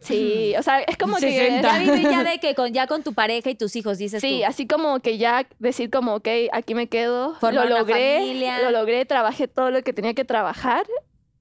Sí, 0.00 0.54
o 0.56 0.62
sea, 0.62 0.80
es 0.82 0.96
como 0.96 1.16
que. 1.16 1.32
60. 1.32 1.62
Ya 1.62 1.78
vivir 1.78 2.08
ya 2.10 2.22
de 2.30 2.38
que 2.38 2.54
con 2.54 2.72
ya 2.72 2.86
con 2.86 3.02
tu 3.02 3.12
pareja 3.12 3.50
y 3.50 3.56
tus 3.56 3.74
hijos 3.74 3.98
dices 3.98 4.20
Sí, 4.20 4.40
tú. 4.42 4.46
así 4.48 4.66
como 4.68 5.00
que 5.00 5.18
ya 5.18 5.48
decir 5.58 5.90
como, 5.90 6.14
ok, 6.14 6.28
aquí 6.52 6.74
me 6.76 6.88
quedo, 6.88 7.34
Formar 7.40 7.64
lo 7.66 7.70
una 7.72 7.78
logré, 7.80 8.18
familia. 8.18 8.62
lo 8.62 8.70
logré, 8.70 9.04
trabajé 9.04 9.48
todo 9.48 9.70
lo 9.72 9.82
que 9.82 9.92
tenía 9.92 10.14
que 10.14 10.24
trabajar, 10.24 10.86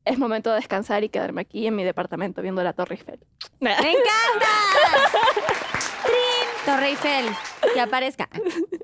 es 0.03 0.17
momento 0.17 0.49
de 0.49 0.55
descansar 0.55 1.03
y 1.03 1.09
quedarme 1.09 1.41
aquí 1.41 1.67
en 1.67 1.75
mi 1.75 1.83
departamento 1.83 2.41
viendo 2.41 2.63
la 2.63 2.73
Torre 2.73 2.95
Eiffel. 2.95 3.19
¡Me 3.59 3.71
encanta! 3.73 4.47
¡Trin! 6.03 6.65
Torre 6.65 6.87
Eiffel, 6.89 7.25
que 7.73 7.81
aparezca. 7.81 8.29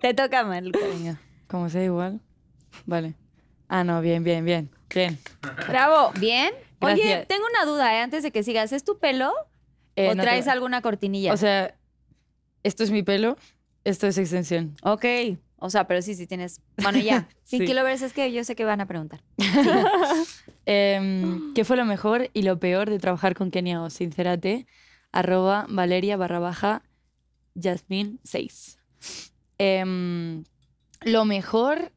Te 0.02 0.14
toca, 0.14 0.44
Malu. 0.44 0.72
Venga, 0.74 1.20
como 1.54 1.70
sea 1.70 1.84
igual. 1.84 2.20
Vale. 2.88 3.14
Ah, 3.68 3.84
no, 3.84 4.02
bien, 4.02 4.24
bien, 4.24 4.44
bien. 4.44 4.72
Bien. 4.94 5.20
¡Bravo! 5.68 6.12
¿Bien? 6.20 6.52
Oye, 6.80 6.96
Gracias. 6.96 7.28
tengo 7.28 7.44
una 7.48 7.72
duda, 7.72 7.96
¿eh? 7.96 8.02
antes 8.02 8.24
de 8.24 8.32
que 8.32 8.42
sigas. 8.42 8.72
¿Es 8.74 8.84
tu 8.84 8.98
pelo 8.98 9.32
Eh, 9.96 10.10
o 10.10 10.16
no 10.16 10.24
te- 10.24 10.30
traes 10.30 10.48
alguna 10.48 10.82
cortinilla? 10.82 11.32
O 11.32 11.38
sea, 11.38 11.76
esto 12.64 12.84
es 12.84 12.90
mi 12.90 13.04
pelo, 13.04 13.38
esto 13.84 14.08
es 14.08 14.18
extensión. 14.18 14.76
ok. 14.82 15.06
O 15.66 15.70
sea, 15.70 15.88
pero 15.88 16.02
sí, 16.02 16.16
sí 16.16 16.26
tienes... 16.28 16.60
Bueno, 16.82 16.98
ya. 17.00 17.28
Sí. 17.44 17.58
Pinky 17.60 17.74
Lovers 17.76 18.02
es 18.02 18.14
que 18.14 18.32
yo 18.34 18.44
sé 18.44 18.56
que 18.56 18.66
van 18.66 18.82
a 18.82 18.86
preguntar. 18.88 19.22
Em, 20.66 21.54
¿Qué 21.54 21.64
fue 21.66 21.78
lo 21.78 21.86
mejor 21.86 22.30
y 22.34 22.42
lo 22.44 22.60
peor 22.60 22.90
de 22.90 22.98
trabajar 23.00 23.36
con 23.36 23.52
Kenia 23.52 23.82
O? 23.82 23.90
Sincérate, 23.90 24.66
arroba 25.12 25.66
valeria 25.70 26.18
barra 26.18 26.40
baja 26.40 26.82
Jasmine 27.62 28.18
6. 28.24 28.80
Em, 29.58 30.44
lo 31.06 31.26
mejor, 31.26 31.92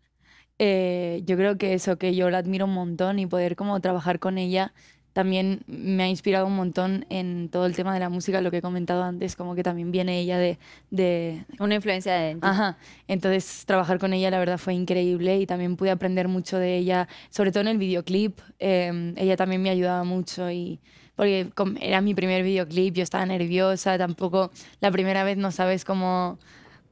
eh, 0.58 1.22
yo 1.24 1.36
creo 1.36 1.58
que 1.58 1.74
eso, 1.74 1.98
que 1.98 2.14
yo 2.14 2.30
la 2.30 2.38
admiro 2.38 2.66
un 2.66 2.74
montón 2.74 3.18
y 3.18 3.26
poder 3.26 3.56
como 3.56 3.80
trabajar 3.80 4.18
con 4.18 4.38
ella 4.38 4.72
también 5.16 5.62
me 5.66 6.02
ha 6.02 6.08
inspirado 6.08 6.46
un 6.46 6.54
montón 6.54 7.06
en 7.08 7.48
todo 7.48 7.64
el 7.64 7.74
tema 7.74 7.94
de 7.94 8.00
la 8.00 8.10
música, 8.10 8.42
lo 8.42 8.50
que 8.50 8.58
he 8.58 8.60
comentado 8.60 9.02
antes, 9.02 9.34
como 9.34 9.54
que 9.54 9.62
también 9.62 9.90
viene 9.90 10.20
ella 10.20 10.36
de, 10.36 10.58
de, 10.90 11.42
Una 11.58 11.76
influencia 11.76 12.12
de... 12.12 12.32
en 12.32 12.40
ti. 12.42 12.46
Ajá, 12.46 12.76
entonces 13.08 13.64
trabajar 13.64 13.98
con 13.98 14.12
ella 14.12 14.30
la 14.30 14.38
verdad 14.38 14.58
fue 14.58 14.74
increíble 14.74 15.38
y 15.38 15.46
también 15.46 15.76
pude 15.76 15.90
aprender 15.90 16.28
mucho 16.28 16.58
de 16.58 16.76
ella, 16.76 17.08
sobre 17.30 17.50
todo 17.50 17.62
en 17.62 17.68
el 17.68 17.78
videoclip. 17.78 18.40
eh, 18.58 19.14
ella 19.16 19.38
también 19.38 19.62
me 19.62 19.70
ayudaba 19.70 20.04
mucho 20.04 20.50
y 20.50 20.80
porque 21.14 21.50
era 21.80 22.02
mi 22.02 22.14
primer 22.14 22.42
videoclip, 22.42 22.96
yo 22.96 23.02
estaba 23.02 23.24
nerviosa, 23.24 23.96
tampoco 23.96 24.50
la 24.82 24.90
primera 24.90 25.24
vez 25.24 25.38
no 25.38 25.50
sabes 25.50 25.86
cómo 25.86 26.38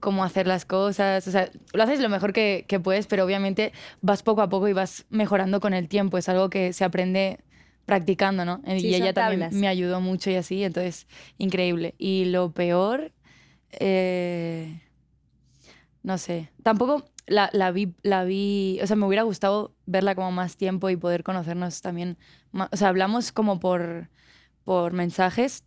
cómo 0.04 0.22
hacer 0.22 0.46
las 0.46 0.66
cosas, 0.66 1.26
o 1.26 1.30
sea, 1.30 1.50
lo 1.72 1.82
haces 1.82 1.98
lo 1.98 2.10
mejor 2.10 2.34
que, 2.34 2.66
que 2.68 2.78
puedes, 2.78 3.06
pero 3.06 3.24
obviamente 3.24 3.72
vas 4.02 4.22
poco 4.22 4.42
a 4.42 4.50
poco 4.50 4.68
y 4.68 4.74
vas 4.74 5.06
mejorando 5.08 5.60
con 5.60 5.72
el 5.72 5.88
tiempo, 5.88 6.18
es 6.18 6.28
algo 6.28 6.50
que 6.50 6.74
se 6.74 6.84
aprende 6.84 7.40
practicando, 7.86 8.44
¿no? 8.44 8.60
Sí, 8.66 8.88
y 8.88 8.94
ella 8.94 9.14
también 9.14 9.40
tablas. 9.40 9.54
me 9.54 9.66
ayudó 9.66 10.02
mucho 10.02 10.30
y 10.30 10.34
así, 10.34 10.62
entonces, 10.62 11.06
increíble. 11.38 11.94
Y 11.96 12.26
lo 12.26 12.52
peor, 12.52 13.12
eh, 13.72 14.82
no 16.02 16.18
sé, 16.18 16.50
tampoco 16.62 17.06
la, 17.26 17.48
la 17.54 17.70
vi, 17.70 17.94
la 18.02 18.24
vi, 18.24 18.78
o 18.82 18.86
sea, 18.86 18.96
me 18.96 19.06
hubiera 19.06 19.22
gustado 19.22 19.74
verla 19.86 20.14
como 20.14 20.32
más 20.32 20.58
tiempo 20.58 20.90
y 20.90 20.96
poder 20.96 21.24
conocernos 21.24 21.80
también, 21.80 22.18
o 22.52 22.76
sea, 22.76 22.88
hablamos 22.88 23.32
como 23.32 23.58
por, 23.58 24.10
por 24.64 24.92
mensajes 24.92 25.64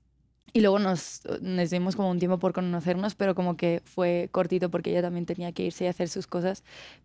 y 0.54 0.62
luego 0.62 0.80
nos, 0.80 1.22
nos 1.42 1.70
dimos 1.70 1.96
como 1.96 2.10
un 2.10 2.20
tiempo 2.20 2.40
por 2.40 2.54
conocernos, 2.54 3.16
pero 3.16 3.36
como 3.36 3.58
que 3.58 3.82
fue 3.86 4.30
cortito 4.32 4.70
porque 4.72 4.92
ella 4.92 5.02
también 5.02 5.26
tenía 5.26 5.52
que 5.52 5.64
irse 5.64 5.84
y 5.84 5.88
hacer 5.88 6.10
sus 6.10 6.26
cosas, 6.28 6.64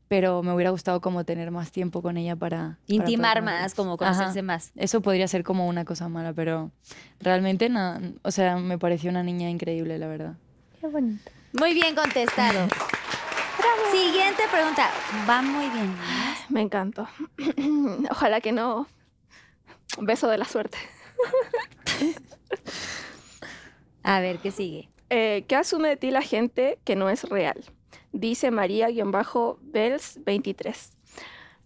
pero 0.09 0.43
me 0.43 0.53
hubiera 0.55 0.71
gustado 0.71 1.01
como 1.01 1.25
tener 1.25 1.51
más 1.51 1.73
tiempo 1.73 2.03
con 2.03 2.17
ella 2.17 2.37
para... 2.37 2.59
para 2.59 2.79
Intimar 2.87 3.39
conocernos. 3.39 3.63
más, 3.63 3.75
como 3.75 3.91
Ajá. 3.95 3.99
conocerse 3.99 4.43
más. 4.43 4.73
Eso 4.77 5.01
podría 5.03 5.29
ser 5.29 5.43
como 5.45 5.67
una 5.67 5.85
cosa 5.85 6.09
mala, 6.09 6.33
pero 6.33 6.71
realmente, 7.21 7.69
no, 7.69 8.01
o 8.23 8.31
sea, 8.31 8.57
me 8.57 8.79
pareció 8.79 9.11
una 9.11 9.23
niña 9.23 9.51
increíble, 9.51 9.99
la 9.99 10.07
verdad. 10.07 10.35
Qué 10.81 10.87
bonito. 10.87 11.31
Muy 11.53 11.75
bien 11.75 11.95
contestado. 11.95 12.69
Siguiente 13.91 14.43
pregunta. 14.51 14.89
Va 15.29 15.43
muy 15.43 15.69
bien. 15.69 15.95
Me 16.49 16.63
encantó. 16.63 17.07
Ojalá 18.11 18.41
que 18.41 18.53
no. 18.53 18.87
Un 19.99 20.07
beso 20.07 20.29
de 20.29 20.39
la 20.39 20.47
suerte. 20.47 20.79
A 24.03 24.21
ver, 24.21 24.39
¿qué 24.39 24.51
sigue? 24.51 24.89
Eh, 25.11 25.45
¿Qué 25.49 25.57
asume 25.57 25.89
de 25.91 25.97
ti 25.97 26.11
la 26.11 26.23
gente 26.23 26.79
que 26.85 26.97
no 26.97 27.09
es 27.11 27.25
real? 27.25 27.63
Dice 28.13 28.51
María-Bells23. 28.51 30.91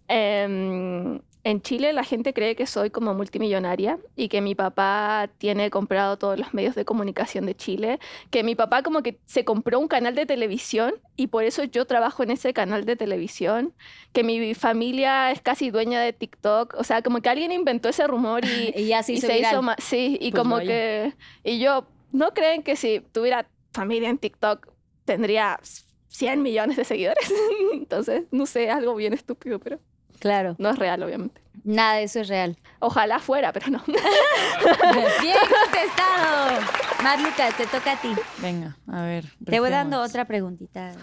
Em, 0.09 1.19
en 1.43 1.61
Chile 1.61 1.91
la 1.93 2.03
gente 2.03 2.33
cree 2.33 2.55
que 2.55 2.65
soy 2.65 2.89
como 2.89 3.13
multimillonaria 3.13 3.99
y 4.15 4.27
que 4.29 4.41
mi 4.41 4.55
papá 4.55 5.29
tiene 5.37 5.69
comprado 5.69 6.17
todos 6.17 6.39
los 6.39 6.53
medios 6.53 6.75
de 6.75 6.85
comunicación 6.85 7.45
de 7.45 7.55
Chile, 7.55 7.99
que 8.31 8.43
mi 8.43 8.55
papá 8.55 8.83
como 8.83 9.01
que 9.03 9.19
se 9.25 9.43
compró 9.45 9.79
un 9.79 9.87
canal 9.87 10.15
de 10.15 10.25
televisión 10.25 10.93
y 11.17 11.27
por 11.27 11.43
eso 11.43 11.63
yo 11.65 11.85
trabajo 11.85 12.23
en 12.23 12.31
ese 12.31 12.53
canal 12.53 12.85
de 12.85 12.95
televisión, 12.97 13.73
que 14.13 14.23
mi 14.23 14.53
familia 14.55 15.31
es 15.31 15.41
casi 15.41 15.69
dueña 15.71 16.01
de 16.01 16.13
TikTok, 16.13 16.73
o 16.77 16.83
sea, 16.83 17.01
como 17.01 17.21
que 17.21 17.29
alguien 17.29 17.51
inventó 17.51 17.89
ese 17.89 18.07
rumor 18.07 18.43
y, 18.45 18.73
Y 18.77 18.87
ya 18.87 19.03
se 19.03 19.13
y 19.13 19.17
hizo 19.17 19.27
se 19.27 19.33
viral. 19.35 19.53
hizo 19.53 19.61
ma- 19.61 19.75
sí, 19.79 20.17
y 20.21 20.31
Pues 20.31 20.41
como 20.41 20.55
vaya. 20.55 20.67
que 20.67 21.13
y 21.43 21.59
yo 21.59 21.85
no 22.11 22.33
creen 22.33 22.63
que 22.63 22.75
si 22.75 22.99
tuviera 23.11 23.47
familia 23.73 24.09
en 24.09 24.17
TikTok 24.17 24.67
tendría 25.05 25.59
100 26.07 26.41
millones 26.41 26.77
de 26.77 26.83
seguidores. 26.85 27.31
Entonces, 27.73 28.23
no 28.31 28.45
sé, 28.45 28.69
algo 28.69 28.95
bien 28.95 29.13
estúpido, 29.13 29.59
pero 29.59 29.79
Claro. 30.19 30.55
no 30.57 30.69
es 30.69 30.79
real, 30.79 31.03
obviamente. 31.03 31.41
Nada 31.63 31.95
de 31.95 32.03
eso 32.03 32.19
es 32.21 32.27
real. 32.27 32.57
Ojalá 32.79 33.19
fuera, 33.19 33.51
pero 33.53 33.67
no. 33.69 33.83
Bien 35.21 35.37
contestado. 35.39 36.59
Mar 37.03 37.19
Lucas, 37.19 37.55
te 37.57 37.65
toca 37.67 37.93
a 37.93 38.01
ti. 38.01 38.13
Venga, 38.39 38.77
a 38.87 39.01
ver. 39.03 39.25
Te 39.45 39.59
voy 39.59 39.69
dando 39.69 40.01
otra 40.01 40.25
preguntita. 40.25 40.93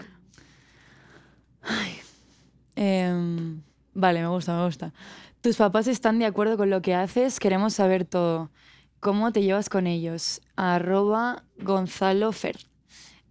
Em, 2.75 3.61
vale, 3.93 4.21
me 4.21 4.27
gusta, 4.27 4.57
me 4.57 4.65
gusta. 4.65 4.93
¿Tus 5.41 5.57
papás 5.57 5.87
están 5.87 6.19
de 6.19 6.25
acuerdo 6.25 6.57
con 6.57 6.69
lo 6.69 6.81
que 6.81 6.93
haces? 6.95 7.39
Queremos 7.39 7.73
saber 7.73 8.05
todo. 8.05 8.49
¿Cómo 9.05 9.31
te 9.31 9.43
llevas 9.43 9.69
con 9.69 9.85
ellos? 9.85 10.41
Arroba 10.55 11.43
Gonzalo 11.59 12.31
Fer. 12.31 12.55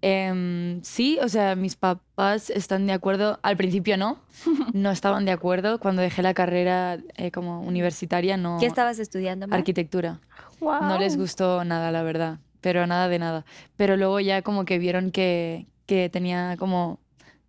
Em, 0.02 0.80
sí, 0.84 1.18
o 1.20 1.28
sea, 1.28 1.56
mis 1.56 1.74
papás 1.74 2.48
están 2.48 2.86
de 2.86 2.92
acuerdo. 2.92 3.40
Al 3.42 3.56
principio 3.56 3.96
no, 3.96 4.20
no 4.72 4.92
estaban 4.92 5.24
de 5.24 5.32
acuerdo. 5.32 5.80
Cuando 5.80 6.00
dejé 6.00 6.22
la 6.22 6.32
carrera 6.32 6.98
eh, 7.16 7.32
como 7.32 7.60
universitaria, 7.62 8.36
no. 8.36 8.58
¿Qué 8.60 8.66
estabas 8.66 9.00
estudiando, 9.00 9.48
Mar? 9.48 9.58
Arquitectura. 9.58 10.20
No 10.60 10.60
Guau. 10.60 11.00
les 11.00 11.16
gustó 11.16 11.64
nada, 11.64 11.90
la 11.90 12.04
verdad, 12.04 12.38
pero 12.60 12.86
nada 12.86 13.08
de 13.08 13.18
nada. 13.18 13.44
Pero 13.74 13.96
luego 13.96 14.20
ya 14.20 14.42
como 14.42 14.64
que 14.64 14.78
vieron 14.78 15.10
que, 15.10 15.66
que 15.86 16.08
tenía 16.08 16.54
como 16.56 17.00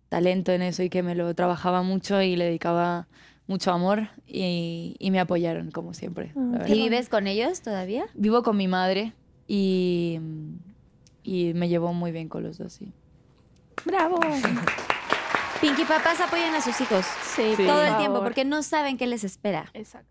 talento 0.08 0.50
en 0.50 0.62
eso 0.62 0.82
y 0.82 0.90
que 0.90 1.04
me 1.04 1.14
lo 1.14 1.32
trabajaba 1.36 1.84
mucho 1.84 2.20
y 2.20 2.34
le 2.34 2.46
dedicaba 2.46 3.06
mucho 3.46 3.70
amor 3.72 4.08
y, 4.26 4.96
y 4.98 5.10
me 5.10 5.20
apoyaron, 5.20 5.70
como 5.70 5.94
siempre. 5.94 6.32
verdad. 6.34 6.66
¿Y 6.68 6.72
vives 6.74 7.08
con 7.08 7.26
ellos 7.26 7.62
todavía? 7.62 8.06
Vivo 8.14 8.42
con 8.42 8.56
mi 8.56 8.66
madre 8.68 9.12
y, 9.46 10.18
y 11.22 11.52
me 11.54 11.68
llevo 11.68 11.92
muy 11.92 12.10
bien 12.12 12.28
con 12.28 12.42
los 12.42 12.58
dos, 12.58 12.72
sí. 12.72 12.92
Bravo. 13.84 14.18
Pinky 15.60 15.84
papás 15.84 16.20
apoyan 16.20 16.54
a 16.54 16.60
sus 16.60 16.78
hijos 16.80 17.06
Sí, 17.34 17.54
Sí. 17.56 17.64
todo 17.66 17.82
el 17.84 17.96
tiempo 17.98 18.20
porque 18.22 18.44
no 18.44 18.62
saben 18.62 18.96
qué 18.98 19.06
les 19.06 19.22
espera. 19.24 19.70
Exacto. 19.74 20.10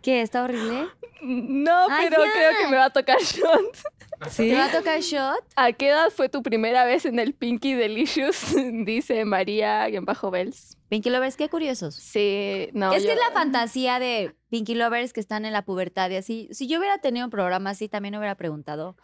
¿Qué? 0.00 0.20
¿Está 0.22 0.42
horrible? 0.42 0.88
No, 1.22 1.86
Ay, 1.88 2.06
pero 2.10 2.24
ya. 2.24 2.32
creo 2.32 2.50
que 2.60 2.68
me 2.70 2.76
va 2.76 2.86
a 2.86 2.90
tocar 2.90 3.18
shot. 4.26 4.36
¿Te 4.36 4.54
va 4.54 4.64
a 4.66 4.70
tocar 4.72 5.00
shot? 5.00 5.44
¿A 5.56 5.72
qué 5.72 5.88
edad 5.88 6.10
fue 6.10 6.28
tu 6.28 6.42
primera 6.42 6.84
vez 6.84 7.04
en 7.06 7.18
el 7.18 7.34
Pinky 7.34 7.74
Delicious? 7.74 8.54
Dice 8.84 9.24
María-Bells. 9.24 10.76
Pinky 10.88 11.10
Lovers, 11.10 11.36
qué 11.36 11.48
curiosos. 11.48 11.94
Sí, 11.94 12.68
no. 12.72 12.92
es 12.92 13.04
que 13.04 13.12
es 13.12 13.18
la 13.18 13.30
fantasía 13.32 13.98
de 13.98 14.34
Pinky 14.50 14.74
Lovers 14.74 15.12
que 15.12 15.20
están 15.20 15.44
en 15.44 15.52
la 15.52 15.64
pubertad 15.64 16.10
y 16.10 16.16
así. 16.16 16.48
Si 16.52 16.66
yo 16.68 16.78
hubiera 16.78 16.98
tenido 16.98 17.26
un 17.26 17.30
programa 17.30 17.70
así, 17.70 17.88
también 17.88 18.14
hubiera 18.16 18.34
preguntado 18.34 18.96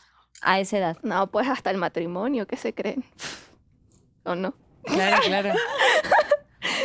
a 0.43 0.61
esa 0.61 0.79
edad. 0.79 0.99
No, 1.03 1.31
pues 1.31 1.49
hasta 1.49 1.71
el 1.71 1.79
matrimonio, 1.79 2.47
¿qué 2.47 2.57
se 2.57 2.75
creen? 2.75 3.05
¿O 4.25 4.35
no? 4.35 4.55
Claro, 4.85 5.23
claro. 5.25 5.55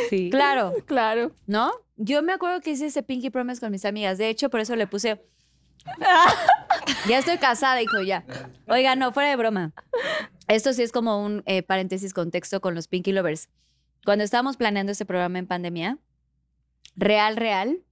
Sí. 0.08 0.30
Claro, 0.30 0.72
Claro. 0.86 1.32
¿no? 1.46 1.72
Yo 1.96 2.22
me 2.22 2.32
acuerdo 2.32 2.60
que 2.60 2.70
hice 2.70 2.86
ese 2.86 3.02
Pinky 3.02 3.30
Promise 3.30 3.60
con 3.60 3.70
mis 3.70 3.84
amigas. 3.84 4.18
De 4.18 4.28
hecho, 4.28 4.48
por 4.50 4.60
eso 4.60 4.76
le 4.76 4.86
puse. 4.86 5.20
ya 7.08 7.18
estoy 7.18 7.38
casada, 7.38 7.82
hijo, 7.82 8.02
ya. 8.02 8.24
Oiga, 8.68 8.96
no, 8.96 9.12
fuera 9.12 9.30
de 9.30 9.36
broma. 9.36 9.72
Esto 10.48 10.72
sí 10.72 10.82
es 10.82 10.92
como 10.92 11.24
un 11.24 11.42
eh, 11.46 11.62
paréntesis 11.62 12.12
contexto 12.12 12.60
con 12.60 12.74
los 12.74 12.88
Pinky 12.88 13.12
Lovers. 13.12 13.48
cuando 14.04 14.24
estábamos 14.24 14.56
planeando 14.56 14.92
este 14.92 15.06
programa 15.06 15.38
en 15.38 15.46
pandemia, 15.46 15.98
real, 16.96 17.36
real, 17.36 17.82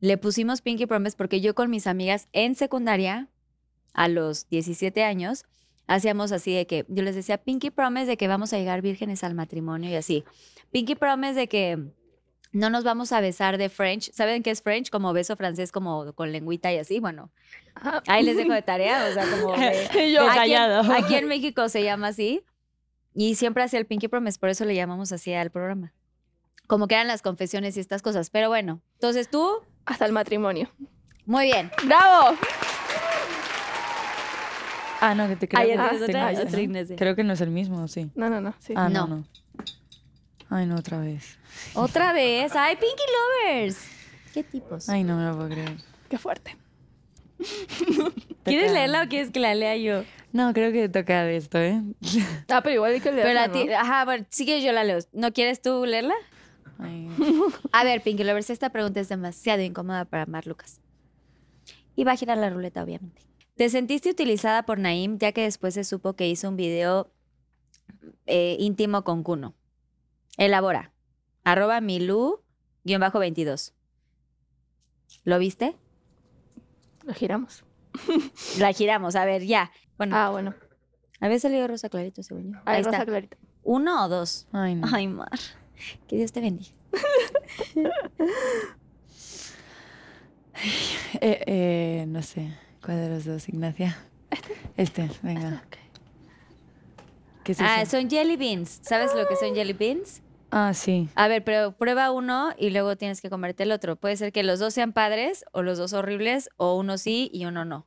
le 0.00 0.16
pusimos 0.16 0.62
Pinky 0.62 0.86
Promise 0.86 1.16
porque 1.16 1.40
yo 1.40 1.54
con 1.54 1.70
mis 1.70 1.86
amigas 1.86 2.28
en 2.32 2.54
secundaria, 2.54 3.28
a 3.92 4.08
los 4.08 4.48
17 4.48 5.02
años, 5.02 5.44
hacíamos 5.86 6.32
así 6.32 6.54
de 6.54 6.66
que 6.66 6.86
yo 6.88 7.02
les 7.02 7.14
decía 7.14 7.38
Pinky 7.38 7.70
Promise 7.70 8.06
de 8.06 8.16
que 8.16 8.28
vamos 8.28 8.52
a 8.52 8.58
llegar 8.58 8.80
vírgenes 8.82 9.24
al 9.24 9.34
matrimonio 9.34 9.90
y 9.90 9.94
así. 9.96 10.24
Pinky 10.70 10.94
Promise 10.94 11.34
de 11.34 11.48
que 11.48 11.78
no 12.52 12.68
nos 12.70 12.84
vamos 12.84 13.12
a 13.12 13.20
besar 13.20 13.58
de 13.58 13.68
French. 13.68 14.10
¿Saben 14.12 14.42
qué 14.42 14.50
es 14.50 14.62
French? 14.62 14.90
Como 14.90 15.12
beso 15.12 15.36
francés, 15.36 15.70
como 15.72 16.12
con 16.14 16.32
lengüita 16.32 16.72
y 16.72 16.78
así. 16.78 16.98
Bueno, 17.00 17.30
Ah, 17.76 18.02
ahí 18.08 18.24
les 18.24 18.36
dejo 18.36 18.52
de 18.52 18.62
tarea. 18.62 19.06
O 19.08 19.12
sea, 19.14 19.24
como. 19.30 19.56
de- 19.56 20.12
yo, 20.12 20.22
aquí, 20.22 20.30
en, 20.30 20.34
callado. 20.34 20.92
aquí 20.92 21.14
en 21.14 21.28
México 21.28 21.68
se 21.68 21.82
llama 21.84 22.08
así. 22.08 22.42
Y 23.14 23.34
siempre 23.36 23.62
hacía 23.62 23.78
el 23.78 23.86
Pinky 23.86 24.08
Promise, 24.08 24.38
por 24.38 24.48
eso 24.50 24.64
le 24.64 24.74
llamamos 24.74 25.10
así 25.12 25.32
al 25.34 25.50
programa. 25.50 25.92
Como 26.66 26.86
que 26.86 26.94
eran 26.94 27.08
las 27.08 27.22
confesiones 27.22 27.76
y 27.76 27.80
estas 27.80 28.02
cosas. 28.02 28.30
Pero 28.30 28.48
bueno, 28.48 28.80
entonces 28.94 29.28
tú, 29.28 29.48
hasta 29.86 30.06
el 30.06 30.12
matrimonio. 30.12 30.70
muy 31.26 31.46
bien. 31.46 31.70
¡Bravo! 31.86 32.36
Ah, 35.00 35.14
no, 35.14 35.26
que 35.28 35.36
te 35.36 35.48
creo 35.48 35.80
Ah. 35.80 36.34
Creo 36.96 37.16
que 37.16 37.24
no 37.24 37.32
es 37.32 37.40
el 37.40 37.50
mismo, 37.50 37.88
sí. 37.88 38.10
No, 38.14 38.28
no, 38.28 38.40
no. 38.40 38.54
Sí. 38.58 38.74
Ah, 38.76 38.88
no, 38.88 39.06
No. 39.06 39.16
no. 39.16 39.24
Ay, 40.50 40.66
no, 40.66 40.76
otra 40.76 40.98
vez. 40.98 41.38
Otra 41.74 42.12
vez. 42.12 42.52
¡Ay, 42.56 42.76
Pinky 42.76 43.02
Lovers! 43.46 43.78
¿Qué 44.34 44.42
tipos? 44.42 44.88
Ay, 44.88 45.04
no 45.04 45.16
me 45.16 45.24
lo 45.24 45.36
puedo 45.36 45.48
creer. 45.48 45.76
Qué 46.08 46.18
fuerte. 46.18 46.56
¿Quieres 48.44 48.72
leerla 48.72 49.04
o 49.04 49.08
quieres 49.08 49.30
que 49.30 49.40
la 49.40 49.54
lea 49.54 49.76
yo? 49.76 50.04
No, 50.32 50.52
creo 50.52 50.72
que 50.72 50.88
toca 50.88 51.24
de 51.24 51.36
esto, 51.36 51.58
¿eh? 51.58 51.82
Ah, 52.48 52.60
pero 52.62 52.74
igual 52.76 52.92
hay 52.92 53.00
que 53.00 53.10
Pero 53.10 53.22
leerla, 53.24 53.44
a 53.44 53.52
ti, 53.52 53.64
¿no? 53.64 53.76
ajá, 53.76 54.04
bueno, 54.04 54.26
sí 54.28 54.44
que 54.46 54.62
yo 54.62 54.72
la 54.72 54.84
leo. 54.84 54.98
¿No 55.12 55.32
quieres 55.32 55.60
tú 55.62 55.84
leerla? 55.86 56.14
Ay, 56.78 57.08
A 57.72 57.84
ver, 57.84 58.02
Pinky 58.02 58.24
Lovers, 58.24 58.50
esta 58.50 58.70
pregunta 58.70 59.00
es 59.00 59.08
demasiado 59.08 59.62
incómoda 59.62 60.04
para 60.04 60.26
Mar 60.26 60.46
Lucas. 60.46 60.80
Y 61.96 62.04
va 62.04 62.12
a 62.12 62.16
girar 62.16 62.38
la 62.38 62.50
ruleta, 62.50 62.82
obviamente. 62.82 63.22
¿Te 63.56 63.68
sentiste 63.68 64.10
utilizada 64.10 64.64
por 64.64 64.78
Naim 64.78 65.18
ya 65.18 65.32
que 65.32 65.42
después 65.42 65.74
se 65.74 65.84
supo 65.84 66.14
que 66.14 66.28
hizo 66.28 66.48
un 66.48 66.56
video 66.56 67.12
eh, 68.26 68.56
íntimo 68.58 69.04
con 69.04 69.22
Kuno? 69.22 69.54
Elabora. 70.40 70.92
Arroba 71.44 71.80
Milu-22. 71.82 73.72
¿Lo 75.24 75.38
viste? 75.38 75.76
Lo 77.04 77.12
giramos. 77.12 77.62
La 78.58 78.72
giramos, 78.72 79.16
a 79.16 79.24
ver, 79.26 79.44
ya. 79.44 79.70
Bueno, 79.98 80.16
Ah, 80.16 80.30
bueno. 80.30 80.54
había 81.20 81.38
salido 81.38 81.68
Rosa 81.68 81.90
Clarito, 81.90 82.22
según 82.22 82.52
yo. 82.54 82.58
Ahí, 82.64 82.76
Ahí 82.78 82.82
Rosa 82.82 82.96
está. 82.98 83.06
Clarita. 83.06 83.36
¿Uno 83.62 84.04
o 84.04 84.08
dos? 84.08 84.46
ay, 84.52 84.76
no. 84.76 84.88
Ay, 84.90 85.08
Mar. 85.08 85.28
Que 86.08 86.16
Dios 86.16 86.32
te 86.32 86.40
bendiga. 86.40 86.70
Eh, 91.22 91.42
eh, 91.46 92.04
no 92.06 92.22
sé. 92.22 92.52
¿Cuál 92.84 92.98
de 92.98 93.08
los 93.08 93.24
dos, 93.24 93.48
Ignacia? 93.48 93.96
Este, 94.76 95.10
venga. 95.22 95.62
¿Qué 97.44 97.52
es 97.52 97.58
eso? 97.60 97.66
Ah, 97.66 97.86
son 97.86 98.10
jelly 98.10 98.36
beans. 98.36 98.78
¿Sabes 98.82 99.14
lo 99.14 99.26
que 99.26 99.36
son 99.36 99.54
jelly 99.54 99.72
beans? 99.72 100.20
Ah, 100.50 100.74
sí. 100.74 101.08
A 101.14 101.28
ver, 101.28 101.44
pero 101.44 101.72
prueba 101.72 102.10
uno 102.10 102.52
y 102.58 102.70
luego 102.70 102.96
tienes 102.96 103.20
que 103.20 103.30
comerte 103.30 103.62
el 103.62 103.72
otro. 103.72 103.96
Puede 103.96 104.16
ser 104.16 104.32
que 104.32 104.42
los 104.42 104.58
dos 104.58 104.74
sean 104.74 104.92
padres 104.92 105.44
o 105.52 105.62
los 105.62 105.78
dos 105.78 105.92
horribles 105.92 106.50
o 106.56 106.76
uno 106.76 106.98
sí 106.98 107.30
y 107.32 107.44
uno 107.44 107.64
no. 107.64 107.86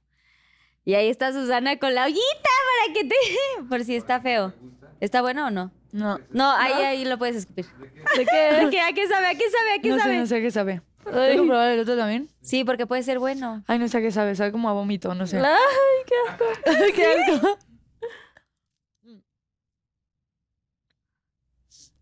Y 0.86 0.96
ahí 0.96 1.10
está 1.10 1.32
Susana 1.32 1.78
con 1.78 1.94
la 1.96 2.06
ollita 2.06 2.22
para 2.24 2.94
que 2.94 3.04
te... 3.06 3.16
Por 3.70 3.84
si 3.86 3.96
está 3.96 4.20
feo. 4.22 4.54
¿Está 5.00 5.22
bueno 5.22 5.48
o 5.48 5.50
no? 5.50 5.72
No. 5.92 6.20
No, 6.32 6.52
ahí, 6.52 6.74
ahí 6.74 7.06
lo 7.06 7.18
puedes 7.18 7.36
escupir. 7.36 7.66
¿De 8.18 8.26
qué? 8.26 8.66
¿A 8.66 8.70
qué, 8.70 8.82
a 8.82 8.94
qué 8.94 9.08
sabe? 9.08 9.28
¿A 9.28 9.36
qué 9.36 9.50
sabe? 9.50 9.72
¿A 9.78 9.82
qué 9.82 9.90
no 9.90 9.98
sabe? 10.00 10.14
sé, 10.14 10.20
no 10.20 10.26
sé 10.26 10.36
a 10.38 10.42
qué 10.42 10.52
sabe. 10.52 10.82
Ay. 11.06 11.32
¿Tengo 11.32 11.44
que 11.44 11.50
probar 11.50 11.72
el 11.72 11.80
otro 11.82 11.98
también? 11.98 12.30
Sí, 12.42 12.64
porque 12.64 12.88
puede 12.88 13.04
ser 13.04 13.20
bueno. 13.20 13.64
Ay, 13.68 13.80
no 13.80 13.88
sé 13.88 13.98
a 13.98 14.02
qué 14.02 14.12
sabe. 14.12 14.36
Sabe 14.36 14.52
como 14.52 14.70
a 14.70 14.74
vómito, 14.74 15.14
no 15.14 15.28
sé. 15.28 15.38
Ay, 15.40 15.46
qué 16.06 16.16
asco. 16.30 16.46
qué 16.96 17.06
asco. 17.06 17.60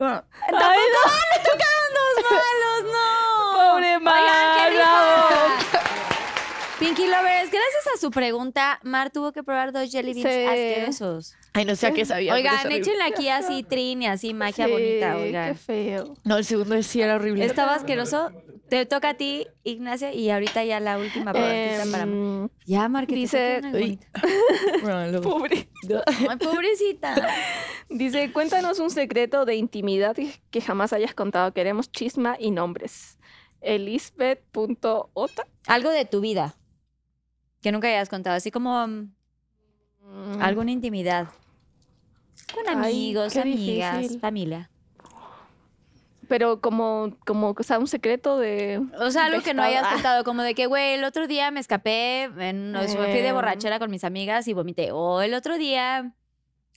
¡Le 0.02 0.08
tocaron 1.43 1.89
dos 1.93 2.32
malos! 2.32 2.91
¡No! 2.91 3.74
Pobre 3.74 3.95
Oigan, 3.97 4.02
qué 4.72 4.78
Mar. 4.80 5.60
Pinky 6.80 7.06
Lovers, 7.06 7.52
gracias 7.52 7.88
a 7.95 7.97
su 7.99 8.10
pregunta, 8.10 8.80
Mar 8.82 9.12
tuvo 9.12 9.32
que 9.32 9.43
probar 9.43 9.72
dos 9.72 9.91
jelly 9.91 10.14
beans 10.16 10.28
Sí. 10.28 10.45
asquerosos. 10.47 11.36
Ay, 11.54 11.66
no 11.66 11.76
sé 11.76 11.86
a 11.88 11.91
qué 11.91 12.04
sabía. 12.06 12.34
Oigan, 12.34 12.72
échenle 12.72 13.04
aquí 13.04 13.30
así 13.30 13.62
trin 13.62 14.02
y 14.02 14.08
así 14.08 14.34
magia 14.34 14.66
Sí, 14.66 14.72
bonita, 14.72 15.12
Qué 15.16 15.22
oigan. 15.22 15.56
feo. 15.56 16.16
No, 16.24 16.38
el 16.38 16.45
segundo 16.45 16.82
sí 16.82 16.99
era 17.02 17.16
horrible. 17.16 17.45
Estaba 17.45 17.76
asqueroso. 17.76 18.32
Te 18.72 18.86
toca 18.86 19.09
a 19.09 19.13
ti, 19.15 19.47
Ignacia, 19.65 20.13
y 20.13 20.30
ahorita 20.30 20.63
ya 20.63 20.80
la 20.80 20.97
última 20.97 21.34
para. 21.34 21.53
Em, 21.53 22.47
Ya, 22.65 22.88
Mar, 22.88 23.05
que 23.05 23.15
te 23.15 23.19
dice- 23.19 23.61
Uy. 23.74 23.99
pobre. 25.22 25.67
Ay, 26.05 26.38
pobrecita. 26.38 27.13
Dice, 27.89 28.32
cuéntanos 28.32 28.80
un 28.80 28.89
secreto 28.89 29.43
de 29.43 29.55
intimidad 29.55 30.15
que 30.49 30.61
jamás 30.61 30.93
hayas 30.93 31.13
contado. 31.13 31.53
Queremos 31.53 31.91
chisma 31.91 32.38
y 32.39 32.51
nombres. 32.51 33.19
Elisbeth.ota. 33.59 35.45
Algo 35.67 35.89
de 35.89 36.05
tu 36.05 36.22
vida 36.22 36.55
que 37.61 37.74
nunca 37.74 37.89
hayas 37.89 38.07
contado, 38.07 38.38
así 38.38 38.51
como 38.51 38.88
mm, 38.88 39.11
alguna 40.39 40.72
intimidad. 40.72 41.28
Con 42.53 42.69
amigos, 42.69 43.36
amigas, 43.36 43.97
difícil. 43.97 44.22
familia. 44.22 44.72
Pero 46.32 46.62
como, 46.62 47.18
como, 47.26 47.54
o 47.60 47.64
sea, 47.64 47.78
un 47.78 47.88
secreto 47.88 48.38
de... 48.40 48.82
O 49.02 49.12
sea, 49.12 49.26
algo 49.26 49.42
que 49.42 49.54
no 49.54 49.64
hayas 49.64 49.86
contado, 49.86 50.24
como 50.24 50.44
de 50.44 50.56
que, 50.56 50.66
güey, 50.66 50.94
el 50.94 51.04
otro 51.04 51.28
día 51.28 51.52
me 51.52 51.60
escapé, 51.60 52.24
en, 52.40 52.74
sea, 52.88 52.88
fui 53.04 53.20
de 53.20 53.34
borrachera 53.34 53.80
con 53.80 53.92
mis 53.92 54.06
amigas 54.06 54.48
y 54.48 54.54
vomité. 54.54 54.94
O 54.94 55.22
el 55.22 55.34
otro 55.34 55.58
día, 55.58 56.14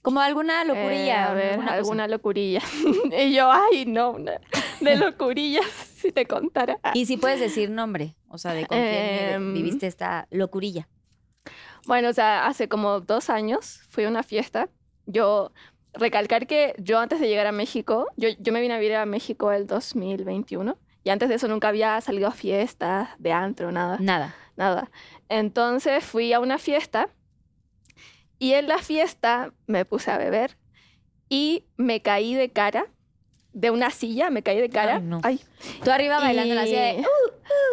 como 0.01 0.19
alguna 0.19 0.63
Eh, 0.63 0.65
locurilla. 0.65 1.31
a 1.31 1.33
ver, 1.33 1.51
alguna 1.53 1.71
alguna 1.73 2.07
locurilla. 2.09 2.59
y 3.17 3.33
yo, 3.33 3.49
ay, 3.49 3.85
no, 3.85 4.11
una- 4.11 4.41
de 4.81 4.95
locurillas, 4.97 5.65
si 5.95 6.11
te 6.11 6.25
contara. 6.25 6.77
Y 6.93 7.05
si 7.05 7.15
puedes 7.15 7.39
decir 7.39 7.69
nombre, 7.69 8.17
o 8.27 8.37
sea, 8.37 8.51
de 8.51 8.65
con 8.65 8.77
quién 8.77 9.33
Em. 9.35 9.53
viviste 9.53 9.87
esta 9.87 10.27
locurilla. 10.31 10.89
Bueno, 11.87 12.09
o 12.09 12.13
sea, 12.13 12.45
hace 12.47 12.67
como 12.67 12.99
dos 12.99 13.29
años 13.29 13.79
fui 13.87 14.03
a 14.03 14.09
una 14.09 14.21
fiesta. 14.23 14.67
Yo, 15.05 15.53
recalcar 15.97 16.47
que 16.47 16.73
yo 16.77 16.99
antes 16.99 17.19
de 17.19 17.27
llegar 17.27 17.47
a 17.47 17.51
México, 17.51 18.07
yo, 18.17 18.29
yo 18.39 18.53
me 18.53 18.61
vine 18.61 18.73
a 18.73 18.79
vivir 18.79 18.95
a 18.95 19.05
México 19.05 19.51
el 19.51 19.67
2021 19.67 20.77
y 21.03 21.09
antes 21.09 21.29
de 21.29 21.35
eso 21.35 21.47
nunca 21.47 21.67
había 21.69 21.99
salido 22.01 22.27
a 22.27 22.31
fiestas, 22.31 23.09
de 23.19 23.31
antro, 23.31 23.71
nada, 23.71 23.97
Nada. 23.99 24.35
nada. 24.55 24.91
Entonces 25.29 26.03
fui 26.03 26.33
a 26.33 26.39
una 26.39 26.57
fiesta 26.57 27.09
y 28.39 28.53
en 28.53 28.67
la 28.67 28.79
fiesta 28.79 29.53
me 29.67 29.85
puse 29.85 30.11
a 30.11 30.17
beber 30.17 30.57
y 31.29 31.65
me 31.77 32.01
caí 32.01 32.33
de 32.35 32.51
cara 32.51 32.87
de 33.55 33.71
una 33.71 33.89
silla, 33.89 34.29
me 34.29 34.43
caí 34.43 34.59
de 34.59 34.69
cara. 34.69 34.97
Ay, 34.97 35.01
no. 35.01 35.19
Ay, 35.23 35.39
Tú 35.83 35.89
arriba 35.89 36.19
bailando 36.19 36.53
la 36.53 36.65
y- 36.65 36.69
silla 36.69 36.81
de... 36.83 37.05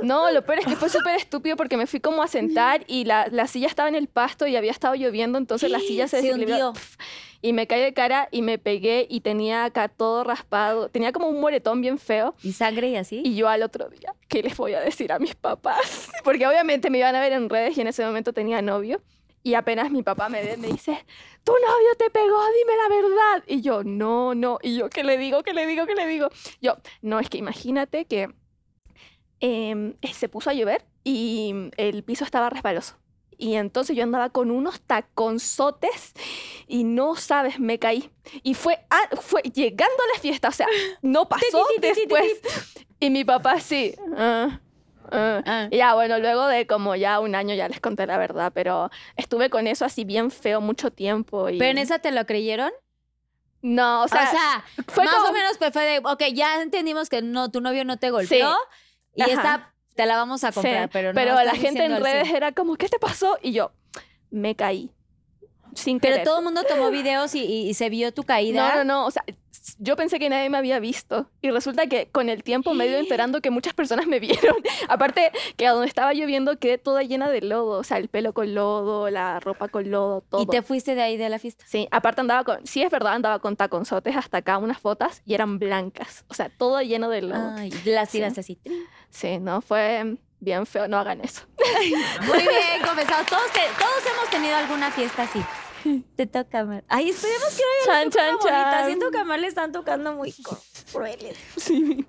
No, 0.03 0.31
lo 0.31 0.43
peor 0.45 0.61
es 0.61 0.67
que 0.67 0.77
fue 0.77 0.89
súper 0.89 1.17
estúpido 1.17 1.57
porque 1.57 1.77
me 1.77 1.87
fui 1.87 1.99
como 2.01 2.23
a 2.23 2.29
sentar 2.29 2.85
y 2.87 3.05
la, 3.05 3.27
la 3.31 3.47
silla 3.47 3.67
estaba 3.67 3.89
en 3.89 3.95
el 3.97 4.07
pasto 4.07 4.47
y 4.47 4.55
había 4.57 4.71
estado 4.71 4.95
lloviendo, 4.95 5.39
entonces 5.39 5.71
la 5.71 5.81
silla 5.81 6.07
se 6.09 6.17
Se 6.21 6.27
desequilibró. 6.29 6.73
Y 7.45 7.53
me 7.53 7.67
caí 7.67 7.81
de 7.81 7.93
cara 7.93 8.29
y 8.31 8.43
me 8.43 8.59
pegué 8.59 9.07
y 9.11 9.21
tenía 9.23 9.65
acá 9.65 9.89
todo 9.89 10.23
raspado. 10.23 10.89
Tenía 10.89 11.11
como 11.11 11.27
un 11.29 11.41
moretón 11.41 11.81
bien 11.81 11.99
feo. 11.99 12.37
Y 12.45 12.53
sangre 12.53 12.91
y 12.91 12.97
así. 12.97 13.21
Y 13.25 13.35
yo 13.35 13.49
al 13.49 13.65
otro 13.65 13.89
día, 13.89 14.15
¿qué 14.29 14.45
les 14.45 14.57
voy 14.57 14.75
a 14.75 14.81
decir 14.81 15.11
a 15.11 15.19
mis 15.19 15.35
papás? 15.35 16.09
Porque 16.25 16.47
obviamente 16.47 16.89
me 16.91 16.99
iban 16.99 17.17
a 17.17 17.21
ver 17.21 17.33
en 17.33 17.51
redes 17.51 17.77
y 17.77 17.81
en 17.81 17.89
ese 17.89 18.05
momento 18.05 18.33
tenía 18.33 18.63
novio. 18.63 19.01
Y 19.43 19.55
apenas 19.55 19.91
mi 19.91 20.03
papá 20.03 20.29
me 20.29 20.43
ve, 20.43 20.57
me 20.57 20.69
dice, 20.69 21.05
tu 21.43 21.53
novio 21.53 21.95
te 21.99 22.11
pegó, 22.11 22.41
dime 22.59 22.73
la 22.77 22.89
verdad. 22.95 23.45
Y 23.47 23.61
yo, 23.61 23.83
no, 23.83 24.35
no. 24.35 24.59
Y 24.63 24.77
yo, 24.77 24.89
¿qué 24.89 25.03
le 25.03 25.19
digo? 25.19 25.43
¿Qué 25.43 25.53
le 25.53 25.67
digo? 25.67 25.85
¿Qué 25.87 25.95
le 25.95 26.07
digo? 26.07 26.29
Yo, 26.61 26.77
no, 27.01 27.19
es 27.19 27.29
que 27.29 27.39
imagínate 27.39 28.05
que 28.05 28.29
em, 29.41 29.95
se 30.13 30.29
puso 30.29 30.51
a 30.51 30.55
llover 30.55 30.85
y 31.05 31.53
el 31.77 32.05
piso 32.05 32.25
estaba 32.25 32.51
resbaloso. 32.51 32.97
Y 33.37 33.55
entonces 33.57 33.97
yo 33.97 34.05
andaba 34.05 34.31
con 34.31 34.53
unos 34.53 34.81
taconzotes 34.83 36.13
y 36.69 36.85
no 36.85 37.17
sabes, 37.17 37.59
me 37.59 37.79
caí. 37.81 38.11
Y 38.45 38.55
fue, 38.55 38.79
a- 38.91 39.17
fue 39.17 39.43
llegando 39.43 39.97
a 40.05 40.15
la 40.15 40.21
fiesta, 40.21 40.49
o 40.49 40.53
sea, 40.53 40.69
no 41.01 41.29
pasó 41.29 41.67
después. 41.81 42.41
Y 43.01 43.11
mi 43.11 43.25
papá 43.25 43.59
sí. 43.59 43.95
ah, 44.17 44.61
Ah. 45.13 45.69
Y 45.71 45.77
Ya, 45.77 45.95
bueno, 45.95 46.19
luego 46.19 46.47
de 46.47 46.67
como 46.67 46.97
ya 46.97 47.21
un 47.21 47.35
año 47.35 47.55
ya 47.55 47.69
les 47.69 47.81
conté 47.81 48.07
la 48.07 48.19
verdad, 48.19 48.53
pero 48.55 48.91
estuve 49.17 49.51
con 49.51 49.67
eso 49.67 49.85
así 49.85 50.05
bien 50.05 50.31
feo 50.31 50.61
mucho 50.61 50.91
tiempo. 50.91 51.49
Y... 51.49 51.59
¿Pero 51.59 51.71
en 51.71 51.79
esa 51.79 51.99
te 51.99 52.11
lo 52.13 52.25
creyeron? 52.27 52.71
No, 53.61 54.03
o 54.03 54.05
O 54.07 54.09
sea, 54.09 54.27
sea, 54.31 54.65
fue 54.89 55.05
más 55.05 55.15
como- 55.17 55.29
o 55.29 55.33
menos 55.33 55.57
pues 55.59 55.73
fue 55.73 55.85
de, 55.85 55.99
ok, 55.99 56.23
ya 56.35 56.61
entendimos 56.63 57.09
que 57.09 57.23
no, 57.23 57.51
tu 57.51 57.61
novio 57.61 57.85
no 57.85 57.97
te 57.97 58.11
golpeó 58.11 58.53
y 59.15 59.23
Ajá. 59.23 59.33
esta 59.33 59.75
te 59.95 60.07
la 60.07 60.17
vamos 60.17 60.43
a 60.43 60.49
sí, 60.51 60.55
comprar, 60.55 60.89
pero 60.91 61.13
no 61.13 61.15
pero 61.15 61.35
la 61.45 61.55
gente 61.55 61.85
en 61.85 62.03
redes 62.03 62.31
era 62.31 62.53
como, 62.53 62.75
¿qué 62.77 62.89
te 62.89 62.99
pasó? 62.99 63.39
Y 63.43 63.53
yo, 63.53 63.71
me 64.31 64.57
caí. 64.57 64.91
Sin 65.75 66.01
Pero 66.01 66.15
querer. 66.15 66.27
todo 66.27 66.39
el 66.39 66.45
mundo 66.45 66.63
tomó 66.69 66.91
videos 66.91 67.35
y, 67.35 67.41
y- 67.45 67.69
y 67.69 67.75
se 67.75 67.89
vio 67.91 68.13
tu 68.13 68.23
caída. 68.25 68.69
No, 68.71 68.77
no, 68.79 68.85
no. 68.85 69.07
O 69.07 69.11
sea, 69.11 69.25
yo 69.79 69.97
pensé 69.97 70.19
que 70.19 70.29
nadie 70.29 70.49
me 70.51 70.59
había 70.59 70.81
visto. 70.81 71.31
Y 71.41 71.51
resulta 71.51 71.87
que 71.87 72.07
con 72.11 72.29
el 72.29 72.43
tiempo 72.43 72.75
me 72.75 72.85
he 72.85 72.89
ido 72.89 72.99
enterando 72.99 73.41
que 73.41 73.51
muchas 73.51 73.75
personas 73.75 74.07
me 74.07 74.19
vieron. 74.21 74.57
Aparte, 74.89 75.31
que 75.57 75.67
a 75.67 75.73
donde 75.73 75.87
estaba 75.89 76.13
lloviendo 76.15 76.59
quedé 76.59 76.79
toda 76.79 77.03
llena 77.03 77.31
de 77.31 77.41
lodo. 77.43 77.79
O 77.79 77.85
sea, 77.85 77.99
el 77.99 78.09
pelo 78.09 78.33
con 78.33 78.55
lodo, 78.55 79.09
la 79.11 79.41
ropa 79.41 79.69
con 79.69 79.91
lodo, 79.91 80.23
todo. 80.29 80.43
Y 80.43 80.47
te 80.47 80.63
fuiste 80.63 80.95
de 80.95 81.03
ahí 81.03 81.17
de 81.17 81.29
la 81.29 81.39
fiesta. 81.39 81.65
Sí, 81.69 81.87
aparte 81.91 82.21
andaba 82.21 82.45
con, 82.45 82.67
sí 82.67 82.83
es 82.83 82.91
verdad, 82.91 83.13
andaba 83.15 83.39
con 83.39 83.57
taconzotes 83.57 84.17
hasta 84.17 84.39
acá, 84.39 84.59
unas 84.59 84.83
botas, 84.83 85.23
y 85.25 85.35
eran 85.35 85.59
blancas. 85.59 86.25
O 86.29 86.35
sea, 86.35 86.49
todo 86.49 86.81
lleno 86.83 87.09
de 87.09 87.23
lodo. 87.23 87.53
Ay, 87.57 87.71
las 87.85 88.09
Sí. 88.11 88.19
tiras 88.19 88.37
así. 88.39 88.59
Sí, 89.11 89.39
no, 89.39 89.61
fue 89.61 90.17
bien 90.43 90.67
feo, 90.67 90.89
no 90.89 90.99
hagan 90.99 91.21
eso. 91.21 91.43
Muy 92.27 92.39
bien, 92.41 92.83
confesado. 92.85 93.25
Todos, 93.29 93.51
te- 93.53 93.61
todos 93.79 94.03
hemos 94.13 94.29
tenido 94.31 94.57
alguna 94.57 94.91
fiesta 94.91 95.23
así. 95.23 95.41
Te 96.17 96.27
toca, 96.27 96.65
Mar. 96.65 96.85
Ay, 96.89 97.11
esperemos 97.11 97.49
que 97.57 97.63
no 97.63 97.93
haya 97.93 98.03
Chan, 98.03 98.11
chan, 98.11 98.35
chan. 98.43 98.87
Siento 98.87 99.11
que 99.11 99.19
a 99.19 99.25
Mar 99.25 99.39
le 99.41 99.47
están 99.49 99.73
tocando 99.73 100.13
muy 100.15 100.35
crueles. 100.93 101.39
Sí. 101.57 102.07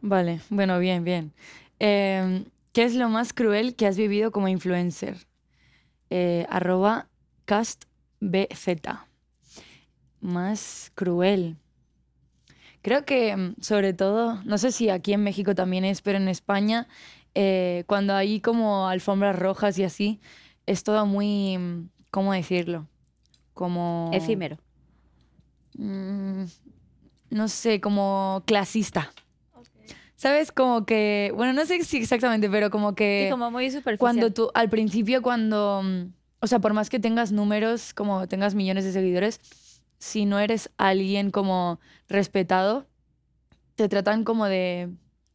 Vale, 0.00 0.40
bueno, 0.50 0.78
bien, 0.78 1.02
bien. 1.04 1.32
Eh, 1.80 2.44
¿Qué 2.72 2.84
es 2.84 2.94
lo 2.94 3.08
más 3.08 3.32
cruel 3.32 3.74
que 3.76 3.86
has 3.86 3.96
vivido 3.96 4.32
como 4.32 4.48
influencer? 4.48 5.26
Eh, 6.10 6.46
arroba 6.50 7.08
castbz. 7.46 7.86
Más 10.20 10.90
cruel. 10.94 11.56
Creo 12.84 13.06
que, 13.06 13.34
mm, 13.34 13.54
sobre 13.62 13.94
todo, 13.94 14.42
no 14.44 14.58
sé 14.58 14.70
si 14.70 14.90
aquí 14.90 15.14
en 15.14 15.22
México 15.24 15.54
también 15.54 15.86
es, 15.86 16.02
pero 16.02 16.18
en 16.18 16.28
España, 16.28 16.86
eh, 17.34 17.84
cuando 17.86 18.14
hay 18.14 18.40
como 18.40 18.88
alfombras 18.88 19.38
rojas 19.38 19.78
y 19.78 19.84
así, 19.84 20.20
es 20.66 20.84
todo 20.84 21.06
muy, 21.06 21.56
mm, 21.56 21.88
¿cómo 22.10 22.34
decirlo? 22.34 22.86
Como... 23.54 24.10
Efímero. 24.12 24.58
Mm, 25.78 26.44
no 27.30 27.48
sé, 27.48 27.80
como 27.80 28.42
clasista. 28.44 29.10
¿Sabes? 30.16 30.52
Como 30.52 30.84
que, 30.84 31.32
bueno, 31.34 31.54
no 31.54 31.64
sé 31.64 31.82
si 31.84 31.96
exactamente, 31.96 32.50
pero 32.50 32.68
como 32.68 32.94
que 32.94 33.24
Sí, 33.28 33.30
como 33.30 33.50
muy 33.50 33.70
superficial. 33.70 33.98
cuando 33.98 34.30
tú, 34.30 34.50
al 34.52 34.68
principio, 34.68 35.22
cuando, 35.22 35.82
o 36.40 36.46
sea, 36.46 36.58
por 36.58 36.74
más 36.74 36.90
que 36.90 37.00
tengas 37.00 37.32
números, 37.32 37.94
como 37.94 38.28
tengas 38.28 38.54
millones 38.54 38.84
de 38.84 38.92
seguidores, 38.92 39.40
si 40.04 40.26
no 40.26 40.38
eres 40.38 40.70
alguien 40.76 41.30
como 41.30 41.80
respetado, 42.08 42.86
te 43.74 43.88
tratan 43.88 44.22
como 44.22 44.44
de 44.44 44.90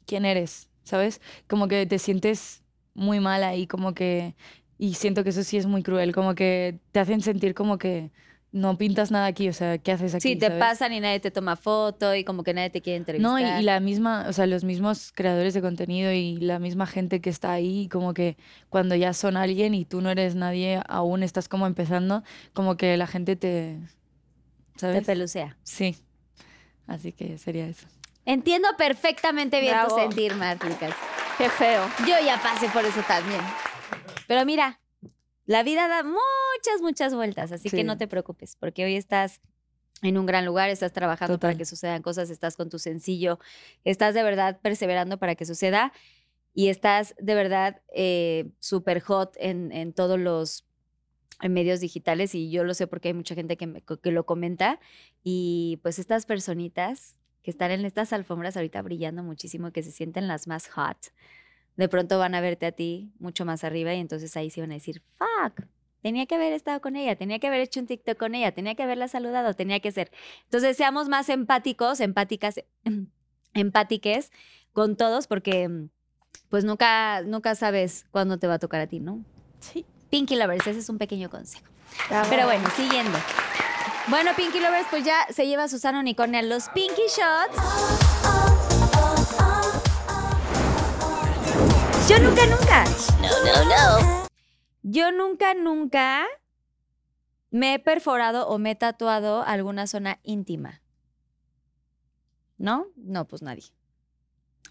quién 0.06 0.26
eres, 0.26 0.70
¿sabes? 0.84 1.22
Como 1.48 1.68
que 1.68 1.88
te 1.88 1.98
sientes 1.98 2.62
muy 2.94 3.20
mal 3.20 3.44
ahí, 3.44 3.66
como 3.66 3.96
que, 3.96 4.36
y 4.78 4.94
siento 4.94 5.24
que 5.24 5.32
eso 5.32 5.42
sí 5.42 5.58
es 5.58 5.66
muy 5.66 5.82
cruel, 5.82 6.14
como 6.14 6.36
que 6.36 6.78
te 6.92 7.00
hacen 7.00 7.22
sentir 7.22 7.56
como 7.56 7.80
que 7.80 8.12
no 8.52 8.78
pintas 8.78 9.10
nada 9.10 9.26
aquí, 9.26 9.50
o 9.50 9.54
sea, 9.54 9.80
¿qué 9.80 9.92
haces 9.92 10.14
aquí? 10.14 10.30
Sí, 10.30 10.36
te 10.36 10.48
¿sabes? 10.48 10.60
pasan 10.60 10.94
y 10.94 11.00
nadie 11.00 11.20
te 11.20 11.32
toma 11.32 11.56
foto 11.56 12.14
y 12.14 12.24
como 12.24 12.44
que 12.44 12.54
nadie 12.54 12.70
te 12.70 12.82
quiere 12.82 12.98
entrevistar. 12.98 13.32
No, 13.32 13.40
y, 13.40 13.62
y 13.62 13.64
la 13.64 13.80
misma, 13.80 14.26
o 14.30 14.34
sea, 14.34 14.46
los 14.46 14.64
mismos 14.64 15.12
creadores 15.16 15.56
de 15.56 15.62
contenido 15.62 16.12
y 16.12 16.38
la 16.38 16.60
misma 16.60 16.86
gente 16.86 17.22
que 17.22 17.32
está 17.32 17.52
ahí, 17.52 17.90
como 17.90 18.14
que 18.14 18.38
cuando 18.70 18.96
ya 18.96 19.14
son 19.14 19.36
alguien 19.36 19.74
y 19.74 19.84
tú 19.84 20.02
no 20.02 20.12
eres 20.12 20.36
nadie, 20.36 20.80
aún 20.88 21.24
estás 21.24 21.50
como 21.50 21.66
empezando, 21.66 22.22
como 22.54 22.78
que 22.78 22.98
la 22.98 23.08
gente 23.08 23.36
te, 23.36 23.80
Te 24.80 24.94
¿sabes? 24.94 25.06
pelucea. 25.06 25.58
Sí. 25.64 25.98
Así 26.88 27.12
que 27.12 27.38
sería 27.38 27.68
eso. 27.68 27.88
Entiendo 28.26 28.68
perfectamente 28.78 29.60
bien 29.60 29.76
tu 29.88 29.96
sentir, 29.96 30.36
Marticas. 30.36 30.94
Qué 31.38 31.50
feo. 31.50 31.84
Yo 32.00 32.16
ya 32.24 32.42
pasé 32.42 32.68
por 32.70 32.86
eso 32.86 33.02
también. 33.08 33.42
Pero 34.28 34.46
mira, 34.46 34.80
la 35.46 35.64
vida 35.64 35.88
da 35.88 36.04
muchas, 36.04 36.82
muchas 36.82 37.16
vueltas, 37.16 37.52
así 37.52 37.70
que 37.70 37.84
no 37.84 37.98
te 37.98 38.08
preocupes, 38.08 38.56
porque 38.56 38.86
hoy 38.86 38.96
estás 38.96 39.42
en 40.02 40.18
un 40.18 40.26
gran 40.26 40.46
lugar, 40.46 40.70
estás 40.70 40.94
trabajando 40.94 41.40
para 41.40 41.56
que 41.56 41.66
sucedan 41.66 42.02
cosas, 42.02 42.30
estás 42.30 42.56
con 42.56 42.70
tu 42.70 42.78
sencillo, 42.80 43.40
estás 43.84 44.14
de 44.14 44.24
verdad 44.24 44.60
perseverando 44.62 45.18
para 45.18 45.36
que 45.36 45.46
suceda 45.46 45.92
y 46.54 46.70
estás 46.70 47.16
de 47.18 47.36
verdad 47.36 47.82
eh, 47.94 48.50
súper 48.60 49.02
hot 49.02 49.36
en, 49.38 49.72
en 49.72 49.92
todos 49.94 50.20
los 50.20 50.66
en 51.42 51.54
medios 51.54 51.80
digitales 51.80 52.36
y 52.36 52.50
yo 52.52 52.64
lo 52.64 52.74
sé 52.74 52.88
porque 52.88 53.10
hay 53.10 53.14
mucha 53.14 53.36
gente 53.36 53.56
que, 53.58 53.68
me- 53.68 53.82
que 53.82 54.12
lo 54.12 54.26
comenta 54.26 54.80
y 55.24 55.80
pues 55.82 56.00
estas 56.00 56.26
personitas 56.26 57.18
que 57.44 57.52
están 57.52 57.72
en 57.72 57.86
estas 57.86 58.12
alfombras 58.14 58.58
ahorita 58.58 58.82
brillando 58.82 59.24
muchísimo, 59.24 59.72
que 59.72 59.82
se 59.84 59.92
sienten 59.92 60.28
las 60.28 60.48
más 60.48 60.68
hot, 60.70 60.98
de 61.78 61.88
pronto 61.88 62.20
van 62.20 62.36
a 62.36 62.42
verte 62.42 62.66
a 62.66 62.72
ti 62.74 63.14
mucho 63.20 63.46
más 63.46 63.64
arriba 63.64 63.94
y 63.94 64.00
entonces 64.00 64.36
ahí 64.36 64.50
sí 64.50 64.60
van 64.60 64.72
a 64.72 64.74
decir, 64.74 65.02
fuck, 65.14 65.66
tenía 66.02 66.26
que 66.26 66.36
haber 66.36 66.52
estado 66.52 66.82
con 66.82 66.98
ella, 66.98 67.16
tenía 67.16 67.40
que 67.40 67.48
haber 67.48 67.62
hecho 67.62 67.80
un 67.80 67.88
TikTok 67.88 68.18
con 68.18 68.36
ella, 68.36 68.52
tenía 68.52 68.76
que 68.76 68.84
haberla 68.84 69.08
saludado, 69.08 69.54
tenía 69.54 69.80
que 69.80 69.92
ser. 69.94 70.12
Entonces 70.44 70.76
seamos 70.76 71.08
más 71.08 71.30
empáticos, 71.30 72.02
empáticas, 72.02 72.56
empátiques 73.54 74.32
con 74.74 74.96
todos 74.98 75.28
porque 75.28 75.88
pues 76.50 76.64
nunca, 76.66 77.22
nunca 77.22 77.56
sabes 77.56 78.06
cuándo 78.12 78.38
te 78.40 78.48
va 78.48 78.56
a 78.56 78.60
tocar 78.60 78.82
a 78.82 78.88
ti, 78.88 79.00
¿no? 79.00 79.24
Sí. 79.60 79.86
Pinky 80.10 80.36
Lovers, 80.36 80.66
ese 80.66 80.80
es 80.80 80.90
un 80.90 80.98
pequeño 80.98 81.30
consejo. 81.30 81.66
Pero 82.30 82.46
bueno, 82.46 82.68
siguiendo. 82.76 83.18
Bueno, 84.08 84.32
Pinky 84.36 84.60
Lovers, 84.60 84.88
pues 84.90 85.04
ya 85.04 85.28
se 85.30 85.46
lleva 85.46 85.68
Susana 85.68 86.00
Unicornia 86.00 86.42
los 86.42 86.70
Pinky 86.70 87.04
Shots. 87.08 87.56
Yo 92.10 92.20
nunca, 92.20 92.46
nunca. 92.48 92.86
No, 93.22 93.30
no, 93.46 93.66
no. 93.66 94.28
Yo 94.82 95.12
nunca, 95.12 95.54
nunca 95.54 96.26
me 97.52 97.76
he 97.76 97.80
perforado 97.80 98.48
o 98.48 98.58
me 98.58 98.72
he 98.72 98.76
tatuado 98.76 99.44
alguna 99.44 99.86
zona 99.86 100.20
íntima. 100.24 100.82
¿No? 102.58 102.88
No, 102.96 103.28
pues 103.28 103.44
nadie. 103.44 103.66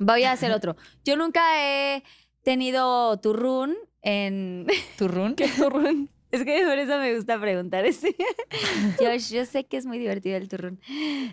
Voy 0.01 0.25
a 0.25 0.33
hacer 0.33 0.51
otro. 0.53 0.77
Yo 1.05 1.17
nunca 1.17 1.63
he 1.63 2.03
tenido 2.43 3.19
turrún 3.21 3.77
en... 4.03 4.67
¿Turrún? 4.99 5.35
Qué 5.35 5.49
turrón. 5.49 6.11
Es 6.31 6.45
que 6.45 6.63
por 6.65 6.79
eso 6.79 6.99
me 6.99 7.15
gusta 7.15 7.41
preguntar 7.41 7.87
ese. 7.87 8.15
Josh, 8.99 9.33
yo 9.33 9.47
sé 9.47 9.65
que 9.65 9.79
es 9.79 9.87
muy 9.87 9.99
divertido 9.99 10.37
el 10.37 10.49
turrún. 10.49 10.81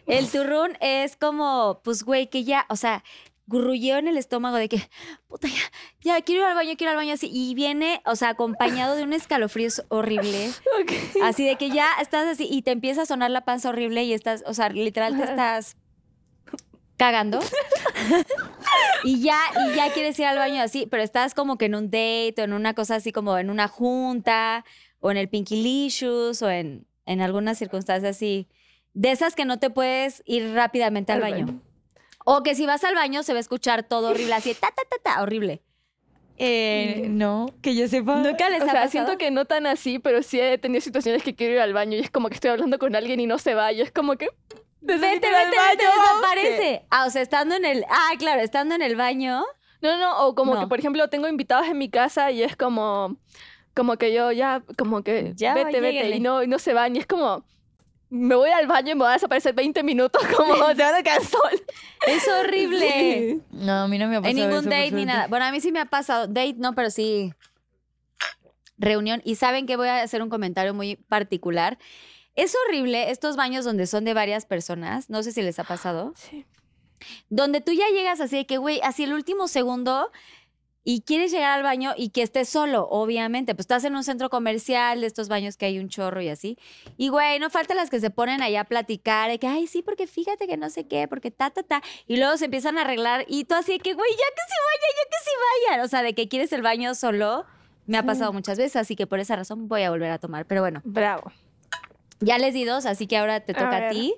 El 0.08 0.30
turrún 0.30 0.78
es 0.80 1.18
como, 1.18 1.82
pues, 1.84 2.04
güey, 2.04 2.30
que 2.30 2.46
ya, 2.46 2.66
o 2.70 2.78
sea, 2.78 3.04
gurrulleo 3.48 3.98
en 3.98 4.08
el 4.08 4.18
estómago 4.18 4.56
de 4.56 4.70
que, 4.70 4.90
puta, 5.28 5.50
ya, 5.50 6.16
ya, 6.16 6.22
quiero 6.22 6.44
ir 6.44 6.48
al 6.48 6.56
baño, 6.56 6.74
quiero 6.78 6.92
ir 6.92 6.98
al 6.98 7.04
baño 7.04 7.14
así. 7.14 7.30
Y 7.32 7.54
viene, 7.56 8.02
o 8.06 8.16
sea, 8.16 8.30
acompañado 8.30 8.96
de 8.96 9.04
un 9.04 9.12
escalofrío 9.12 9.70
horrible. 9.90 10.50
Así 11.22 11.46
de 11.46 11.58
que 11.58 11.70
ya 11.70 11.88
estás 12.02 12.26
así 12.26 12.48
y 12.50 12.62
te 12.62 12.72
empieza 12.72 13.02
a 13.02 13.06
sonar 13.06 13.32
la 13.32 13.42
panza 13.42 13.70
horrible 13.70 14.06
y 14.06 14.14
estás, 14.14 14.44
o 14.48 14.54
sea, 14.54 14.70
literal 14.70 15.18
te 15.18 15.24
estás 15.24 15.76
cagando. 16.98 17.40
y 19.04 19.22
ya, 19.22 19.38
y 19.68 19.76
ya 19.76 19.92
quieres 19.94 20.18
ir 20.20 20.26
al 20.26 20.38
baño 20.38 20.62
así, 20.62 20.88
pero 20.90 21.04
estás 21.04 21.34
como 21.34 21.58
que 21.58 21.66
en 21.66 21.76
un 21.76 21.86
date 21.92 22.36
o 22.40 22.44
en 22.44 22.54
una 22.54 22.74
cosa 22.74 22.96
así 22.96 23.12
como 23.12 23.38
en 23.38 23.50
una 23.50 23.68
junta 23.68 24.66
o 25.00 25.12
en 25.12 25.18
el 25.18 25.30
Pinkylicious 25.30 26.42
o 26.42 26.50
en, 26.50 26.88
en 27.06 27.22
algunas 27.22 27.58
circunstancias 27.58 28.16
así. 28.16 28.48
De 28.94 29.12
esas 29.12 29.36
que 29.36 29.46
no 29.46 29.60
te 29.60 29.70
puedes 29.70 30.24
ir 30.26 30.54
rápidamente 30.54 31.12
al 31.12 31.24
Al 31.24 31.32
baño. 31.32 31.46
baño. 31.48 31.62
O 32.26 32.42
que 32.42 32.56
si 32.56 32.66
vas 32.66 32.84
al 32.84 32.96
baño 32.96 33.22
se 33.24 33.34
va 33.34 33.38
a 33.38 33.42
escuchar 33.42 33.84
todo 33.84 34.10
horrible, 34.10 34.34
así, 34.34 34.54
ta, 34.56 34.70
ta, 34.70 34.82
ta, 34.90 34.98
ta, 35.16 35.22
horrible. 35.22 35.62
Eh, 36.38 37.06
no, 37.10 37.46
que 37.62 37.76
yo 37.76 37.88
sepa. 37.88 38.18
Nunca 38.18 38.50
les 38.50 38.62
O 38.62 38.64
ha 38.64 38.66
sea, 38.66 38.74
pasado? 38.74 38.90
siento 38.92 39.18
que 39.18 39.32
no 39.32 39.46
tan 39.46 39.66
así, 39.68 40.00
pero 40.00 40.22
sí 40.24 40.40
he 40.40 40.58
tenido 40.58 40.82
situaciones 40.82 41.24
que 41.24 41.36
quiero 41.36 41.54
ir 41.54 41.60
al 41.60 41.72
baño 41.74 41.98
y 41.98 42.02
es 42.02 42.10
como 42.10 42.28
que 42.30 42.36
estoy 42.36 42.50
hablando 42.52 42.80
con 42.80 42.96
alguien 42.96 43.20
y 43.20 43.28
no 43.28 43.38
se 43.38 43.54
va 43.54 43.72
y 43.72 43.82
es 43.82 43.92
como 43.92 44.16
que... 44.16 44.30
Vete, 44.86 45.00
"Necesito 45.00 45.28
vete, 45.28 45.46
vete, 45.46 45.58
baño". 45.58 46.02
desaparece. 46.02 46.86
Ah, 46.90 47.06
o 47.06 47.10
sea, 47.10 47.22
estando 47.22 47.56
en 47.56 47.66
el. 47.66 47.86
Ah, 47.90 48.12
claro, 48.18 48.42
estando 48.42 48.76
en 48.76 48.82
el 48.82 48.96
baño. 48.96 49.44
No, 49.82 49.98
no, 49.98 50.26
o 50.26 50.36
como 50.36 50.54
No. 50.56 50.62
que, 50.62 50.68
por 50.68 50.80
ejemplo, 50.80 51.10
tengo 51.10 51.28
invitados 51.28 51.68
en 51.68 51.78
mi 51.78 51.90
casa 51.90 52.32
y 52.32 52.42
es 52.44 52.56
como, 52.56 53.18
como 53.76 53.98
que 53.98 54.14
yo 54.14 54.32
ya, 54.32 54.64
como 54.78 55.04
que, 55.04 55.34
Ya, 55.36 55.54
vete, 55.54 55.80
vete, 55.82 56.10
y 56.16 56.20
no, 56.20 56.42
y 56.44 56.48
no 56.48 56.58
se 56.60 56.74
van, 56.74 56.96
y 56.96 57.00
es 57.00 57.06
como, 57.06 57.46
me 58.10 58.34
voy 58.36 58.50
al 58.52 58.68
baño 58.68 58.92
y 58.92 58.96
me 58.96 59.00
voy 59.02 59.10
a 59.10 59.14
desaparecer 59.14 59.54
20 59.54 59.84
minutos, 59.84 60.22
como 60.38 60.56
se 60.74 60.82
van 60.84 60.96
a 60.96 61.04
quedar 61.04 61.24
sol. 61.24 61.62
Es 62.08 62.28
horrible. 62.28 62.90
Sí. 62.90 63.42
No, 63.52 63.84
a 63.84 63.88
mí 63.88 63.98
no 64.00 64.08
me 64.08 64.16
ha 64.16 64.22
pasado 64.22 64.30
En 64.32 64.36
ningún 64.38 64.60
eso, 64.60 64.70
date 64.70 64.92
ni 64.92 65.06
nada. 65.06 65.28
Bueno, 65.28 65.46
a 65.46 65.52
mí 65.52 65.60
sí 65.60 65.72
me 65.72 65.80
ha 65.80 65.86
pasado. 65.86 66.28
Date 66.28 66.56
no, 66.58 66.74
pero 66.74 66.90
sí. 66.90 67.34
Reunión. 68.78 69.22
Y 69.24 69.36
saben 69.36 69.66
que 69.66 69.76
voy 69.78 69.88
a 69.88 70.02
hacer 70.02 70.22
un 70.22 70.30
comentario 70.30 70.74
muy 70.74 70.96
particular. 70.98 71.78
Es 72.36 72.56
horrible 72.66 73.12
estos 73.12 73.36
baños 73.36 73.66
donde 73.66 73.88
son 73.88 74.04
de 74.04 74.14
varias 74.14 74.46
personas. 74.46 75.10
No 75.10 75.24
sé 75.24 75.32
si 75.32 75.42
les 75.42 75.60
ha 75.60 75.64
pasado. 75.64 76.14
Sí. 76.16 76.46
Donde 77.30 77.62
tú 77.62 77.72
ya 77.72 77.88
llegas 77.90 78.20
así 78.20 78.38
de 78.38 78.46
que, 78.46 78.58
güey, 78.58 78.80
así 78.84 79.04
el 79.04 79.14
último 79.14 79.48
segundo 79.48 80.12
y 80.88 81.02
quieres 81.02 81.32
llegar 81.32 81.58
al 81.58 81.64
baño 81.64 81.94
y 81.98 82.10
que 82.10 82.22
estés 82.22 82.48
solo, 82.48 82.88
obviamente. 82.90 83.56
Pues 83.56 83.64
estás 83.64 83.84
en 83.86 83.96
un 83.96 84.04
centro 84.04 84.30
comercial 84.30 85.02
de 85.02 85.08
estos 85.08 85.28
baños 85.30 85.58
que 85.58 85.66
hay 85.66 85.80
un 85.80 85.90
chorro 85.90 86.22
y 86.22 86.30
así. 86.30 86.60
Y, 86.96 87.10
güey, 87.10 87.40
no 87.40 87.50
falta 87.50 87.74
las 87.74 87.90
que 87.90 88.00
se 88.00 88.12
ponen 88.12 88.44
allá 88.44 88.62
a 88.62 88.64
platicar, 88.66 89.32
de 89.32 89.40
que, 89.40 89.48
ay, 89.48 89.66
sí, 89.66 89.82
porque 89.82 90.06
fíjate 90.06 90.46
que 90.46 90.58
no 90.58 90.70
sé 90.70 90.88
qué, 90.88 91.08
porque 91.08 91.32
ta, 91.32 91.50
ta, 91.50 91.64
ta. 91.64 91.82
Y 92.06 92.18
luego 92.18 92.38
se 92.38 92.46
empiezan 92.46 92.78
a 92.78 92.82
arreglar 92.82 93.26
y 93.28 93.46
tú 93.46 93.56
así 93.56 93.74
de 93.74 93.80
que, 93.80 93.94
güey, 93.96 94.12
ya 94.12 94.18
que 94.18 94.42
se 94.48 94.58
vayan, 94.68 94.92
ya 94.96 95.10
que 95.10 95.24
se 95.24 95.72
vayan. 95.72 95.86
O 95.86 95.88
sea, 95.88 96.04
de 96.04 96.14
que 96.14 96.30
quieres 96.30 96.54
el 96.54 96.62
baño 96.62 96.94
solo 96.94 97.46
Me 97.88 97.98
ha 97.98 98.04
pasado 98.04 98.32
muchas 98.32 98.60
veces, 98.60 98.76
así 98.76 98.96
que 98.96 99.08
por 99.08 99.20
esa 99.20 99.36
razón 99.36 99.68
voy 99.68 99.82
a 99.82 99.90
volver 99.90 100.12
a 100.12 100.20
tomar. 100.20 100.46
Pero 100.46 100.62
bueno, 100.62 100.82
Bravo. 100.84 101.32
Ya 102.20 102.38
les 102.38 102.54
di 102.54 102.64
dos, 102.66 102.86
así 102.86 103.08
que 103.08 103.18
ahora 103.18 103.40
te 103.42 103.54
toca 103.54 103.88
a, 103.88 103.90
ti, 103.90 104.14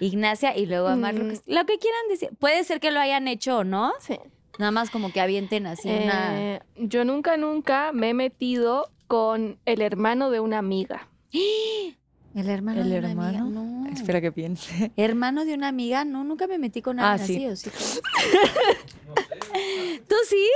Ignacia, 0.00 0.56
y 0.56 0.66
luego 0.66 0.88
a 0.88 0.96
Mar. 0.96 1.14
Lo, 1.14 1.24
Mm. 1.24 1.28
que, 1.30 1.40
lo 1.46 1.66
que 1.66 1.78
quieran 1.78 2.00
decir. 2.08 2.30
Puede 2.38 2.64
ser 2.64 2.80
que 2.80 2.90
lo 2.90 3.00
hayan 3.00 3.28
hecho 3.28 3.58
o 3.58 3.64
no. 3.64 3.92
Sí. 4.00 4.18
Nada 4.58 4.70
más 4.70 4.90
como 4.90 5.12
que 5.12 5.20
avienten 5.20 5.66
así 5.66 5.88
una. 5.88 6.40
Eh, 6.40 6.60
yo 6.76 7.04
nunca, 7.04 7.36
nunca 7.36 7.92
me 7.92 8.10
he 8.10 8.14
metido 8.14 8.90
con 9.06 9.58
el 9.64 9.80
hermano 9.82 10.30
de 10.30 10.40
una 10.40 10.58
amiga. 10.58 11.08
El 12.34 12.48
hermano 12.48 12.80
¿El 12.80 12.88
de 12.88 12.98
una 12.98 13.10
amiga. 13.10 13.28
hermano? 13.38 13.50
No. 13.84 13.90
Espera 13.90 14.22
que 14.22 14.32
piense. 14.32 14.90
Hermano 14.96 15.44
de 15.44 15.52
una 15.52 15.68
amiga, 15.68 16.06
no, 16.06 16.24
nunca 16.24 16.46
me 16.46 16.56
metí 16.56 16.80
con 16.80 16.98
Ah, 16.98 17.12
alguien 17.12 17.54
sí. 17.58 17.68
así, 17.68 17.68
¿o 17.68 17.72
sí? 17.72 18.00
¿Tú 20.08 20.14
sí? 20.26 20.48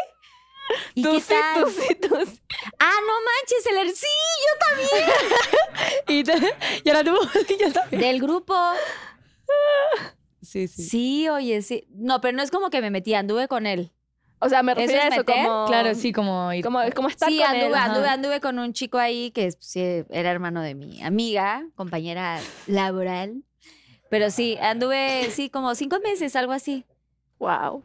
¿Y 0.95 1.03
Tú 1.03 1.12
qué 1.12 1.21
sí, 1.21 1.29
tal? 1.29 1.64
tú 1.64 1.71
sí, 1.71 1.95
tú 1.97 2.17
sí. 2.27 2.41
Ah, 2.79 2.99
no 3.07 3.12
manches, 3.25 3.67
el 3.71 3.77
her- 3.79 3.95
sí, 3.95 4.07
yo 4.47 6.12
y, 6.14 6.25
te- 6.25 6.55
y 6.85 6.89
ahora 6.89 7.05
tú, 7.05 7.14
yo 7.35 7.45
también. 7.47 7.73
también. 7.73 8.01
Del 8.03 8.21
grupo. 8.21 8.55
Sí, 10.43 10.69
sí. 10.69 10.83
Sí, 10.85 11.29
oye, 11.29 11.62
sí. 11.62 11.87
No, 11.91 12.21
pero 12.21 12.37
no 12.37 12.43
es 12.43 12.51
como 12.51 12.71
que 12.71 12.81
me 12.81 12.91
metí, 12.91 13.14
anduve 13.14 13.49
con 13.49 13.67
él. 13.67 13.91
O 14.39 14.49
sea, 14.49 14.62
me 14.62 14.73
¿Eso 14.73 14.81
refiero 14.83 15.01
es 15.03 15.05
a 15.05 15.09
eso 15.14 15.25
meter? 15.25 15.45
como... 15.45 15.67
Claro, 15.67 15.95
sí, 15.95 16.12
como 16.12 16.53
ir. 16.53 16.62
Como, 16.64 16.81
como 16.95 17.09
estar 17.09 17.29
Sí, 17.31 17.39
con 17.39 17.47
anduve, 17.47 17.67
él. 17.69 17.75
anduve, 17.75 18.05
ajá. 18.05 18.12
anduve 18.12 18.41
con 18.41 18.59
un 18.59 18.73
chico 18.73 18.99
ahí 18.99 19.31
que 19.31 19.51
sí, 19.59 19.81
era 20.11 20.31
hermano 20.31 20.61
de 20.62 20.75
mi 20.75 21.03
amiga, 21.03 21.67
compañera 21.75 22.41
laboral. 22.67 23.43
Pero 24.11 24.31
sí, 24.31 24.57
anduve, 24.61 25.31
sí, 25.33 25.49
como 25.51 25.75
cinco 25.75 25.99
meses, 26.01 26.37
algo 26.37 26.53
así. 26.53 26.85
Wow. 27.39 27.83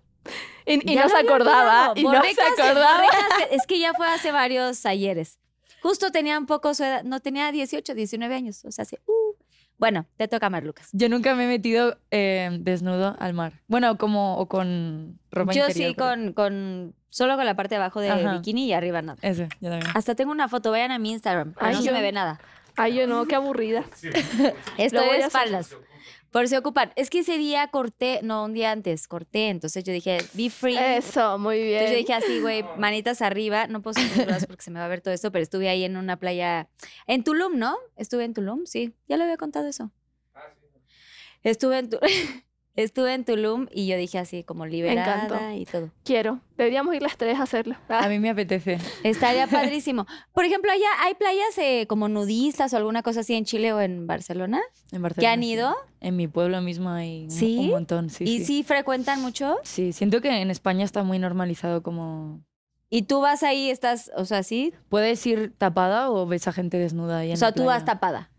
Y, 0.66 0.91
y 0.91 0.95
no 0.95 1.09
se 1.09 1.18
acordaba. 1.18 1.93
Y 1.95 2.03
no 2.03 2.22
se 2.24 2.41
acordaba. 2.62 3.03
es 3.51 3.66
que 3.68 3.80
ya 3.80 3.93
fue 3.93 4.07
hace 4.07 4.32
varios 4.32 4.86
ayeres. 4.86 5.39
Justo 5.82 6.12
tenía 6.12 6.38
un 6.38 6.45
poco 6.45 6.74
su 6.74 6.84
edad, 6.84 7.03
no 7.03 7.20
tenía 7.20 7.51
18, 7.51 7.93
19 7.95 8.36
años. 8.36 8.64
O 8.66 8.72
sea, 8.72 8.86
sí. 8.86 8.97
uh. 9.07 9.36
Bueno, 9.78 10.05
te 10.16 10.28
toca 10.28 10.47
Mar 10.51 10.64
Lucas. 10.64 10.89
Yo 10.91 11.09
nunca 11.09 11.34
me 11.34 11.45
he 11.45 11.47
metido 11.47 11.97
eh, 12.12 12.49
desnudo 12.62 13.16
al 13.18 13.34
mar. 13.34 13.53
Bueno, 13.68 13.97
como 13.97 14.38
o 14.38 14.47
con 14.47 15.20
ropa 15.32 15.53
Yo 15.53 15.66
interior. 15.66 15.89
sí, 15.89 15.95
pero- 15.97 16.07
con, 16.09 16.34
con 16.34 16.95
solo 17.09 17.36
con 17.36 17.45
la 17.47 17.55
parte 17.55 17.70
de 17.74 17.78
abajo 17.78 17.99
de 17.99 18.12
Ajá. 18.12 18.34
bikini 18.36 18.68
y 18.68 18.74
arriba 18.74 19.01
nada. 19.01 19.18
Eso, 19.24 19.43
yo 19.59 19.70
también. 19.72 19.91
Hasta 19.95 20.14
tengo 20.14 20.32
una 20.32 20.47
foto, 20.47 20.70
vayan 20.70 20.91
a 20.91 20.99
mi 20.99 21.09
Instagram, 21.12 21.55
Ay, 21.57 21.74
no 21.74 21.82
se 21.82 21.88
yo- 21.88 21.93
me 21.93 22.01
ve 22.03 22.12
nada. 22.12 22.39
Ay, 22.78 22.93
yo 22.95 23.07
no, 23.07 23.26
qué 23.26 23.34
aburrida. 23.36 23.84
Estoy 24.78 25.07
voy 25.07 25.18
de 25.18 25.24
a 25.24 25.28
hacer. 25.28 25.66
Por 26.32 26.48
si 26.48 26.56
ocupan. 26.56 26.94
Es 26.96 27.10
que 27.10 27.20
ese 27.20 27.38
día 27.38 27.68
corté, 27.68 28.22
no, 28.24 28.46
un 28.46 28.54
día 28.54 28.72
antes 28.72 29.08
corté, 29.08 29.50
entonces 29.50 29.84
yo 29.84 29.92
dije, 29.92 30.18
be 30.34 30.50
free. 30.50 30.78
Eso, 30.78 31.38
muy 31.38 31.58
bien. 31.62 31.74
Entonces 31.74 31.92
yo 31.92 31.98
dije 31.98 32.14
así, 32.14 32.40
güey, 32.40 32.64
manitas 32.78 33.22
arriba, 33.22 33.68
no 33.68 33.82
puedo 33.82 33.96
subir 34.02 34.26
porque 34.48 34.62
se 34.64 34.72
me 34.72 34.80
va 34.80 34.86
a 34.86 34.88
ver 34.88 35.02
todo 35.02 35.14
esto, 35.14 35.32
pero 35.32 35.44
estuve 35.44 35.68
ahí 35.68 35.84
en 35.84 35.98
una 35.98 36.18
playa, 36.18 36.70
en 37.06 37.24
Tulum, 37.26 37.58
¿no? 37.58 37.78
Estuve 37.98 38.24
en 38.24 38.34
Tulum, 38.34 38.66
sí, 38.66 38.94
ya 39.10 39.18
lo 39.18 39.24
había 39.24 39.36
contado 39.38 39.68
eso. 39.68 39.92
Estuve 41.44 41.80
en, 41.80 41.90
Tu- 41.90 42.00
estuve 42.76 43.14
en 43.14 43.26
Tulum 43.26 43.68
y 43.72 43.88
yo 43.88 43.98
dije 43.98 44.18
así, 44.20 44.44
como 44.44 44.66
liberada 44.66 45.24
encantó. 45.26 45.52
y 45.56 45.66
todo. 45.66 45.90
Quiero. 46.04 46.40
Deberíamos 46.58 46.96
ir 46.96 47.02
las 47.02 47.18
tres 47.18 47.40
a 47.40 47.44
hacerlo. 47.44 47.76
Ah, 47.90 48.02
A 48.06 48.10
mí 48.10 48.20
me 48.20 48.30
apetece. 48.30 48.78
Estaría 49.04 49.48
padrísimo. 49.48 50.06
Por 50.34 50.46
ejemplo, 50.46 50.72
allá 50.72 50.88
hay 51.04 51.16
playas 51.16 51.58
eh, 51.58 51.86
como 51.88 52.08
nudistas 52.08 52.74
o 52.74 52.78
alguna 52.78 53.04
cosa 53.04 53.22
así 53.22 53.34
en 53.34 53.46
Chile 53.46 53.74
o 53.74 53.82
en 53.82 54.08
Barcelona. 54.08 54.62
En 54.92 55.02
Barcelona. 55.02 55.34
han 55.34 55.42
sí. 55.42 55.52
ido? 55.52 55.76
En 56.00 56.16
mi 56.16 56.28
pueblo 56.28 56.62
mismo 56.62 56.90
hay 56.90 57.24
un- 57.24 57.32
¿Sí? 57.32 57.58
un 57.60 57.70
montón, 57.70 58.10
sí. 58.10 58.24
y 58.24 58.40
sí. 58.40 58.46
sí 58.46 58.64
frecuentan 58.64 59.22
mucho. 59.22 59.58
Sí, 59.64 59.94
siento 59.94 60.22
que 60.22 60.30
en 60.42 60.50
España 60.52 60.86
está 60.86 61.04
muy 61.04 61.20
normalizado 61.20 61.84
como... 61.84 62.42
Y 62.94 63.04
tú 63.04 63.22
vas 63.22 63.42
ahí, 63.44 63.70
estás, 63.70 64.12
o 64.18 64.26
sea, 64.26 64.44
sí. 64.44 64.74
¿Puedes 64.90 65.26
ir 65.26 65.54
tapada 65.58 66.12
o 66.12 66.26
ves 66.28 66.48
a 66.50 66.52
gente 66.52 66.78
desnuda 66.78 67.20
ahí 67.20 67.30
en 67.30 67.36
O 67.36 67.38
sea, 67.38 67.50
la 67.50 67.54
tú 67.56 67.64
vas 67.66 67.86
tapada. 67.86 68.30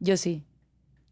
Yo 0.00 0.16
sí. 0.16 0.42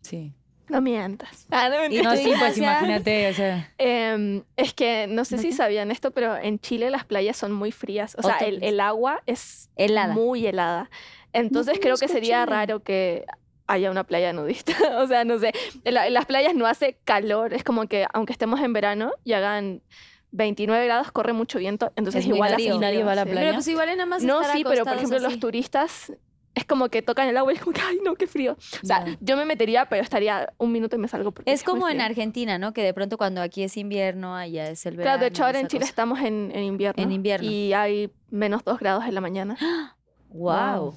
Sí. 0.01 0.33
No 0.68 0.80
mientas. 0.80 1.46
Ah, 1.50 1.68
no, 1.68 1.76
¿Y 1.76 1.80
mentira. 1.80 2.02
No, 2.02 2.16
sí, 2.16 2.32
pues 2.38 2.58
imagínate, 2.58 3.28
o 3.30 3.34
sea... 3.34 3.72
Em, 3.78 4.42
es 4.56 4.74
que 4.74 5.06
no 5.08 5.24
sé 5.24 5.36
¿No 5.36 5.42
si 5.42 5.52
sabían 5.52 5.90
esto, 5.90 6.10
pero 6.10 6.36
en 6.36 6.58
Chile 6.58 6.90
las 6.90 7.04
playas 7.04 7.36
son 7.36 7.52
muy 7.52 7.72
frías. 7.72 8.14
O 8.18 8.22
sea, 8.22 8.36
el, 8.38 8.62
el 8.62 8.80
agua 8.80 9.22
es 9.26 9.70
Helada. 9.76 10.14
muy 10.14 10.46
helada. 10.46 10.90
Entonces 11.32 11.78
creo 11.80 11.96
que 11.96 12.08
sería 12.08 12.44
raro 12.46 12.80
que 12.82 13.24
haya 13.66 13.90
una 13.90 14.04
playa 14.04 14.32
nudista. 14.32 14.72
o 15.02 15.06
sea, 15.06 15.24
no 15.24 15.38
sé. 15.38 15.52
En, 15.84 15.94
la- 15.94 16.06
en 16.06 16.14
las 16.14 16.26
playas 16.26 16.54
no 16.54 16.66
hace 16.66 16.98
calor. 17.04 17.52
Es 17.54 17.64
como 17.64 17.86
que 17.86 18.06
aunque 18.12 18.32
estemos 18.32 18.60
en 18.60 18.72
verano 18.72 19.12
y 19.24 19.32
hagan 19.34 19.82
29 20.30 20.84
grados, 20.86 21.10
corre 21.12 21.32
mucho 21.32 21.58
viento. 21.58 21.92
Entonces 21.96 22.22
Es 22.24 22.28
igual 22.28 22.52
hace 22.54 22.78
Nadie 22.78 23.02
va 23.04 23.12
a 23.12 23.14
la 23.14 23.24
sí. 23.24 23.30
playa. 23.30 23.46
Pero 23.46 23.54
pues 23.54 23.68
igual 23.68 23.88
es 23.88 23.96
nada 23.96 24.06
más 24.08 24.22
No, 24.22 24.40
estar 24.40 24.56
sí, 24.56 24.64
pero 24.64 24.84
por 24.84 24.94
ejemplo 24.94 25.18
los 25.18 25.32
así. 25.32 25.40
turistas 25.40 26.12
es 26.59 26.64
como 26.66 26.88
que 26.88 27.00
tocan 27.02 27.28
el 27.28 27.36
agua 27.36 27.52
y 27.52 27.56
es 27.56 27.62
como 27.62 27.72
que, 27.74 27.80
ay, 27.80 27.98
no, 28.04 28.14
qué 28.14 28.26
frío. 28.26 28.52
O 28.82 28.86
sea, 28.86 29.04
yo 29.20 29.36
me 29.36 29.44
metería, 29.44 29.88
pero 29.88 30.02
estaría 30.02 30.52
un 30.59 30.72
minuto 30.72 30.96
y 30.96 30.98
me 30.98 31.09
salgo. 31.09 31.32
porque 31.32 31.50
Es 31.52 31.62
como 31.62 31.88
en. 31.88 32.00
Argentina, 32.00 32.59
¿no? 32.59 32.72
Que 32.72 32.82
de 32.82 32.92
pronto 32.94 33.16
cuando 33.18 33.40
aquí 33.42 33.62
es 33.62 33.76
invierno, 33.76 34.34
allá 34.36 34.68
es 34.70 34.84
el 34.86 34.96
verano. 34.96 35.14
Claro, 35.16 35.20
de 35.22 35.26
hecho 35.28 35.44
ahora 35.44 35.61
en 35.61 35.66
Chile 35.68 35.80
cosa. 35.80 35.90
estamos 35.90 36.20
en, 36.20 36.50
en 36.54 36.62
invierno. 36.64 37.02
En 37.02 37.12
invierno. 37.12 37.48
Y 37.50 37.72
hay 37.72 38.11
menos 38.30 38.62
dos 38.64 38.78
grados 38.78 39.04
en 39.04 39.14
la 39.14 39.20
mañana. 39.20 39.56
Wow. 40.30 40.80
Wow. 40.80 40.94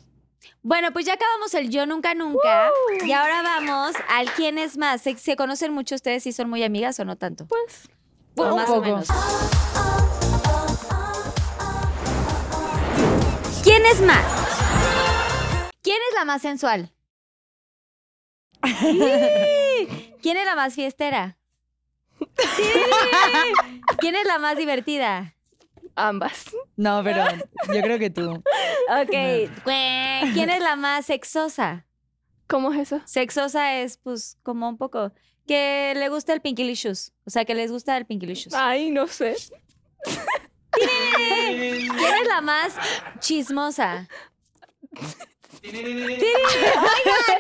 Bueno, 0.62 0.92
pues 0.92 1.06
ya 1.06 1.14
acabamos 1.14 1.54
el 1.54 1.70
yo 1.70 1.86
nunca 1.86 2.14
nunca. 2.14 2.70
Y 3.06 3.12
ahora 3.14 3.42
vamos 3.44 3.94
al 4.10 4.30
quién 4.34 4.58
es 4.58 4.78
más. 4.78 5.02
¿Se, 5.02 5.16
se 5.18 5.38
conocen 5.38 5.72
mucho 5.74 5.96
ustedes 5.96 6.28
y 6.28 6.34
son 6.34 6.50
muy 6.50 6.64
amigas 6.64 7.00
o 7.00 7.06
no 7.06 7.16
tanto? 7.16 7.46
Pues, 7.48 7.88
O 8.36 8.44
un 8.50 8.56
más 8.58 8.70
o 8.70 8.74
poco. 8.76 8.86
menos. 8.86 9.08
¿Quién 13.64 13.86
es 13.86 14.02
más? 14.02 14.26
¿Quién 15.82 15.98
es 16.10 16.16
la 16.16 16.26
más 16.26 16.42
sensual? 16.42 16.92
¿Quién 20.22 20.38
es 20.38 20.46
la 20.46 20.56
más 20.56 20.76
fiestera? 20.76 21.38
¿Quién 23.98 24.16
es 24.16 24.26
la 24.26 24.38
más 24.38 24.58
divertida? 24.58 25.36
ambas. 25.96 26.56
No, 26.76 27.04
pero 27.04 27.24
yo 27.74 27.82
creo 27.82 28.00
que 28.00 28.10
tú. 28.10 28.32
Ok. 28.32 29.12
¿Quién 30.34 30.50
es 30.50 30.62
la 30.62 30.76
más 30.76 31.06
sexosa? 31.06 31.86
¿Cómo 32.48 32.74
es 32.74 32.92
eso? 32.92 33.02
Sexosa 33.06 33.78
es, 33.80 33.98
pues, 33.98 34.38
como 34.44 34.68
un 34.68 34.78
poco. 34.78 35.14
Que 35.48 35.94
le 35.96 36.10
gusta 36.10 36.34
el 36.34 36.42
Pinkilicious. 36.42 37.14
O 37.26 37.30
sea, 37.30 37.46
que 37.46 37.56
les 37.56 37.72
gusta 37.72 37.98
el 37.98 38.06
Pinkilicious. 38.06 38.54
Ay, 38.54 38.92
no 38.92 39.08
sé. 39.08 39.36
¿Quién 40.72 42.18
es 42.22 42.28
la 42.28 42.42
más 42.42 42.76
chismosa? 43.20 44.08
Oigan, 45.64 45.82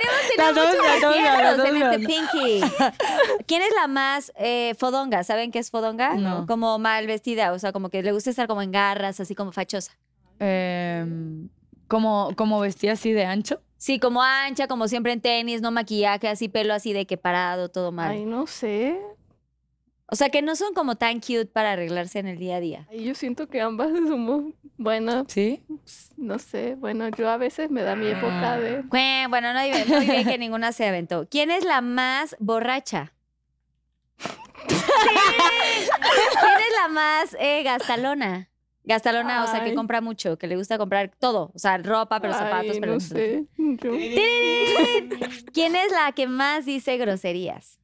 hemos 0.03 0.27
tenido 0.27 0.53
dos, 0.53 0.67
muchos 0.67 0.85
las 0.85 1.01
dos, 1.01 1.15
las 1.15 1.25
aciertos 1.25 1.57
dos, 1.57 1.67
en 1.67 1.75
este. 1.81 1.99
Pinky. 1.99 2.61
¿Quién 3.47 3.61
es 3.61 3.73
la 3.75 3.87
más 3.87 4.31
eh, 4.37 4.73
fodonga? 4.77 5.23
¿Saben 5.23 5.51
qué 5.51 5.59
es 5.59 5.71
fodonga? 5.71 6.15
No. 6.15 6.45
Como 6.45 6.77
mal 6.79 7.07
vestida, 7.07 7.51
o 7.51 7.59
sea, 7.59 7.71
como 7.71 7.89
que 7.89 8.03
le 8.03 8.11
gusta 8.11 8.29
estar 8.29 8.47
como 8.47 8.61
en 8.61 8.71
garras, 8.71 9.19
así 9.19 9.35
como 9.35 9.51
fachosa. 9.51 9.97
Em, 10.39 11.49
como, 11.87 12.31
como 12.35 12.59
vestía 12.59 12.93
así 12.93 13.11
de 13.11 13.25
ancho. 13.25 13.61
Sí, 13.77 13.99
como 13.99 14.21
ancha, 14.21 14.67
como 14.67 14.87
siempre 14.87 15.11
en 15.11 15.21
tenis, 15.21 15.61
no 15.61 15.71
maquillaje, 15.71 16.27
así 16.27 16.49
pelo 16.49 16.73
así 16.73 16.93
de 16.93 17.05
que 17.07 17.17
parado, 17.17 17.69
todo 17.69 17.91
mal. 17.91 18.11
Ay, 18.11 18.25
no 18.25 18.45
sé. 18.47 18.99
O 20.13 20.15
sea, 20.17 20.27
que 20.29 20.41
no 20.41 20.57
son 20.57 20.73
como 20.73 20.95
tan 20.95 21.21
cute 21.21 21.45
para 21.45 21.71
arreglarse 21.71 22.19
en 22.19 22.27
el 22.27 22.37
día 22.37 22.57
a 22.57 22.59
día. 22.59 22.85
Ay, 22.91 23.05
yo 23.05 23.15
siento 23.15 23.47
que 23.47 23.61
ambas 23.61 23.91
somos 24.09 24.53
buenas. 24.77 25.23
¿Sí? 25.29 25.63
No 26.17 26.37
sé. 26.37 26.75
Bueno, 26.75 27.07
yo 27.09 27.29
a 27.29 27.37
veces 27.37 27.71
me 27.71 27.81
da 27.81 27.95
mi 27.95 28.07
época 28.07 28.57
de. 28.59 28.83
Bue- 28.83 29.29
Bueno, 29.29 29.53
no 29.53 29.61
diré, 29.63 29.85
no 29.85 29.99
diré 30.01 30.25
que 30.25 30.37
ninguna 30.37 30.73
se 30.73 30.85
aventó. 30.85 31.27
¿Quién 31.29 31.49
es 31.49 31.63
la 31.63 31.79
más 31.79 32.35
borracha? 32.39 33.13
¿Quién 34.67 34.77
es 36.59 36.73
la 36.81 36.87
más 36.89 37.35
eh, 37.39 37.63
gastalona? 37.63 38.49
Gastalona, 38.83 39.43
o 39.43 39.47
sea, 39.47 39.63
que 39.63 39.75
compra 39.75 40.01
mucho, 40.01 40.37
que 40.37 40.47
le 40.47 40.55
gusta 40.57 40.77
comprar 40.77 41.11
todo. 41.19 41.51
O 41.53 41.59
sea, 41.59 41.77
ropa, 41.77 42.19
pero 42.19 42.33
zapatos, 42.33 42.71
Ay, 42.73 42.79
pero... 42.79 42.93
no 42.95 42.99
sé. 42.99 43.45
Yo- 43.57 43.91
¿Quién 45.53 45.75
es 45.75 45.91
la 45.91 46.11
que 46.13 46.27
más 46.27 46.65
dice 46.65 46.97
groserías? 46.97 47.79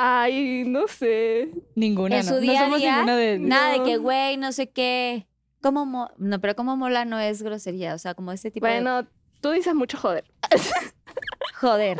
Ay, 0.00 0.62
no 0.66 0.86
sé. 0.86 1.50
Ninguna. 1.74 2.20
en 2.20 2.26
no. 2.26 2.32
su 2.32 2.38
día 2.40 2.52
no 2.60 2.64
somos 2.66 2.78
día, 2.80 2.92
ninguna 2.96 3.16
de. 3.16 3.38
nada 3.40 3.72
de 3.72 3.82
que, 3.82 3.96
No. 3.96 4.02
güey, 4.02 4.36
no 4.36 4.52
sé 4.52 4.70
qué. 4.70 5.26
¿Cómo 5.60 5.86
mo- 5.86 6.10
no, 6.18 6.40
pero 6.40 6.54
como 6.54 6.76
mola 6.76 7.04
no 7.04 7.18
es 7.18 7.42
grosería, 7.42 7.94
o 7.94 7.98
sea, 7.98 8.14
como 8.14 8.30
este 8.30 8.52
tipo 8.52 8.64
de... 8.66 8.74
Bueno, 8.74 9.08
tú 9.40 9.50
dices 9.50 9.74
mucho 9.74 9.98
joder. 9.98 10.24
Joder. 11.60 11.98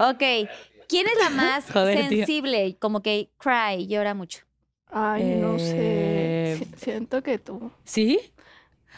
Ok. 0.00 0.48
¿Quién 0.88 1.06
es 1.06 1.14
la 1.22 1.30
más 1.30 1.64
Joder, 1.72 2.08
tío. 2.08 2.18
sensible? 2.18 2.76
Como 2.80 3.00
que 3.02 3.30
cry, 3.38 3.86
llora 3.86 4.14
mucho. 4.14 4.44
Ay, 4.90 5.36
no 5.36 5.58
sé. 5.60 5.76
Eh, 5.78 6.56
Si- 6.58 6.84
Siento 6.84 7.22
que 7.22 7.38
tú. 7.38 7.70
¿Sí? 7.84 8.18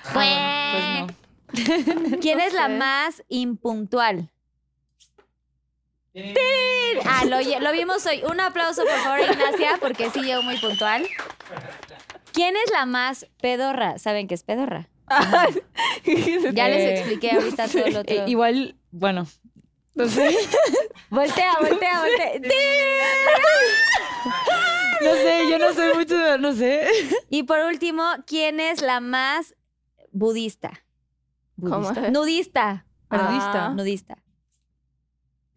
Ah, 0.06 1.06
pues 1.52 1.66
no. 1.66 2.18
¿Quién 2.20 2.38
No 2.38 2.44
es 2.44 2.54
la 2.54 2.68
más 2.68 3.22
impuntual? 3.28 4.30
¡Tin! 6.14 6.34
Ah, 7.06 7.24
lo, 7.24 7.38
lo 7.60 7.72
vimos 7.72 8.06
hoy. 8.06 8.22
Un 8.30 8.40
aplauso, 8.40 8.82
por 8.84 8.98
favor, 9.00 9.20
Ignacia, 9.20 9.78
porque 9.80 10.10
sí 10.10 10.20
llegó 10.22 10.42
muy 10.42 10.56
puntual. 10.58 11.06
¿Quién 12.32 12.54
es 12.56 12.70
la 12.72 12.86
más 12.86 13.26
pedorra? 13.40 13.98
¿Saben 13.98 14.28
qué 14.28 14.34
es 14.34 14.42
pedorra? 14.44 14.88
Ya 16.52 16.68
les 16.68 16.78
Eh, 16.80 16.94
expliqué 16.98 17.30
ahorita 17.32 17.68
todo 17.68 17.86
lo 17.88 18.00
otro. 18.00 18.14
Eh, 18.14 18.24
igual, 18.26 18.76
bueno, 18.90 19.26
no 19.94 20.08
sé, 20.08 20.36
Voltea, 21.10 21.52
voltea, 21.60 22.00
voltea. 22.00 22.32
no 25.02 25.12
sé, 25.14 25.48
yo 25.50 25.58
no 25.58 25.72
sé 25.72 25.94
mucho, 25.94 26.16
de- 26.16 26.38
no 26.38 26.52
sé. 26.52 26.88
Y 27.30 27.42
por 27.44 27.58
último, 27.60 28.04
¿quién 28.26 28.60
es 28.60 28.82
la 28.82 29.00
más 29.00 29.54
budista? 30.12 30.84
¿Cómo 31.60 31.80
¿Budista? 31.80 32.06
es? 32.06 32.12
Nudista. 32.12 32.86
Nudista. 33.10 33.66
Ah. 33.66 33.74
Nudista. 33.74 34.16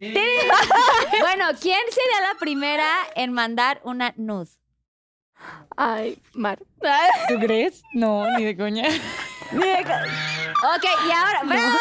bueno, 0.00 1.46
¿quién 1.60 1.78
sería 1.90 2.32
la 2.32 2.38
primera 2.38 2.88
en 3.16 3.32
mandar 3.32 3.80
una 3.84 4.14
nud? 4.16 4.46
Ay, 5.76 6.18
Mar. 6.34 6.58
¿Tú 7.28 7.34
crees? 7.40 7.82
No, 7.94 8.24
ni 8.36 8.44
de 8.44 8.56
coña. 8.56 8.84
Ok, 9.50 10.84
y 11.08 11.10
ahora, 11.12 11.42
¡bravo! 11.44 11.78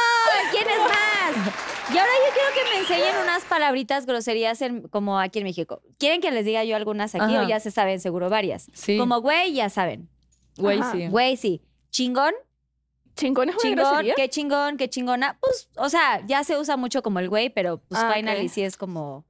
¿Quién 0.51 0.67
es 0.69 0.79
más? 0.79 1.53
Y 1.93 1.97
ahora 1.97 2.11
yo 2.27 2.33
quiero 2.33 2.49
que 2.53 2.69
me 2.73 2.79
enseñen 2.81 3.15
unas 3.23 3.43
palabritas 3.45 4.05
groserías 4.05 4.61
en- 4.61 4.87
como 4.89 5.19
aquí 5.19 5.39
en 5.39 5.45
México. 5.45 5.81
¿Quieren 5.97 6.21
que 6.21 6.31
les 6.31 6.45
diga 6.45 6.63
yo 6.63 6.75
algunas 6.75 7.15
aquí 7.15 7.35
Ajá. 7.35 7.43
o 7.45 7.47
ya 7.47 7.59
se 7.59 7.71
saben 7.71 7.99
seguro 7.99 8.29
varias? 8.29 8.67
Sí. 8.73 8.97
Como 8.97 9.21
güey, 9.21 9.53
ya 9.53 9.69
saben. 9.69 10.09
Güey, 10.57 10.81
sí. 10.91 11.07
Güey, 11.07 11.37
sí. 11.37 11.61
Chingón, 11.89 12.33
Chingón 13.17 13.49
es 13.49 13.55
una 13.55 13.61
chingón, 13.63 13.85
grosería. 13.85 14.13
qué 14.15 14.29
chingón, 14.29 14.77
qué 14.77 14.89
chingona. 14.89 15.37
Pues, 15.41 15.69
o 15.75 15.89
sea, 15.89 16.25
ya 16.25 16.43
se 16.43 16.57
usa 16.57 16.77
mucho 16.77 17.01
como 17.03 17.19
el 17.19 17.27
güey, 17.29 17.49
pero 17.49 17.77
pues 17.79 17.99
Ah, 18.01 18.13
sí 18.49 18.61
es 18.63 18.77
como... 18.77 19.25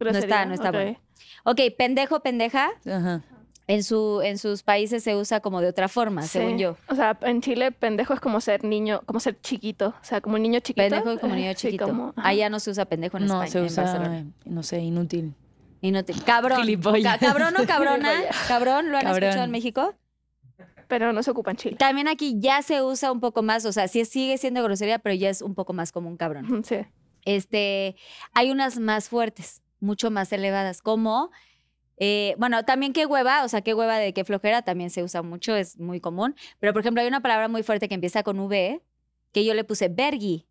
Grosería, 0.00 0.46
no 0.46 0.54
está 0.54 0.70
ok. 0.70 0.74
bueno. 0.74 1.00
Ok, 1.44 1.60
pendejo, 1.76 2.20
pendeja. 2.20 2.70
Ajá. 2.86 3.22
En, 3.68 3.84
su, 3.84 4.20
en 4.22 4.38
sus 4.38 4.62
países 4.64 5.04
se 5.04 5.14
usa 5.14 5.38
como 5.40 5.60
de 5.60 5.68
otra 5.68 5.88
forma, 5.88 6.22
según 6.22 6.58
yo. 6.58 6.76
O 6.88 6.94
sea, 6.96 7.16
en 7.22 7.40
Chile 7.40 7.70
pendejo 7.70 8.12
es 8.12 8.20
como 8.20 8.40
ser 8.40 8.64
niño, 8.64 9.02
como 9.06 9.20
ser 9.20 9.40
chiquito. 9.40 9.88
O 10.00 10.04
sea, 10.04 10.20
como 10.20 10.34
un 10.36 10.42
niño 10.42 10.58
chiquito. 10.60 10.88
Pendejo 10.88 11.20
como 11.20 11.34
niño 11.36 11.50
Eh, 11.50 11.54
sí, 11.56 11.68
chiquito. 11.68 11.86
como-. 11.86 12.12
Allá 12.16 12.50
no 12.50 12.58
se 12.58 12.70
usa 12.70 12.84
pendejo 12.86 13.18
en 13.18 13.26
No, 13.26 13.34
España, 13.42 13.50
se 13.52 13.60
usa, 13.82 14.24
no 14.44 14.62
sé, 14.64 14.80
inútil. 14.80 15.34
Inútil. 15.80 16.22
Cabrón. 16.24 16.60
Gilipollas. 16.60 17.18
Ca- 17.18 17.26
Cabrón 17.26 17.54
o 17.60 17.66
cabrona. 17.66 18.12
Cabrón, 18.48 18.90
¿lo 18.90 18.98
han 18.98 19.04
Cabrón. 19.04 19.22
escuchado 19.24 19.44
en 19.44 19.50
México? 19.52 19.94
Pero 20.88 21.12
no 21.12 21.22
se 21.22 21.30
ocupa 21.30 21.50
en 21.50 21.56
Chile. 21.56 21.76
También 21.76 22.08
aquí 22.08 22.36
ya 22.38 22.62
se 22.62 22.82
usa 22.82 23.12
un 23.12 23.20
poco 23.20 23.42
más, 23.42 23.64
o 23.64 23.72
sea, 23.72 23.88
sí 23.88 24.04
sigue 24.04 24.38
siendo 24.38 24.62
grosería, 24.62 24.98
pero 24.98 25.14
ya 25.14 25.30
es 25.30 25.42
un 25.42 25.54
poco 25.54 25.72
más 25.72 25.92
como 25.92 26.08
un 26.08 26.16
cabrón. 26.16 26.64
Sí. 26.64 26.78
Este, 27.24 27.96
hay 28.34 28.50
unas 28.50 28.78
más 28.78 29.08
fuertes, 29.08 29.62
mucho 29.80 30.10
más 30.10 30.32
elevadas, 30.32 30.82
como, 30.82 31.30
eh, 31.96 32.34
bueno, 32.38 32.64
también 32.64 32.92
qué 32.92 33.06
hueva, 33.06 33.44
o 33.44 33.48
sea, 33.48 33.62
qué 33.62 33.74
hueva 33.74 33.96
de 33.96 34.12
qué 34.12 34.24
flojera 34.24 34.62
también 34.62 34.90
se 34.90 35.02
usa 35.02 35.22
mucho, 35.22 35.54
es 35.54 35.78
muy 35.78 36.00
común. 36.00 36.34
Pero, 36.58 36.72
por 36.72 36.80
ejemplo, 36.80 37.00
hay 37.00 37.08
una 37.08 37.20
palabra 37.20 37.48
muy 37.48 37.62
fuerte 37.62 37.88
que 37.88 37.94
empieza 37.94 38.22
con 38.22 38.38
V, 38.40 38.82
que 39.32 39.44
yo 39.44 39.54
le 39.54 39.64
puse 39.64 39.88
vergi, 39.88 40.46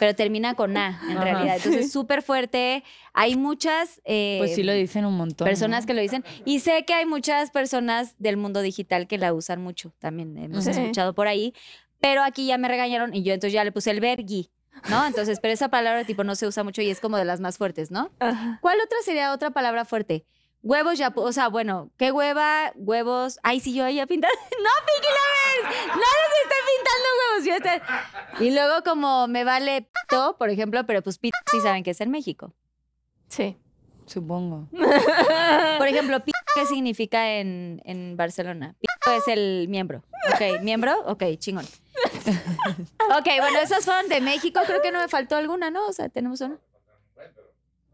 pero 0.00 0.14
termina 0.14 0.54
con 0.54 0.76
A, 0.76 1.00
en 1.08 1.16
Ajá. 1.16 1.24
realidad. 1.24 1.56
Entonces, 1.56 1.92
súper 1.92 2.22
fuerte. 2.22 2.82
Hay 3.14 3.36
muchas... 3.36 4.00
eh, 4.04 4.36
Pues 4.40 4.54
sí 4.54 4.62
lo 4.62 4.72
dicen 4.72 5.04
un 5.04 5.16
montón. 5.16 5.44
personas 5.46 5.84
¿no? 5.84 5.86
que 5.86 5.94
lo 5.94 6.00
dicen. 6.00 6.24
Y 6.44 6.60
sé 6.60 6.84
que 6.84 6.94
hay 6.94 7.06
muchas 7.06 7.50
personas 7.50 8.14
del 8.18 8.36
mundo 8.36 8.62
digital 8.62 9.06
que 9.06 9.18
la 9.18 9.32
usan 9.32 9.62
mucho. 9.62 9.92
También 9.98 10.36
hemos 10.38 10.64
Sí. 10.64 10.70
escuchado 10.70 11.14
por 11.14 11.28
ahí. 11.28 11.54
Pero 12.00 12.22
aquí 12.22 12.46
ya 12.46 12.58
me 12.58 12.68
regañaron 12.68 13.14
y 13.14 13.22
yo 13.22 13.32
entonces 13.32 13.52
ya 13.54 13.64
le 13.64 13.72
puse 13.72 13.90
el 13.90 14.00
vergui, 14.00 14.50
¿no? 14.90 15.06
Entonces, 15.06 15.38
pero 15.40 15.54
esa 15.54 15.68
palabra 15.68 16.04
tipo 16.04 16.24
no 16.24 16.34
se 16.34 16.46
usa 16.46 16.62
mucho 16.62 16.82
y 16.82 16.90
es 16.90 17.00
como 17.00 17.16
de 17.16 17.24
las 17.24 17.40
más 17.40 17.56
fuertes, 17.56 17.90
¿no? 17.90 18.10
Ajá. 18.20 18.58
¿Cuál 18.60 18.78
otra 18.84 18.98
sería 19.04 19.32
otra 19.32 19.50
palabra 19.50 19.84
fuerte? 19.84 20.26
Huevos 20.66 20.98
ya, 20.98 21.12
o 21.14 21.32
sea, 21.32 21.46
bueno, 21.48 21.90
¿qué 21.96 22.10
hueva? 22.10 22.72
Huevos. 22.74 23.38
Ay, 23.44 23.60
sí, 23.60 23.72
yo 23.72 23.88
ya 23.88 24.04
pintar. 24.06 24.30
¡No, 24.34 24.70
Pinky 24.86 25.08
Lovers! 25.08 25.86
¡No 25.86 25.94
les 25.94 26.32
estoy 26.42 26.62
pintando 26.74 27.08
huevos! 27.20 27.44
Yo 27.46 27.54
estoy- 27.54 28.46
Y 28.46 28.50
luego, 28.52 28.82
como 28.82 29.28
me 29.28 29.44
vale 29.44 29.82
pito, 29.82 30.36
por 30.36 30.50
ejemplo, 30.50 30.84
pero 30.84 31.02
pues 31.02 31.18
pito 31.18 31.36
sí 31.52 31.60
saben 31.60 31.84
que 31.84 31.92
es 31.92 32.00
en 32.00 32.10
México. 32.10 32.52
Sí. 33.28 33.56
Supongo. 34.06 34.68
Por 35.78 35.88
ejemplo, 35.88 36.20
pito, 36.20 36.38
¿qué 36.54 36.64
significa 36.66 37.28
en, 37.40 37.82
en 37.84 38.16
Barcelona? 38.16 38.76
Pito 38.78 39.16
es 39.16 39.26
el 39.26 39.66
miembro. 39.68 40.04
Ok, 40.32 40.62
¿miembro? 40.62 40.94
Ok, 41.06 41.24
chingón. 41.38 41.66
Ok, 43.18 43.26
bueno, 43.40 43.58
esas 43.60 43.84
fueron 43.84 44.08
de 44.08 44.20
México. 44.20 44.60
Creo 44.66 44.80
que 44.82 44.90
no 44.92 45.00
me 45.00 45.08
faltó 45.08 45.36
alguna, 45.36 45.70
¿no? 45.70 45.86
O 45.86 45.92
sea, 45.92 46.08
tenemos 46.08 46.40
una. 46.40 46.56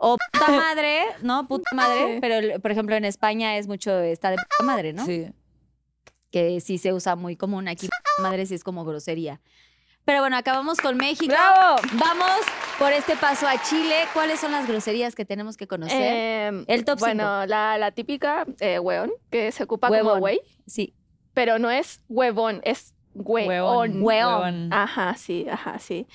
O 0.04 0.16
puta 0.32 0.48
madre, 0.50 1.04
¿no? 1.22 1.46
Puta 1.46 1.70
madre. 1.74 2.18
Pero, 2.20 2.60
por 2.60 2.72
ejemplo, 2.72 2.96
en 2.96 3.04
España 3.04 3.56
es 3.56 3.68
mucho, 3.68 4.00
está 4.00 4.30
de 4.30 4.36
puta 4.36 4.64
madre, 4.64 4.92
¿no? 4.92 5.06
Sí. 5.06 5.28
Que 6.32 6.60
sí 6.60 6.78
se 6.78 6.92
usa 6.92 7.14
muy 7.14 7.36
común. 7.36 7.68
Aquí 7.68 7.86
puta 7.86 8.22
madre 8.28 8.44
sí 8.46 8.54
es 8.54 8.64
como 8.64 8.84
grosería. 8.84 9.40
Pero 10.04 10.18
bueno, 10.18 10.36
acabamos 10.36 10.80
con 10.80 10.96
México. 10.96 11.32
¡Bravo! 11.32 11.80
Vamos 11.92 12.40
por 12.80 12.92
este 12.92 13.14
paso 13.14 13.46
a 13.46 13.62
Chile. 13.62 13.94
¿Cuáles 14.12 14.40
son 14.40 14.50
las 14.50 14.66
groserías 14.66 15.14
que 15.14 15.24
tenemos 15.24 15.56
que 15.56 15.68
conocer? 15.68 16.00
Em, 16.02 16.64
El 16.66 16.84
top 16.84 16.98
Bueno, 16.98 17.46
la, 17.46 17.78
la 17.78 17.92
típica 17.92 18.44
eh, 18.58 18.80
hueón, 18.80 19.12
que 19.30 19.52
se 19.52 19.62
ocupa 19.62 19.88
Huevón. 19.88 20.08
como 20.08 20.20
güey, 20.20 20.40
sí. 20.66 20.96
pero 21.32 21.60
no 21.60 21.70
es 21.70 22.00
huevón, 22.08 22.60
es 22.64 22.94
hueón. 23.14 23.48
Huevón. 23.48 24.02
Hueón. 24.02 24.72
Ajá, 24.72 25.14
sí, 25.14 25.46
ajá, 25.48 25.78
sí. 25.78 26.08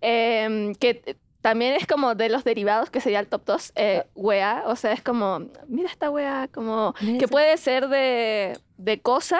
Em, 0.00 0.76
que 0.76 1.16
también 1.42 1.74
es 1.74 1.86
como 1.86 2.14
de 2.14 2.28
los 2.30 2.44
derivados, 2.44 2.88
que 2.88 3.00
sería 3.00 3.20
el 3.20 3.26
top 3.26 3.42
2, 3.44 3.72
eh, 3.74 4.04
wea. 4.14 4.62
O 4.66 4.76
sea, 4.76 4.92
es 4.92 5.02
como, 5.02 5.40
mira 5.68 5.90
esta 5.90 6.08
wea, 6.10 6.48
como 6.52 6.94
que 6.94 7.16
esa- 7.18 7.26
puede 7.28 7.56
ser 7.58 7.88
de, 7.88 8.58
de 8.78 9.00
cosa, 9.02 9.38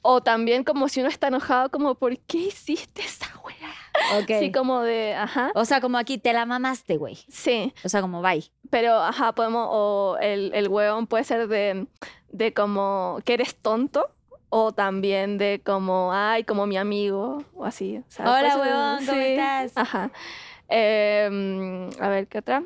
o 0.00 0.22
también 0.22 0.64
como 0.64 0.88
si 0.88 1.00
uno 1.00 1.08
está 1.10 1.26
enojado, 1.28 1.70
como, 1.70 1.94
¿por 1.96 2.18
qué 2.20 2.38
hiciste 2.38 3.02
esa 3.02 3.26
wea? 3.44 4.20
Ok. 4.22 4.30
Sí, 4.40 4.50
como 4.52 4.80
de, 4.82 5.14
ajá. 5.14 5.50
O 5.54 5.64
sea, 5.64 5.80
como 5.80 5.98
aquí 5.98 6.16
te 6.18 6.32
la 6.32 6.46
mamaste, 6.46 6.96
güey. 6.96 7.18
Sí, 7.28 7.74
O 7.84 7.88
sea, 7.88 8.00
como 8.00 8.22
bye. 8.22 8.50
pero, 8.70 8.94
ajá, 8.98 9.32
podemos, 9.32 9.68
o 9.70 10.16
el, 10.20 10.50
el 10.54 10.68
hueón 10.68 11.06
puede 11.06 11.24
ser 11.24 11.46
de, 11.48 11.86
de 12.30 12.54
como 12.54 13.18
que 13.24 13.34
eres 13.34 13.54
tonto. 13.56 14.10
O 14.54 14.70
también 14.70 15.38
de 15.38 15.62
como, 15.64 16.10
ay, 16.12 16.44
como 16.44 16.66
mi 16.66 16.76
amigo, 16.76 17.42
o 17.54 17.64
así. 17.64 17.96
o 18.06 18.10
sea, 18.10 18.26
puede 18.26 18.38
Hola, 18.52 18.56
huevón, 18.58 19.06
¿cómo 19.06 19.18
sí, 19.18 19.24
estás? 19.28 19.72
Ajá. 19.76 20.10
Em, 20.74 21.90
a 22.00 22.08
ver, 22.08 22.26
¿qué 22.28 22.38
otra? 22.38 22.62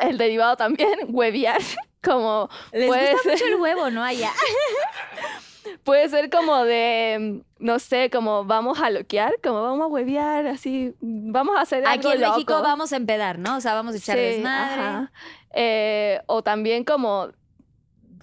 El 0.00 0.18
derivado 0.18 0.56
también, 0.56 0.98
hueviar. 1.08 1.62
Como 2.04 2.50
Les 2.70 2.86
puede 2.86 3.12
gusta 3.12 3.22
ser, 3.22 3.32
mucho 3.32 3.46
el 3.46 3.54
huevo, 3.56 3.90
¿no? 3.90 4.04
Allá. 4.04 4.30
puede 5.84 6.08
ser 6.10 6.28
como 6.30 6.64
de, 6.64 7.42
no 7.58 7.78
sé, 7.78 8.10
como 8.10 8.44
vamos 8.44 8.80
a 8.80 8.90
loquear, 8.90 9.34
como 9.42 9.62
vamos 9.62 9.84
a 9.84 9.86
hueviar, 9.86 10.46
así, 10.46 10.94
vamos 11.00 11.56
a 11.56 11.62
hacer 11.62 11.86
Aquí 11.86 12.06
algo 12.06 12.12
en 12.12 12.20
México 12.20 12.52
loco. 12.52 12.62
vamos 12.62 12.92
a 12.92 12.96
empedar, 12.96 13.38
¿no? 13.38 13.56
O 13.56 13.60
sea, 13.60 13.74
vamos 13.74 13.94
a 13.94 13.98
echar 13.98 14.16
Sí, 14.16 14.22
desmadre. 14.22 15.08
Eh, 15.54 16.20
o 16.26 16.42
también 16.42 16.84
como, 16.84 17.30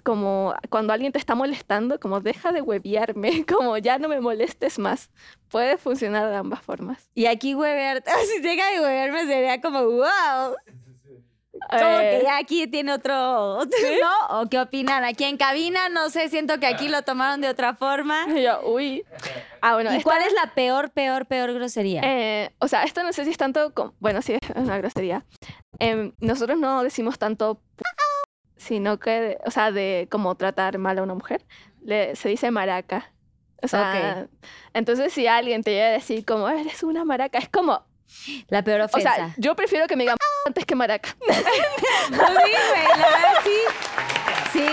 como 0.06 0.54
cuando 0.70 0.92
alguien 0.92 1.10
te 1.10 1.18
está 1.18 1.34
molestando, 1.34 1.98
como 1.98 2.20
deja 2.20 2.52
de 2.52 2.62
hueviarme, 2.62 3.44
como 3.52 3.76
ya 3.76 3.98
no 3.98 4.08
me 4.08 4.20
molestes 4.20 4.78
más. 4.78 5.10
Puede 5.48 5.76
funcionar 5.78 6.30
de 6.30 6.36
ambas 6.36 6.62
formas. 6.62 7.10
Y 7.14 7.26
aquí 7.26 7.56
huevear, 7.56 8.04
si 8.32 8.40
deja 8.40 8.70
de 8.70 8.80
huevearme 8.80 9.26
sería 9.26 9.60
como, 9.60 9.82
wow. 9.82 10.54
Como 11.70 11.98
Eh, 12.00 12.18
que 12.18 12.22
ya 12.24 12.36
aquí 12.36 12.66
tiene 12.68 12.92
otro, 12.92 13.54
otro, 13.58 13.78
¿no? 14.00 14.40
¿O 14.40 14.46
qué 14.48 14.60
opinan? 14.60 15.02
Aquí 15.04 15.24
en 15.24 15.36
cabina, 15.38 15.88
no 15.88 16.08
sé, 16.10 16.28
siento 16.28 16.60
que 16.60 16.66
aquí 16.66 16.88
lo 16.88 17.02
tomaron 17.02 17.40
de 17.40 17.48
otra 17.48 17.74
forma. 17.74 18.26
y 18.28 18.42
yo, 18.42 18.60
uy. 18.62 19.04
Ah, 19.62 19.74
bueno, 19.74 19.90
¿Y 19.92 19.96
esta- 19.96 20.04
cuál 20.04 20.22
es 20.22 20.32
la 20.34 20.54
peor, 20.54 20.90
peor, 20.90 21.26
peor 21.26 21.52
grosería? 21.54 22.02
Eh, 22.04 22.52
o 22.60 22.68
sea, 22.68 22.84
esto 22.84 23.02
no 23.02 23.12
sé 23.12 23.24
si 23.24 23.30
es 23.32 23.38
tanto, 23.38 23.72
como- 23.74 23.94
bueno, 23.98 24.22
sí 24.22 24.34
es 24.34 24.40
una 24.54 24.78
grosería. 24.78 25.24
Em, 25.80 26.12
nosotros 26.20 26.58
no 26.58 26.82
decimos 26.84 27.18
tanto, 27.18 27.60
sino 28.56 28.98
que, 28.98 29.38
o 29.44 29.50
sea, 29.50 29.72
de 29.72 30.08
como 30.10 30.34
tratar 30.34 30.78
mal 30.78 30.98
a 30.98 31.02
una 31.02 31.14
mujer, 31.14 31.44
le, 31.82 32.16
se 32.16 32.28
dice 32.28 32.50
maraca. 32.50 33.12
O 33.62 33.68
sea, 33.68 34.28
entonces 34.74 35.12
si 35.12 35.26
alguien 35.26 35.62
te 35.62 35.72
llega 35.72 35.86
a 35.86 35.90
decir 35.92 36.24
como, 36.24 36.48
eres 36.48 36.82
una 36.82 37.04
maraca, 37.04 37.38
es 37.38 37.48
como, 37.48 37.84
la 38.48 38.62
peor 38.62 38.82
o 38.82 38.84
ofensa. 38.84 39.14
sea, 39.14 39.34
yo 39.36 39.56
prefiero 39.56 39.86
que 39.86 39.96
me 39.96 40.04
digan 40.04 40.16
antes 40.46 40.64
que 40.64 40.74
maraca. 40.74 41.16
Sí, 42.08 42.16
güey, 42.16 42.98
la 42.98 43.08
verdad 43.08 43.34
sí. 43.42 43.58
Sí. 44.52 44.66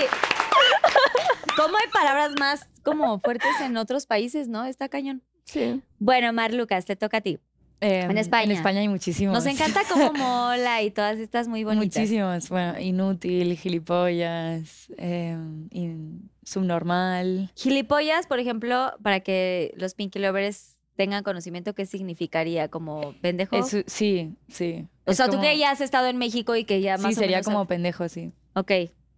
¿Cómo 1.55 1.77
hay 1.77 1.87
palabras 1.91 2.33
más 2.39 2.67
como 2.83 3.19
fuertes 3.19 3.59
en 3.61 3.75
otros 3.77 4.05
países, 4.05 4.47
no? 4.47 4.65
Está 4.65 4.87
cañón. 4.89 5.23
Sí. 5.45 5.81
Bueno, 5.99 6.31
Mar 6.31 6.53
Lucas, 6.53 6.85
te 6.85 6.95
toca 6.95 7.17
a 7.17 7.21
ti. 7.21 7.39
Eh, 7.83 8.01
En 8.09 8.17
España. 8.17 8.45
En 8.45 8.51
España 8.51 8.79
hay 8.79 8.87
muchísimos. 8.87 9.33
Nos 9.33 9.45
encanta 9.45 9.81
cómo 9.91 10.13
mola 10.13 10.81
y 10.81 10.91
todas 10.91 11.19
estas 11.19 11.47
muy 11.47 11.63
bonitas. 11.63 11.97
Muchísimos. 12.01 12.49
Bueno, 12.49 12.79
inútil, 12.79 13.57
gilipollas, 13.57 14.87
eh, 14.97 15.37
in- 15.71 16.29
subnormal. 16.43 17.51
Gilipollas, 17.55 18.27
por 18.27 18.39
ejemplo, 18.39 18.93
para 19.03 19.19
que 19.19 19.73
los 19.77 19.93
Pinky 19.95 20.19
Lovers 20.19 20.77
tengan 20.95 21.23
conocimiento, 21.23 21.73
¿qué 21.73 21.85
significaría? 21.85 22.69
¿Como 22.69 23.13
pendejo? 23.21 23.55
Es- 23.57 23.83
sí, 23.87 24.35
sí. 24.47 24.87
o 25.05 25.11
Es 25.11 25.17
sea, 25.17 25.25
tú 25.25 25.31
como- 25.33 25.43
que 25.43 25.57
ya 25.57 25.71
has 25.71 25.81
estado 25.81 26.07
en 26.07 26.17
México 26.17 26.55
y 26.55 26.63
que 26.65 26.81
ya 26.81 26.97
más 26.97 27.13
Sí, 27.13 27.17
o 27.19 27.19
sería 27.21 27.37
menos- 27.37 27.47
como 27.47 27.65
pendejo, 27.65 28.07
sí. 28.09 28.31
Ok. 28.55 28.71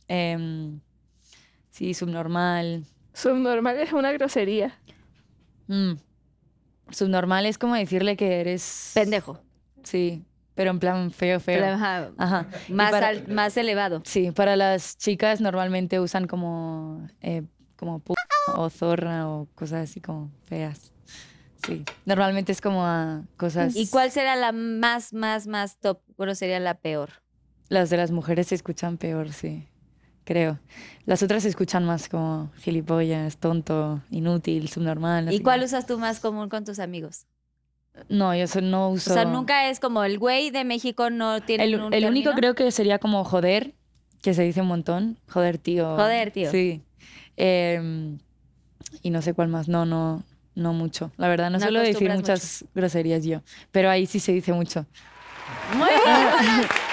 Em, 0.08 0.80
sí, 1.72 1.94
subnormal. 1.94 2.86
Subnormal 3.14 3.78
es 3.80 3.92
una 3.94 4.12
grosería. 4.12 4.80
Mm, 5.68 5.94
subnormal 6.92 7.46
es 7.46 7.58
como 7.58 7.76
decirle 7.76 8.16
que 8.18 8.40
eres... 8.42 8.92
Pendejo. 8.94 9.40
Sí, 9.84 10.24
pero 10.56 10.72
en 10.72 10.80
plan 10.80 11.12
feo, 11.12 11.40
feo. 11.40 11.62
Pero, 11.62 11.74
ajá, 12.18 12.48
más, 12.70 12.92
para- 12.92 13.08
al- 13.10 13.28
más 13.28 13.56
elevado. 13.58 14.02
Sí, 14.06 14.32
para 14.32 14.56
las 14.56 14.98
chicas 14.98 15.42
normalmente 15.42 16.00
usan 16.00 16.28
como, 16.28 17.08
eh, 17.22 17.44
como 17.76 18.00
p 18.00 18.14
o 18.56 18.70
zorra 18.70 19.28
o 19.28 19.48
cosas 19.56 19.90
así 19.90 20.00
como 20.02 20.32
feas. 20.46 20.92
Sí, 21.66 21.84
normalmente 22.06 22.52
es 22.52 22.62
como 22.62 22.86
a 22.86 23.24
cosas... 23.38 23.76
¿Y 23.76 23.88
cuál 23.88 24.12
será 24.12 24.36
la 24.36 24.52
más, 24.52 25.14
más, 25.14 25.48
más 25.48 25.78
top? 25.80 26.00
¿Cuál 26.16 26.36
sería 26.36 26.60
la 26.60 26.76
peor? 26.76 27.10
Las 27.70 27.90
de 27.90 27.98
las 27.98 28.12
mujeres 28.12 28.48
se 28.48 28.56
escuchan 28.56 28.98
peor, 28.98 29.34
sí, 29.34 29.68
creo. 30.26 30.60
Las 31.06 31.24
otras 31.24 31.44
se 31.44 31.50
escuchan 31.50 31.86
más 31.86 32.10
como 32.10 32.52
gilipollas, 32.58 33.38
tonto, 33.38 34.02
inútil, 34.10 34.68
subnormal. 34.68 35.26
no 35.26 35.32
¿Y 35.32 35.40
cuál 35.40 35.64
usas 35.64 35.86
tú 35.86 35.98
más 35.98 36.20
común 36.20 36.50
con 36.50 36.66
tus 36.66 36.80
amigos? 36.80 37.26
No, 38.10 38.36
yo 38.36 38.46
no 38.62 38.90
O 38.90 38.92
uso... 38.92 39.14
sea, 39.14 39.24
nunca 39.24 39.70
es 39.70 39.80
como 39.80 40.04
el 40.04 40.20
güey 40.20 40.52
de 40.52 40.66
México 40.66 41.10
no 41.10 41.42
tiene 41.42 41.64
El, 41.64 41.80
un 41.80 41.94
el 41.94 42.06
único 42.06 42.34
creo 42.34 42.54
que 42.54 42.70
sería 42.72 43.00
como 43.00 43.24
joder, 43.24 43.74
que 44.22 44.34
se 44.34 44.44
dice 44.44 44.62
un 44.62 44.68
montón. 44.68 45.18
Joder, 45.30 45.58
tío. 45.58 45.96
Joder, 45.96 46.32
tío. 46.32 46.52
Sí. 46.52 46.82
Em, 47.38 48.18
y 49.02 49.12
no 49.12 49.22
sé 49.22 49.34
cuál 49.34 49.48
más. 49.48 49.68
No, 49.68 49.86
no, 49.86 50.24
no 50.56 50.74
mucho. 50.74 51.12
La 51.18 51.28
verdad, 51.28 51.50
no, 51.52 51.58
No 51.58 51.64
suelo 51.64 51.80
decir 51.80 52.12
muchas 52.12 52.66
groserías 52.74 53.24
yo. 53.24 53.42
Pero 53.72 53.90
ahí 53.90 54.08
sí 54.08 54.20
se 54.20 54.32
dice 54.32 54.52
mucho. 54.52 54.86
Muy 55.78 55.90
bien. 55.90 56.68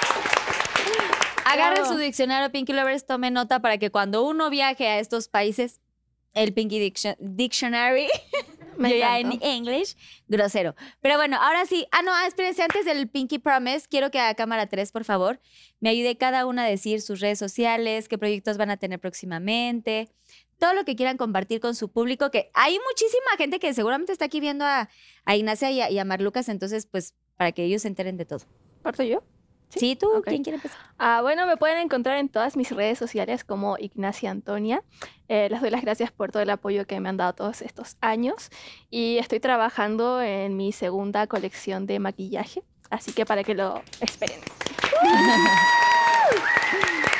Agarren 1.53 1.85
su 1.85 1.97
diccionario 1.97 2.51
Pinky 2.51 2.73
Lovers, 2.73 3.05
tome 3.05 3.31
nota 3.31 3.61
para 3.61 3.77
que 3.77 3.89
cuando 3.91 4.23
uno 4.27 4.49
viaje 4.49 4.87
a 4.87 4.99
estos 4.99 5.27
países, 5.27 5.79
el 6.33 6.53
Pinky 6.53 6.79
Diction- 6.79 7.15
Dictionary, 7.19 8.07
Me 8.77 8.89
yo 8.89 8.95
ya 8.97 9.19
en. 9.19 9.39
English, 9.43 9.95
grosero. 10.27 10.73
Pero 10.99 11.15
bueno, 11.17 11.37
ahora 11.39 11.63
sí. 11.67 11.85
Ah, 11.91 12.01
no, 12.01 12.11
espérense, 12.25 12.63
antes 12.63 12.85
del 12.85 13.07
Pinky 13.07 13.37
Promise, 13.37 13.85
quiero 13.87 14.09
que 14.09 14.19
a 14.19 14.33
cámara 14.33 14.65
3, 14.65 14.91
por 14.91 15.03
favor, 15.05 15.39
me 15.79 15.89
ayude 15.89 16.17
cada 16.17 16.47
una 16.47 16.63
a 16.63 16.67
decir 16.67 17.01
sus 17.01 17.19
redes 17.19 17.37
sociales, 17.37 18.07
qué 18.09 18.17
proyectos 18.17 18.57
van 18.57 18.71
a 18.71 18.77
tener 18.77 18.99
próximamente, 18.99 20.09
todo 20.57 20.73
lo 20.73 20.85
que 20.85 20.95
quieran 20.95 21.17
compartir 21.17 21.59
con 21.59 21.75
su 21.75 21.91
público, 21.91 22.31
que 22.31 22.49
hay 22.55 22.79
muchísima 22.89 23.37
gente 23.37 23.59
que 23.59 23.73
seguramente 23.75 24.11
está 24.11 24.25
aquí 24.25 24.39
viendo 24.39 24.65
a, 24.65 24.89
a 25.25 25.35
Ignacia 25.35 25.69
y 25.69 25.81
a, 25.81 25.91
y 25.91 25.99
a 25.99 26.05
Marlucas, 26.05 26.49
entonces, 26.49 26.87
pues, 26.87 27.13
para 27.37 27.51
que 27.51 27.65
ellos 27.65 27.83
se 27.83 27.89
enteren 27.89 28.17
de 28.17 28.25
todo. 28.25 28.41
¿Parto 28.81 29.03
yo? 29.03 29.23
Sí, 29.75 29.95
tú, 29.95 30.09
Ok. 30.17 30.25
¿quién 30.27 30.43
quiere 30.43 30.57
empezar? 30.57 30.77
Ah, 30.97 31.19
bueno, 31.21 31.45
me 31.45 31.57
pueden 31.57 31.77
encontrar 31.79 32.17
en 32.17 32.29
todas 32.29 32.55
mis 32.55 32.71
redes 32.71 32.97
sociales 32.99 33.43
como 33.43 33.77
Ignacia 33.77 34.29
Antonia. 34.31 34.83
Eh, 35.27 35.47
les 35.49 35.61
doy 35.61 35.69
las 35.69 35.81
gracias 35.81 36.11
por 36.11 36.31
todo 36.31 36.43
el 36.43 36.49
apoyo 36.49 36.85
que 36.85 36.99
me 36.99 37.09
han 37.09 37.17
dado 37.17 37.33
todos 37.33 37.61
estos 37.61 37.97
años. 38.01 38.49
Y 38.89 39.17
estoy 39.17 39.39
trabajando 39.39 40.21
en 40.21 40.55
mi 40.57 40.71
segunda 40.71 41.27
colección 41.27 41.85
de 41.87 41.99
maquillaje, 41.99 42.63
así 42.89 43.11
que 43.13 43.25
para 43.25 43.43
que 43.43 43.55
lo 43.55 43.81
esperen. 43.99 44.39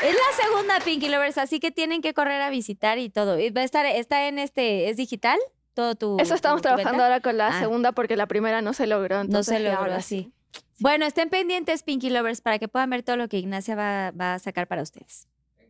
Es 0.03 0.13
la 0.13 0.43
segunda 0.43 0.79
Pinky 0.81 1.07
Lovers, 1.07 1.37
así 1.37 1.61
que 1.61 1.71
tienen 1.71 2.01
que 2.01 2.13
correr 2.13 2.41
a 2.41 2.49
visitar 2.49 2.97
y 2.97 3.09
todo. 3.09 3.37
Va 3.37 3.61
a 3.61 3.63
estar, 3.63 3.85
está 3.85 4.27
en 4.27 4.37
este, 4.37 4.89
¿es 4.89 4.97
digital? 4.97 5.39
Todo 5.73 5.95
tu. 5.95 6.17
Eso 6.19 6.35
estamos 6.35 6.57
tu- 6.61 6.67
tu 6.67 6.75
trabajando 6.75 6.91
venta? 6.97 7.05
ahora 7.05 7.19
con 7.21 7.37
la 7.37 7.47
Ah. 7.47 7.59
segunda 7.61 7.93
porque 7.93 8.17
la 8.17 8.27
primera 8.27 8.61
no 8.61 8.73
se 8.73 8.85
logró. 8.85 9.15
No 9.17 9.21
entonces 9.21 9.57
se 9.57 9.63
logró 9.63 9.79
ahora 9.79 9.95
así. 9.97 10.23
sí. 10.23 10.33
Bueno, 10.79 11.05
estén 11.05 11.29
pendientes, 11.29 11.83
Pinky 11.83 12.09
Lovers, 12.09 12.41
para 12.41 12.59
que 12.59 12.67
puedan 12.67 12.89
ver 12.89 13.03
todo 13.03 13.17
lo 13.17 13.27
que 13.27 13.37
Ignacia 13.37 13.75
va, 13.75 14.11
va 14.11 14.35
a 14.35 14.39
sacar 14.39 14.67
para 14.67 14.81
ustedes. 14.81 15.27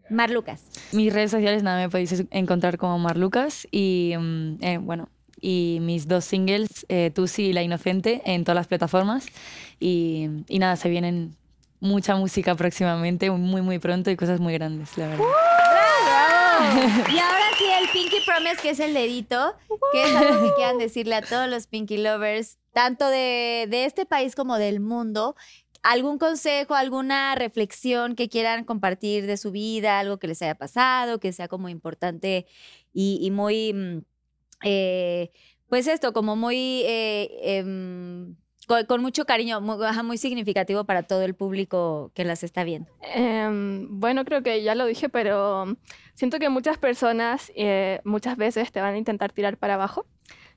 Marlucas. 0.10 0.64
Mis 0.92 1.14
redes 1.14 1.32
sociales, 1.32 1.64
nada, 1.64 1.82
me 1.82 1.90
podéis 1.90 2.26
encontrar 2.32 2.78
como 2.78 3.00
Marlucas 3.00 3.68
y, 3.72 4.14
mm, 4.18 4.58
eh, 4.62 4.78
bueno, 4.78 5.10
y 5.40 5.80
mis 5.82 6.08
dos 6.08 6.26
singles, 6.26 6.86
eh, 6.90 7.12
Tusi 7.14 7.48
y 7.48 7.54
La 7.54 7.64
Inocente, 7.64 8.22
en 8.26 8.44
todas 8.44 8.56
las 8.56 8.68
plataformas. 8.68 9.26
Y, 9.80 10.30
y 10.48 10.60
nada, 10.60 10.76
se 10.78 10.90
vienen 10.90 11.36
mucha 11.80 12.16
música 12.16 12.56
próximamente, 12.56 13.30
muy, 13.30 13.62
muy 13.62 13.80
pronto 13.80 14.10
y 14.10 14.16
cosas 14.16 14.40
muy 14.40 14.54
grandes, 14.54 14.98
la 14.98 15.08
verdad. 15.10 15.26
Y 16.64 16.66
ahora 16.70 17.04
sí, 17.08 17.10
el 17.10 17.18
Pinky 17.18 17.43
Promise, 18.34 18.62
que 18.62 18.70
es 18.72 18.80
el 18.80 18.94
dedito, 18.94 19.56
que 19.92 20.04
es 20.04 20.16
algo 20.16 20.48
que 20.48 20.56
quieran 20.56 20.78
decirle 20.78 21.16
a 21.16 21.22
todos 21.22 21.48
los 21.48 21.68
Pinky 21.68 21.98
Lovers, 21.98 22.58
tanto 22.72 23.08
de, 23.08 23.68
de 23.70 23.86
este 23.86 24.06
país 24.06 24.36
como 24.36 24.58
del 24.58 24.80
mundo. 24.80 25.36
¿Algún 25.84 26.18
consejo, 26.18 26.74
alguna 26.74 27.36
reflexión 27.36 28.16
que 28.16 28.30
quieran 28.30 28.64
compartir 28.64 29.28
de 29.28 29.38
su 29.38 29.52
vida, 29.52 30.00
algo 30.00 30.18
que 30.18 30.28
les 30.28 30.42
haya 30.42 30.56
pasado, 30.56 31.20
que 31.20 31.34
sea 31.34 31.48
como 31.48 31.70
importante 31.70 32.48
y, 32.94 33.20
y 33.22 33.32
muy, 33.32 33.74
mm, 33.74 34.02
eh, 34.64 35.32
pues 35.68 35.88
esto, 35.88 36.14
como 36.14 36.36
muy, 36.36 36.84
eh, 36.86 37.58
em, 37.58 38.36
con, 38.68 39.02
mucho 39.02 39.26
cariño, 39.26 39.62
muy, 39.62 39.78
muy 40.04 40.18
significativo 40.18 40.84
para 40.84 41.04
todo 41.04 41.24
el 41.24 41.34
público 41.34 42.12
que 42.14 42.26
las 42.26 42.44
está 42.44 42.64
viendo? 42.64 42.92
Em, 43.02 43.88
bueno, 44.00 44.26
creo 44.26 44.44
que 44.44 44.64
ya 44.64 44.76
lo 44.76 44.86
dije, 44.86 45.10
pero 45.10 45.76
siento 46.14 46.40
que 46.40 46.50
muchas 46.50 46.78
personas 46.78 47.52
eh, 47.56 48.02
muchas 48.04 48.38
veces 48.38 48.72
te 48.72 48.82
van 48.82 48.96
a 48.96 48.98
intentar 48.98 49.32
tirar 49.32 49.58
para 49.58 49.76
abajo, 49.76 50.06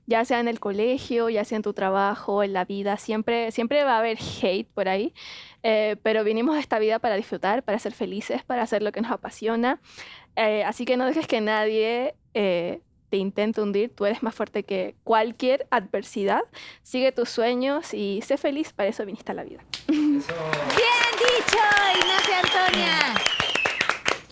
ya 0.07 0.24
sea 0.24 0.40
en 0.40 0.48
el 0.48 0.61
colegio, 0.61 1.28
ya 1.28 1.44
sea 1.44 1.57
en 1.57 1.62
tu 1.62 1.72
trabajo, 1.72 2.42
en 2.42 2.52
la 2.52 2.64
vida, 2.64 2.96
siempre, 2.96 3.50
siempre 3.50 3.82
va 3.82 3.96
a 3.96 3.98
haber 3.98 4.18
hate 4.18 4.68
por 4.72 4.88
ahí, 4.88 5.12
eh, 5.62 5.96
pero 6.02 6.22
vinimos 6.22 6.57
a 6.57 6.61
esta 6.61 6.78
vida 6.78 6.98
para 6.98 7.16
disfrutar, 7.16 7.64
para 7.64 7.78
ser 7.78 7.92
felices, 7.92 8.44
para 8.44 8.62
hacer 8.62 8.82
lo 8.82 8.92
que 8.92 9.00
nos 9.00 9.11
apasiona, 9.11 9.80
Eh, 10.38 10.64
así 10.64 10.84
que 10.84 10.98
no 10.98 11.07
dejes 11.07 11.26
que 11.26 11.40
nadie 11.40 12.14
te 13.09 13.16
intente 13.16 13.61
hundir, 13.61 13.92
tú 13.94 14.07
eres 14.07 14.22
más 14.22 14.34
fuerte 14.34 14.62
que 14.62 14.94
cualquier 15.04 15.66
adversidad, 15.70 16.42
sigue 16.82 17.12
tus 17.12 17.28
sueños 17.28 17.94
y 17.94 18.20
sé 18.24 18.36
feliz, 18.36 18.72
para 18.72 18.88
eso 18.88 19.04
viniste 19.07 19.32
a 19.32 19.34
la 19.34 19.44
vida. 19.44 19.64
Bien 19.88 20.22
dicho, 20.22 21.59
Ignacia 21.94 22.40
Antonia. 22.42 23.14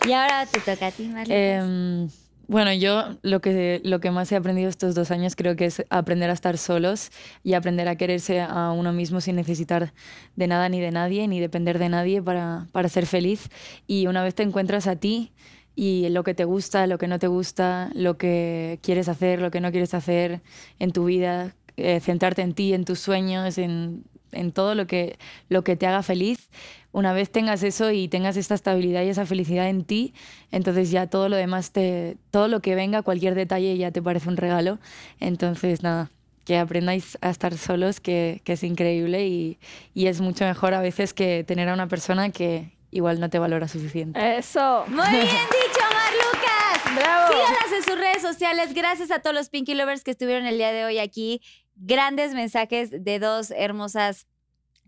Y 0.07 0.11
ahora 0.11 0.45
te 0.45 0.59
toca 0.59 0.87
a 0.87 0.91
ti. 0.91 1.11
Em, 1.29 2.07
bueno, 2.47 2.71
yo 2.73 3.17
lo 3.23 3.41
que, 3.41 3.81
lo 3.83 3.99
que 3.99 4.11
más 4.11 4.31
he 4.31 4.35
aprendido 4.35 4.69
estos 4.69 4.93
dos 4.93 5.09
años 5.09 5.35
creo 5.35 5.55
que 5.55 5.65
es 5.65 5.83
aprender 5.89 6.29
a 6.29 6.33
estar 6.33 6.59
solos 6.59 7.11
y 7.43 7.53
aprender 7.53 7.87
a 7.87 7.95
quererse 7.95 8.39
a 8.41 8.71
uno 8.71 8.93
mismo 8.93 9.19
sin 9.19 9.35
necesitar 9.35 9.93
de 10.35 10.47
nada 10.47 10.69
ni 10.69 10.79
de 10.79 10.91
nadie, 10.91 11.27
ni 11.27 11.39
depender 11.39 11.79
de 11.79 11.89
nadie 11.89 12.21
para, 12.21 12.67
para 12.71 12.87
ser 12.87 13.07
feliz. 13.07 13.49
Y 13.87 14.05
una 14.05 14.23
vez 14.23 14.35
te 14.35 14.43
encuentras 14.43 14.85
a 14.85 14.95
ti 14.95 15.31
y 15.75 16.09
lo 16.09 16.23
que 16.23 16.33
te 16.33 16.45
gusta, 16.45 16.87
lo 16.87 16.97
que 16.97 17.07
no 17.07 17.19
te 17.19 17.27
gusta, 17.27 17.91
lo 17.93 18.17
que 18.17 18.79
quieres 18.81 19.09
hacer, 19.09 19.41
lo 19.41 19.51
que 19.51 19.61
no 19.61 19.71
quieres 19.71 19.93
hacer 19.93 20.41
en 20.79 20.91
tu 20.91 21.05
vida, 21.05 21.53
eh, 21.77 21.99
centrarte 21.99 22.41
en 22.41 22.53
ti, 22.53 22.73
en 22.73 22.85
tus 22.85 22.99
sueños, 22.99 23.57
en, 23.57 24.05
en 24.31 24.51
todo 24.51 24.75
lo 24.75 24.87
que, 24.87 25.17
lo 25.49 25.63
que 25.63 25.75
te 25.75 25.87
haga 25.87 26.03
feliz. 26.03 26.49
Una 26.91 27.11
vez 27.11 27.29
tengas 27.29 27.61
eso 27.63 27.91
y 27.91 28.07
tengas 28.07 28.37
esta 28.37 28.55
estabilidad 28.55 29.03
y 29.03 29.09
esa 29.09 29.25
felicidad 29.25 29.67
en 29.67 29.83
ti, 29.83 30.13
entonces 30.51 30.91
ya 30.91 31.07
todo 31.07 31.27
lo 31.27 31.35
demás, 31.35 31.71
te, 31.71 32.15
todo 32.31 32.47
lo 32.47 32.61
que 32.61 32.75
venga, 32.75 33.01
cualquier 33.01 33.35
detalle 33.35 33.77
ya 33.77 33.91
te 33.91 34.01
parece 34.01 34.29
un 34.29 34.37
regalo. 34.37 34.79
Entonces, 35.19 35.83
nada, 35.83 36.09
que 36.45 36.57
aprendáis 36.57 37.17
a 37.19 37.31
estar 37.31 37.57
solos, 37.57 37.99
que, 37.99 38.41
que 38.45 38.53
es 38.53 38.63
increíble 38.63 39.27
y, 39.27 39.59
y 39.93 40.07
es 40.07 40.21
mucho 40.21 40.45
mejor 40.45 40.73
a 40.73 40.79
veces 40.79 41.13
que 41.13 41.43
tener 41.43 41.67
a 41.67 41.73
una 41.73 41.87
persona 41.89 42.29
que 42.29 42.74
igual 42.95 43.19
no 43.19 43.29
te 43.29 43.39
valora 43.39 43.67
suficiente. 43.67 44.37
Eso. 44.37 44.85
Muy 44.87 45.09
bien 45.09 45.21
dicho, 45.25 45.85
Marlucas. 45.93 46.95
Bravo. 46.95 47.33
Síganlas 47.33 47.71
en 47.75 47.83
sus 47.83 47.97
redes 47.97 48.21
sociales. 48.21 48.73
Gracias 48.73 49.11
a 49.11 49.19
todos 49.19 49.35
los 49.35 49.49
Pinky 49.49 49.73
Lovers 49.73 50.03
que 50.03 50.11
estuvieron 50.11 50.45
el 50.45 50.57
día 50.57 50.71
de 50.71 50.85
hoy 50.85 50.99
aquí. 50.99 51.41
Grandes 51.75 52.33
mensajes 52.33 52.91
de 52.91 53.19
dos 53.19 53.51
hermosas 53.51 54.27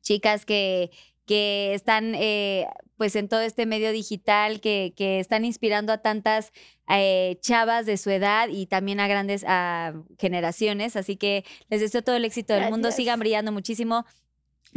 chicas 0.01 0.45
que, 0.45 0.89
que 1.25 1.73
están 1.73 2.15
eh, 2.15 2.67
pues 2.95 3.17
en 3.17 3.27
todo 3.27 3.41
este 3.41 3.65
medio 3.65 3.91
digital, 3.91 4.61
que, 4.61 4.93
que 4.95 5.19
están 5.19 5.43
inspirando 5.43 5.91
a 5.91 5.97
tantas 5.97 6.53
eh, 6.89 7.37
chavas 7.41 7.85
de 7.85 7.97
su 7.97 8.09
edad 8.09 8.47
y 8.47 8.67
también 8.67 9.01
a 9.01 9.09
grandes 9.09 9.43
a 9.45 9.93
generaciones. 10.17 10.95
Así 10.95 11.17
que 11.17 11.43
les 11.69 11.81
deseo 11.81 12.03
todo 12.03 12.15
el 12.15 12.23
éxito 12.23 12.53
del 12.53 12.69
mundo. 12.69 12.89
Sigan 12.91 13.19
brillando 13.19 13.51
muchísimo. 13.51 14.05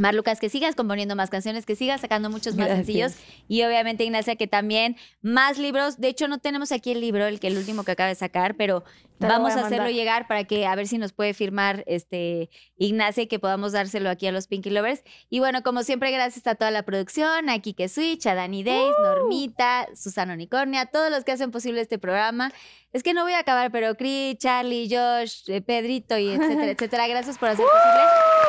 Marlucas, 0.01 0.40
que 0.40 0.48
sigas 0.48 0.74
componiendo 0.74 1.14
más 1.14 1.30
canciones, 1.30 1.66
que 1.66 1.76
sigas 1.76 2.01
sacando 2.01 2.30
muchos 2.30 2.57
más 2.57 2.66
Gracias. 2.66 2.86
sencillos. 2.86 3.12
Y 3.48 3.62
obviamente, 3.62 4.05
Ignacia, 4.05 4.36
que 4.36 4.46
también 4.46 4.96
más 5.22 5.59
libros. 5.59 5.98
De 6.01 6.09
hecho, 6.09 6.26
no 6.26 6.38
tenemos 6.38 6.72
aquí 6.72 6.92
el 6.92 7.01
libro, 7.01 7.26
el 7.26 7.38
que 7.38 7.48
el 7.48 7.59
último 7.59 7.84
que 7.84 7.92
acaba 7.92 8.09
de 8.09 8.14
sacar, 8.14 8.57
pero 8.57 8.82
Te 9.18 9.26
vamos 9.26 9.53
a, 9.53 9.61
a 9.61 9.66
hacerlo 9.66 9.90
llegar 9.90 10.26
para 10.26 10.44
que 10.44 10.66
a 10.66 10.74
ver 10.74 10.88
si 10.88 10.96
nos 10.98 11.12
puede 11.12 11.34
firmar 11.34 11.84
este 11.86 12.48
Ignacia 12.76 13.24
y 13.24 13.26
que 13.26 13.38
podamos 13.38 13.72
dárselo 13.72 14.09
aquí 14.09 14.26
a 14.26 14.32
los 14.32 14.46
Pinky 14.46 14.70
Lovers. 14.70 15.05
Y 15.28 15.40
bueno, 15.40 15.62
como 15.62 15.82
siempre, 15.82 16.11
gracias 16.11 16.46
a 16.46 16.55
toda 16.55 16.70
la 16.70 16.82
producción, 16.84 17.51
a 17.51 17.59
Kike 17.59 17.88
Switch, 17.88 18.26
a 18.26 18.34
Dani 18.34 18.62
Days, 18.64 18.94
Normita, 19.03 19.88
Susana 19.94 20.32
Unicornia, 20.34 20.82
a 20.82 20.86
todos 20.86 21.11
los 21.11 21.24
que 21.24 21.32
hacen 21.32 21.51
posible 21.51 21.82
este 21.82 21.98
programa. 21.98 22.53
Es 22.93 23.05
que 23.05 23.14
no 23.14 23.22
voy 23.22 23.34
a 23.34 23.38
acabar, 23.38 23.70
pero 23.70 23.95
Cris, 23.95 24.36
Charlie, 24.38 24.88
Josh, 24.91 25.49
eh, 25.49 25.61
Pedrito 25.61 26.18
y 26.18 26.30
etcétera, 26.30 26.70
etcétera. 26.72 27.07
Gracias 27.07 27.38
por 27.38 27.49
hacer 27.51 27.64
posible. 27.64 28.03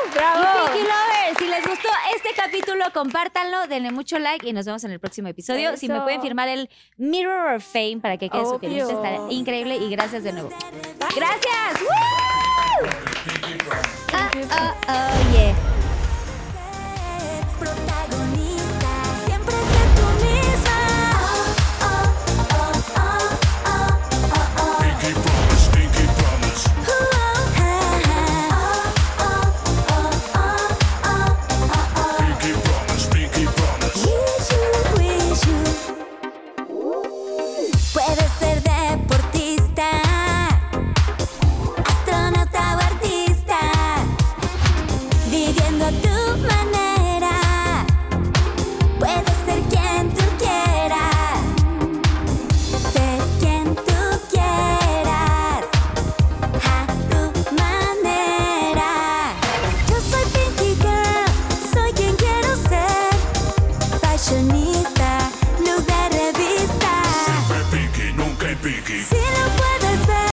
Y 0.07 0.15
¡Bravo! 0.15 0.65
Pinky 0.65 0.79
Lovers, 0.79 1.37
si 1.37 1.45
les 1.47 1.67
gustó 1.67 1.89
este 2.15 2.29
capítulo, 2.35 2.85
compártanlo, 2.91 3.67
denle 3.67 3.91
mucho 3.91 4.17
like 4.17 4.47
y 4.49 4.53
nos 4.53 4.65
vemos 4.65 4.83
en 4.83 4.91
el 4.91 4.99
próximo 4.99 5.27
episodio. 5.27 5.77
Si 5.77 5.87
me 5.87 6.01
pueden 6.01 6.21
firmar 6.21 6.47
el 6.47 6.69
Mirror 6.97 7.55
of 7.55 7.63
Fame 7.63 7.99
para 8.01 8.17
que 8.17 8.29
quede 8.29 8.41
su 8.41 8.55
Obvio. 8.55 8.89
estará 8.89 9.19
increíble 9.29 9.77
y 9.77 9.89
gracias 9.91 10.23
de 10.23 10.33
nuevo. 10.33 10.49
Gracias. 11.15 11.81
¡Woo! 11.81 12.87
oh, 14.87 15.80